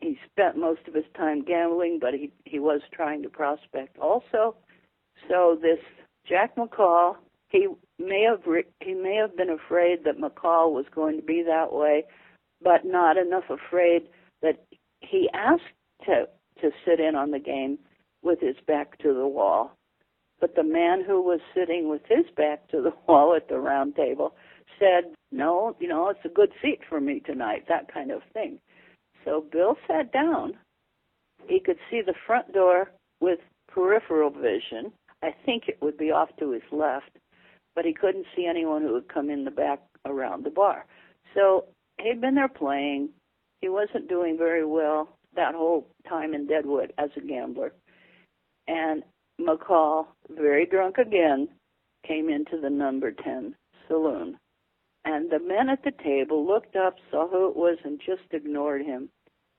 he 0.00 0.18
spent 0.30 0.56
most 0.56 0.80
of 0.86 0.94
his 0.94 1.04
time 1.16 1.42
gambling, 1.44 1.98
but 2.00 2.14
he 2.14 2.30
he 2.44 2.58
was 2.58 2.80
trying 2.92 3.22
to 3.22 3.28
prospect 3.28 3.98
also. 3.98 4.56
So 5.28 5.58
this 5.60 5.78
Jack 6.28 6.56
McCall, 6.56 7.16
he 7.48 7.68
may 7.98 8.22
have 8.22 8.42
he 8.80 8.94
may 8.94 9.16
have 9.16 9.36
been 9.36 9.50
afraid 9.50 10.04
that 10.04 10.18
McCall 10.18 10.72
was 10.72 10.86
going 10.94 11.16
to 11.16 11.26
be 11.26 11.42
that 11.42 11.72
way, 11.72 12.04
but 12.62 12.84
not 12.84 13.16
enough 13.16 13.48
afraid 13.48 14.02
that 14.42 14.64
he 15.00 15.28
asked 15.32 15.62
to 16.04 16.28
to 16.60 16.70
sit 16.84 17.00
in 17.00 17.14
on 17.14 17.30
the 17.30 17.38
game 17.38 17.78
with 18.22 18.40
his 18.40 18.56
back 18.66 18.98
to 18.98 19.12
the 19.12 19.26
wall. 19.26 19.76
But 20.40 20.54
the 20.54 20.64
man 20.64 21.02
who 21.04 21.22
was 21.22 21.40
sitting 21.54 21.88
with 21.88 22.02
his 22.08 22.26
back 22.36 22.68
to 22.68 22.80
the 22.80 22.92
wall 23.08 23.34
at 23.34 23.48
the 23.48 23.58
round 23.58 23.94
table 23.96 24.34
said, 24.78 25.14
"No, 25.32 25.76
you 25.80 25.88
know, 25.88 26.08
it's 26.08 26.24
a 26.24 26.28
good 26.28 26.52
seat 26.62 26.80
for 26.88 27.00
me 27.00 27.20
tonight." 27.20 27.64
That 27.68 27.92
kind 27.92 28.10
of 28.10 28.22
thing. 28.32 28.58
So 29.24 29.44
Bill 29.50 29.76
sat 29.86 30.12
down. 30.12 30.56
He 31.48 31.60
could 31.60 31.78
see 31.90 32.00
the 32.00 32.14
front 32.26 32.52
door 32.52 32.90
with 33.20 33.40
peripheral 33.68 34.30
vision. 34.30 34.92
I 35.22 35.34
think 35.44 35.64
it 35.68 35.78
would 35.80 35.96
be 35.96 36.10
off 36.10 36.28
to 36.38 36.50
his 36.50 36.62
left, 36.70 37.10
but 37.74 37.84
he 37.84 37.92
couldn't 37.92 38.26
see 38.34 38.46
anyone 38.46 38.82
who 38.82 38.92
would 38.92 39.12
come 39.12 39.30
in 39.30 39.44
the 39.44 39.50
back 39.50 39.80
around 40.04 40.44
the 40.44 40.50
bar. 40.50 40.86
So 41.34 41.66
he'd 41.98 42.20
been 42.20 42.34
there 42.34 42.48
playing. 42.48 43.10
He 43.60 43.68
wasn't 43.68 44.08
doing 44.08 44.36
very 44.36 44.64
well 44.64 45.16
that 45.34 45.54
whole 45.54 45.88
time 46.08 46.34
in 46.34 46.46
Deadwood 46.46 46.92
as 46.98 47.10
a 47.16 47.20
gambler. 47.20 47.72
And 48.68 49.02
McCall, 49.40 50.06
very 50.30 50.66
drunk 50.66 50.98
again, 50.98 51.48
came 52.06 52.28
into 52.28 52.60
the 52.60 52.70
number 52.70 53.12
10 53.12 53.54
saloon. 53.88 54.38
And 55.04 55.30
the 55.30 55.38
men 55.38 55.68
at 55.68 55.84
the 55.84 55.92
table 56.02 56.46
looked 56.46 56.74
up, 56.74 56.96
saw 57.10 57.28
who 57.28 57.48
it 57.48 57.56
was, 57.56 57.78
and 57.84 58.00
just 58.04 58.32
ignored 58.32 58.82
him. 58.82 59.08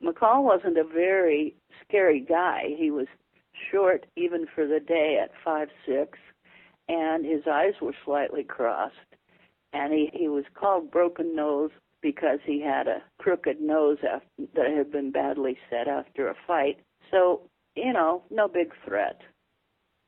McCall 0.03 0.43
wasn't 0.43 0.77
a 0.77 0.83
very 0.83 1.55
scary 1.83 2.19
guy. 2.19 2.75
He 2.77 2.91
was 2.91 3.07
short 3.71 4.05
even 4.15 4.45
for 4.53 4.67
the 4.67 4.79
day 4.79 5.19
at 5.21 5.31
five 5.43 5.69
six, 5.85 6.19
and 6.87 7.25
his 7.25 7.41
eyes 7.49 7.73
were 7.81 7.95
slightly 8.05 8.43
crossed. 8.43 8.95
And 9.73 9.93
he 9.93 10.09
he 10.13 10.27
was 10.27 10.45
called 10.53 10.91
broken 10.91 11.35
nose 11.35 11.71
because 12.01 12.39
he 12.45 12.61
had 12.61 12.87
a 12.87 13.01
crooked 13.19 13.59
nose 13.61 13.97
after, 14.03 14.27
that 14.55 14.71
had 14.75 14.91
been 14.91 15.11
badly 15.11 15.57
set 15.69 15.87
after 15.87 16.29
a 16.29 16.35
fight. 16.45 16.79
So 17.11 17.41
you 17.75 17.93
know, 17.93 18.23
no 18.29 18.47
big 18.47 18.73
threat. 18.85 19.21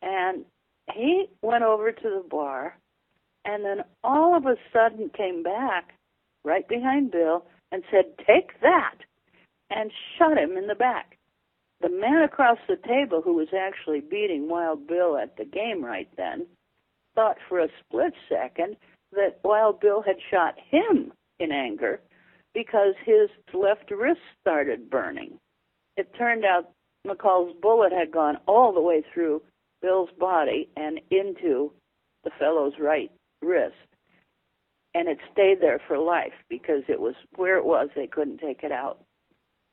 And 0.02 0.46
he 0.94 1.28
went 1.42 1.64
over 1.64 1.92
to 1.92 2.10
the 2.10 2.24
bar, 2.28 2.78
and 3.46 3.64
then 3.64 3.84
all 4.04 4.36
of 4.36 4.46
a 4.46 4.56
sudden 4.74 5.10
came 5.16 5.44
back 5.44 5.94
right 6.44 6.68
behind 6.68 7.12
Bill 7.12 7.46
and 7.72 7.84
said, 7.92 8.18
"Take 8.26 8.60
that." 8.62 8.96
and 9.70 9.92
shot 10.18 10.38
him 10.38 10.58
in 10.58 10.68
the 10.68 10.76
back. 10.76 11.18
The 11.82 11.90
man 11.90 12.24
across 12.24 12.58
the 12.68 12.76
table, 12.76 13.22
who 13.22 13.36
was 13.36 13.50
actually 13.58 14.02
beating 14.02 14.50
Wild 14.50 14.88
Bill 14.88 15.18
at 15.18 15.38
the 15.38 15.46
game 15.46 15.84
right 15.84 16.10
then, 16.18 16.46
thought 17.16 17.38
for 17.48 17.60
a 17.60 17.70
split 17.80 18.14
second 18.28 18.76
that 19.14 19.40
Wild 19.44 19.80
Bill 19.80 20.02
had 20.02 20.18
shot 20.30 20.56
him 20.70 21.14
in 21.40 21.52
anger 21.52 22.00
because 22.54 22.96
his 23.06 23.30
left 23.54 23.92
wrist 23.92 24.22
started 24.42 24.90
burning. 24.90 25.38
It 25.98 26.14
turned 26.18 26.46
out 26.46 26.72
McCall's 27.08 27.56
bullet 27.62 27.92
had 27.92 28.12
gone 28.12 28.38
all 28.48 28.74
the 28.74 28.82
way 28.82 29.04
through 29.14 29.42
Bill's 29.82 30.10
body 30.20 30.70
and 30.76 31.00
into 31.12 31.72
the 32.24 32.32
fellow's 32.38 32.74
right 32.80 33.12
wrist. 33.42 33.76
And 34.94 35.08
it 35.08 35.20
stayed 35.32 35.62
there 35.62 35.80
for 35.88 35.98
life 35.98 36.34
because 36.50 36.84
it 36.88 37.00
was 37.00 37.16
where 37.36 37.58
it 37.58 37.66
was, 37.66 37.90
they 37.96 38.08
couldn't 38.08 38.40
take 38.40 38.64
it 38.64 38.72
out. 38.72 39.00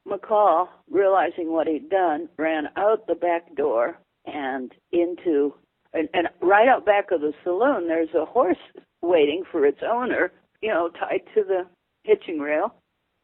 McCall, 0.06 0.68
realizing 0.90 1.50
what 1.50 1.66
he'd 1.66 1.88
done, 1.88 2.28
ran 2.38 2.68
out 2.76 3.06
the 3.06 3.14
back 3.14 3.54
door 3.56 3.98
and 4.26 4.72
into 4.92 5.54
and, 5.92 6.08
and 6.12 6.28
right 6.42 6.68
out 6.68 6.84
back 6.84 7.10
of 7.10 7.20
the 7.20 7.32
saloon 7.42 7.88
there's 7.88 8.12
a 8.14 8.24
horse 8.24 8.58
waiting 9.02 9.42
for 9.50 9.64
its 9.64 9.80
owner, 9.82 10.32
you 10.62 10.68
know, 10.68 10.90
tied 10.90 11.22
to 11.34 11.42
the 11.42 11.66
hitching 12.04 12.38
rail. 12.38 12.74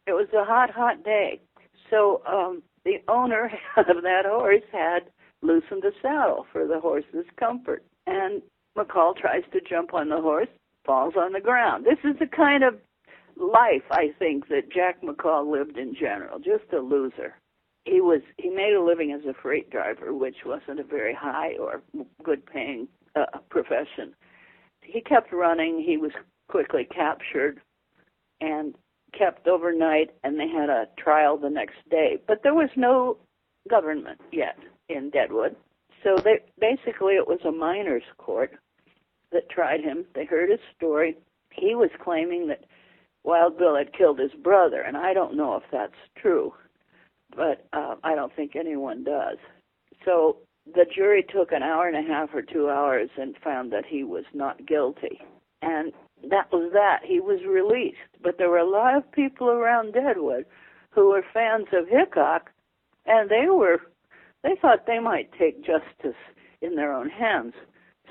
it 0.07 0.13
was 0.13 0.29
a 0.35 0.45
hot, 0.45 0.71
hot 0.71 1.05
day. 1.05 1.41
So 1.91 2.23
um, 2.27 2.63
the 2.85 2.99
owner 3.09 3.51
of 3.77 4.03
that 4.03 4.25
horse 4.27 4.63
had 4.73 5.05
loosened 5.43 5.83
the 5.83 5.93
saddle 6.01 6.47
for 6.53 6.67
the 6.67 6.81
horse's 6.81 7.27
comfort. 7.39 7.85
And 8.07 8.43
McCall 8.77 9.17
tries 9.17 9.43
to 9.53 9.61
jump 9.61 9.95
on 9.95 10.09
the 10.09 10.21
horse, 10.21 10.49
falls 10.85 11.15
on 11.17 11.33
the 11.33 11.41
ground. 11.41 11.85
This 11.85 11.99
is 12.05 12.19
the 12.19 12.27
kind 12.27 12.65
of 12.65 12.75
life 13.37 13.83
I 13.91 14.13
think 14.19 14.49
that 14.49 14.73
Jack 14.73 15.03
McCall 15.03 15.51
lived 15.51 15.77
in 15.77 15.95
general, 15.95 16.39
just 16.39 16.73
a 16.73 16.79
loser. 16.79 17.35
He 17.85 18.01
was 18.01 18.21
he 18.39 18.49
made 18.49 18.75
a 18.75 18.83
living 18.83 19.13
as 19.13 19.25
a 19.29 19.35
freight 19.35 19.71
driver, 19.71 20.15
which 20.15 20.37
wasn't 20.47 20.79
a 20.79 20.85
very 20.85 21.15
high 21.15 21.57
or 21.59 21.83
good 22.23 22.47
paying 22.47 22.87
uh, 23.17 23.39
profession. 23.51 24.15
He 24.83 25.01
kept 25.01 25.33
running. 25.33 25.83
He 25.85 25.97
was 25.97 26.13
quickly 26.53 26.85
captured 26.85 27.63
and 28.43 28.75
kept 29.19 29.49
overnight, 29.49 30.11
and 30.23 30.39
they 30.39 30.49
had 30.49 30.69
a 30.69 30.87
trial 30.99 31.39
the 31.39 31.49
next 31.49 31.77
day. 31.91 32.19
But 32.27 32.43
there 32.43 32.55
was 32.55 32.69
no 32.77 33.17
government 33.71 34.21
yet 34.31 34.59
in 34.91 35.09
Deadwood, 35.09 35.57
so 36.05 36.19
they 36.23 36.41
basically 36.61 37.15
it 37.15 37.27
was 37.27 37.41
a 37.47 37.51
miners' 37.51 38.03
court 38.19 38.53
that 39.33 39.49
tried 39.49 39.81
him. 39.81 40.05
They 40.15 40.27
heard 40.27 40.51
his 40.51 40.61
story. 40.77 41.17
He 41.53 41.75
was 41.75 41.91
claiming 42.05 42.49
that 42.49 42.65
Wild 43.25 43.57
Bill 43.57 43.77
had 43.77 43.97
killed 43.97 44.19
his 44.19 44.33
brother, 44.43 44.83
and 44.83 44.95
I 44.95 45.15
don't 45.15 45.37
know 45.37 45.57
if 45.57 45.63
that's 45.73 45.93
true, 46.19 46.53
but 47.35 47.67
uh, 47.73 47.95
I 48.05 48.15
don't 48.15 48.35
think 48.37 48.57
anyone 48.57 49.05
does. 49.05 49.39
So 50.05 50.37
the 50.67 50.85
jury 50.95 51.25
took 51.27 51.53
an 51.53 51.63
hour 51.63 51.89
and 51.89 51.97
a 51.97 52.13
half 52.13 52.35
or 52.35 52.43
two 52.43 52.69
hours 52.69 53.09
and 53.17 53.37
found 53.43 53.73
that 53.73 53.87
he 53.89 54.05
was 54.05 54.25
not 54.35 54.67
guilty. 54.67 55.19
And 55.63 55.93
that 56.31 56.53
was 56.53 56.71
that. 56.73 57.01
He 57.05 57.21
was 57.21 57.41
released. 57.47 57.99
But 58.23 58.39
there 58.39 58.51
were 58.51 58.59
a 58.59 58.69
lot 58.69 58.97
of 58.97 59.11
people 59.13 59.49
around 59.49 59.93
Deadwood 59.93 60.47
who 60.91 61.11
were 61.11 61.25
fans 61.33 61.67
of 61.73 61.89
Hickok, 61.89 62.51
and 63.07 63.31
they 63.31 63.47
were 63.49 63.81
they 64.43 64.57
thought 64.61 64.87
they 64.87 64.99
might 64.99 65.31
take 65.39 65.65
justice 65.65 66.19
in 66.61 66.75
their 66.75 66.93
own 66.93 67.09
hands. 67.09 67.55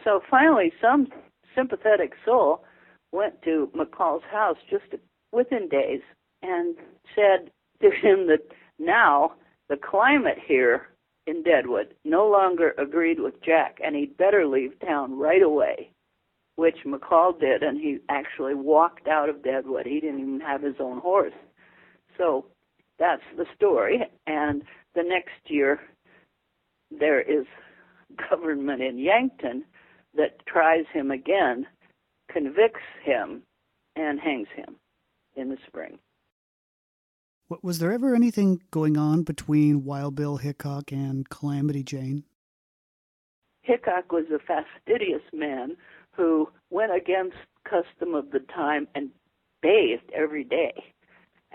So 0.04 0.22
finally, 0.30 0.72
some 0.82 1.08
sympathetic 1.56 2.14
soul 2.26 2.64
went 3.12 3.42
to 3.44 3.70
McCall's 3.76 4.24
house 4.32 4.58
just 4.70 4.86
within 5.32 5.68
days 5.68 6.02
and 6.42 6.76
said 7.16 7.52
to 7.82 7.90
him 7.90 8.28
that 8.28 8.44
now 8.80 9.34
the 9.70 9.78
climate 9.78 10.38
here 10.46 10.88
in 11.28 11.44
Deadwood 11.44 11.94
no 12.04 12.28
longer 12.28 12.74
agreed 12.78 13.20
with 13.20 13.42
Jack 13.44 13.80
and 13.84 13.96
he'd 13.96 14.18
better 14.18 14.48
leave 14.48 14.80
town 14.80 15.18
right 15.18 15.42
away, 15.42 15.92
which 16.56 16.78
McCall 16.86 17.40
did, 17.40 17.64
and 17.64 17.80
he 17.80 18.00
actually 18.10 18.54
walked 18.54 19.08
out 19.08 19.30
of 19.30 19.44
Deadwood. 19.44 19.86
He 19.86 20.00
didn't 20.00 20.20
even 20.20 20.42
have 20.42 20.62
his 20.62 20.76
own 20.80 21.00
horse. 21.00 21.34
So 22.18 22.46
that's 23.00 23.24
the 23.38 23.46
story. 23.56 24.04
And 24.28 24.64
the 24.96 25.04
next 25.04 25.50
year, 25.50 25.80
there 26.92 27.22
is 27.22 27.46
government 28.30 28.82
in 28.82 28.98
Yankton 28.98 29.64
that 30.16 30.46
tries 30.46 30.86
him 30.94 31.10
again, 31.10 31.66
convicts 32.32 32.82
him, 33.04 33.44
and 33.96 34.20
hangs 34.20 34.48
him 34.56 34.76
in 35.36 35.50
the 35.50 35.58
spring. 35.68 36.00
Was 37.62 37.80
there 37.80 37.92
ever 37.92 38.16
anything 38.16 38.62
going 38.72 38.98
on 38.98 39.24
between 39.24 39.84
Wild 39.84 40.16
Bill 40.16 40.38
Hickok 40.38 40.92
and 40.92 41.30
Calamity 41.30 41.84
Jane? 41.84 42.24
Hickok 43.62 44.12
was 44.12 44.26
a 44.34 44.40
fastidious 44.40 45.22
man 45.34 45.76
who 46.16 46.50
went 46.70 46.94
against 46.96 47.36
custom 47.64 48.16
of 48.16 48.32
the 48.32 48.40
time 48.54 48.88
and 48.96 49.10
bathed 49.62 50.10
every 50.14 50.44
day. 50.44 50.74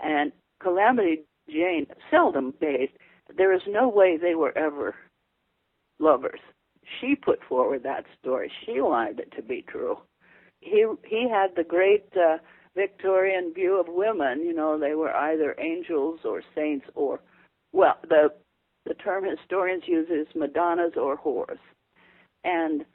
And 0.01 0.31
Calamity 0.61 1.23
Jane 1.49 1.87
seldom 2.11 2.53
bathed. 2.59 2.97
There 3.35 3.53
is 3.53 3.61
no 3.67 3.87
way 3.87 4.17
they 4.17 4.35
were 4.35 4.57
ever 4.57 4.95
lovers. 5.99 6.39
She 6.99 7.15
put 7.15 7.39
forward 7.47 7.83
that 7.83 8.05
story. 8.19 8.51
She 8.65 8.79
wanted 8.79 9.19
it 9.19 9.33
to 9.35 9.41
be 9.41 9.63
true. 9.67 9.97
He 10.61 10.85
he 11.05 11.27
had 11.29 11.55
the 11.55 11.63
great 11.63 12.05
uh, 12.15 12.37
Victorian 12.75 13.53
view 13.53 13.79
of 13.79 13.87
women. 13.89 14.41
You 14.41 14.53
know, 14.53 14.79
they 14.79 14.95
were 14.95 15.13
either 15.13 15.55
angels 15.59 16.21
or 16.23 16.41
saints 16.55 16.85
or, 16.95 17.19
well, 17.73 17.97
the 18.07 18.29
the 18.85 18.93
term 18.93 19.25
historians 19.25 19.83
use 19.85 20.07
is 20.09 20.27
Madonnas 20.33 20.95
or 20.95 21.17
whores. 21.17 21.59
And 22.45 22.85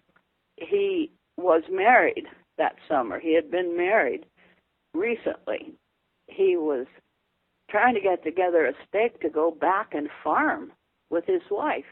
he 0.56 1.12
was 1.36 1.62
married 1.70 2.26
that 2.58 2.76
summer. 2.88 3.18
He 3.18 3.34
had 3.34 3.50
been 3.50 3.76
married 3.76 4.26
recently. 4.94 5.72
He 6.28 6.56
was 6.56 6.86
trying 7.70 7.94
to 7.94 8.00
get 8.00 8.22
together 8.22 8.66
a 8.66 8.74
stake 8.88 9.20
to 9.20 9.30
go 9.30 9.50
back 9.50 9.94
and 9.94 10.08
farm 10.22 10.72
with 11.10 11.24
his 11.26 11.42
wife. 11.50 11.84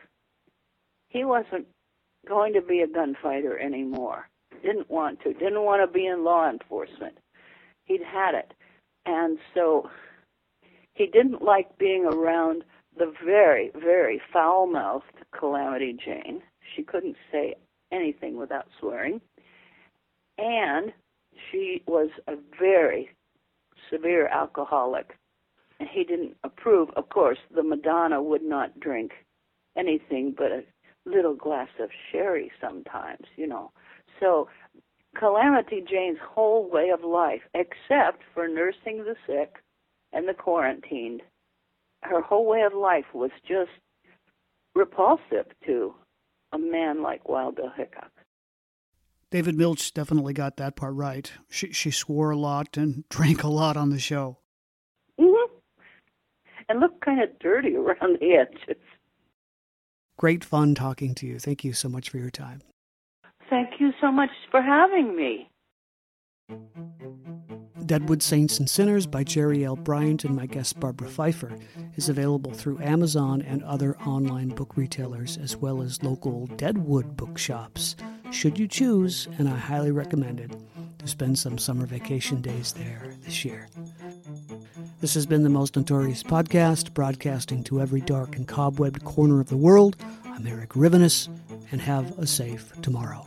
He 1.09 1.24
wasn't 1.24 1.66
going 2.28 2.53
to 2.55 2.61
be 2.61 2.80
a 2.80 2.86
gunfighter 2.86 3.59
anymore. 3.59 4.28
Didn't 4.62 4.91
want 4.91 5.20
to. 5.22 5.32
Didn't 5.32 5.62
want 5.62 5.82
to 5.82 5.93
be 5.93 6.07
in 6.07 6.24
law 6.24 6.49
enforcement. 6.49 7.16
He'd 7.84 8.03
had 8.03 8.34
it. 8.34 8.53
And 9.07 9.38
so 9.55 9.88
he 10.95 11.07
didn't 11.07 11.43
like 11.43 11.78
being 11.78 12.05
around 12.05 12.62
the 12.97 13.12
very, 13.24 13.70
very 13.74 14.20
foul 14.32 14.66
mouthed 14.66 15.05
Calamity 15.32 15.97
Jane. 16.05 16.43
She 16.76 16.82
couldn't 16.82 17.16
say 17.32 17.55
anything 17.91 18.36
without 18.36 18.66
swearing. 18.78 19.20
And 20.38 20.92
she 21.50 21.82
was 21.86 22.10
a 22.26 22.34
very 22.58 23.10
severe 23.90 24.26
alcoholic. 24.28 25.16
And 25.78 25.88
he 25.88 26.04
didn't 26.04 26.36
approve. 26.44 26.90
Of 26.96 27.08
course, 27.08 27.38
the 27.54 27.62
Madonna 27.62 28.22
would 28.22 28.42
not 28.42 28.78
drink 28.80 29.12
anything 29.76 30.34
but 30.36 30.52
a 30.52 30.62
little 31.06 31.34
glass 31.34 31.68
of 31.80 31.90
sherry 32.10 32.50
sometimes, 32.60 33.26
you 33.36 33.46
know. 33.46 33.72
So 34.18 34.48
Calamity 35.16 35.82
Jane's 35.88 36.18
whole 36.22 36.70
way 36.70 36.90
of 36.90 37.02
life, 37.02 37.42
except 37.54 38.22
for 38.34 38.46
nursing 38.48 39.04
the 39.04 39.16
sick 39.26 39.56
and 40.12 40.28
the 40.28 40.34
quarantined, 40.34 41.22
her 42.02 42.20
whole 42.20 42.46
way 42.46 42.62
of 42.62 42.74
life 42.74 43.06
was 43.12 43.30
just 43.46 43.70
repulsive 44.74 45.46
to 45.66 45.94
a 46.52 46.58
man 46.58 47.02
like 47.02 47.28
Wild 47.28 47.56
Bill 47.56 47.72
Hickok. 47.76 48.10
David 49.30 49.56
Milch 49.56 49.94
definitely 49.94 50.32
got 50.32 50.56
that 50.56 50.76
part 50.76 50.94
right. 50.94 51.30
She 51.48 51.72
she 51.72 51.90
swore 51.90 52.30
a 52.30 52.36
lot 52.36 52.76
and 52.76 53.04
drank 53.10 53.42
a 53.42 53.48
lot 53.48 53.76
on 53.76 53.90
the 53.90 53.98
show. 53.98 54.38
Mm-hmm. 55.20 55.54
And 56.68 56.80
looked 56.80 57.04
kind 57.04 57.22
of 57.22 57.38
dirty 57.38 57.76
around 57.76 58.18
the 58.20 58.34
edges. 58.34 58.82
Great 60.18 60.44
fun 60.44 60.74
talking 60.74 61.14
to 61.14 61.26
you. 61.26 61.38
Thank 61.38 61.64
you 61.64 61.72
so 61.72 61.88
much 61.88 62.10
for 62.10 62.18
your 62.18 62.30
time. 62.30 62.60
Thank 63.48 63.80
you 63.80 63.92
so 64.00 64.12
much 64.12 64.30
for 64.50 64.60
having 64.60 65.16
me. 65.16 65.48
Deadwood 67.86 68.22
Saints 68.22 68.58
and 68.58 68.70
Sinners 68.70 69.06
by 69.06 69.24
Jerry 69.24 69.64
L. 69.64 69.74
Bryant 69.74 70.24
and 70.24 70.36
my 70.36 70.46
guest 70.46 70.78
Barbara 70.78 71.08
Fifer 71.08 71.56
is 71.96 72.08
available 72.08 72.52
through 72.52 72.78
Amazon 72.80 73.42
and 73.42 73.64
other 73.64 73.96
online 74.00 74.50
book 74.50 74.76
retailers, 74.76 75.38
as 75.38 75.56
well 75.56 75.82
as 75.82 76.02
local 76.02 76.46
Deadwood 76.46 77.16
bookshops, 77.16 77.96
should 78.30 78.58
you 78.58 78.68
choose, 78.68 79.28
and 79.38 79.48
I 79.48 79.56
highly 79.56 79.90
recommend 79.90 80.40
it, 80.40 80.52
to 80.98 81.08
spend 81.08 81.38
some 81.38 81.58
summer 81.58 81.86
vacation 81.86 82.40
days 82.40 82.72
there 82.72 83.12
this 83.24 83.44
year. 83.44 83.68
This 85.00 85.14
has 85.14 85.26
been 85.26 85.42
the 85.42 85.48
Most 85.48 85.76
Notorious 85.76 86.22
Podcast, 86.22 86.94
broadcasting 86.94 87.64
to 87.64 87.80
every 87.80 88.00
dark 88.02 88.36
and 88.36 88.46
cobwebbed 88.46 89.02
corner 89.04 89.40
of 89.40 89.48
the 89.48 89.56
world. 89.56 89.96
I'm 90.26 90.46
Eric 90.46 90.70
Rivenes, 90.70 91.28
and 91.72 91.80
have 91.80 92.18
a 92.18 92.26
safe 92.26 92.72
tomorrow. 92.82 93.26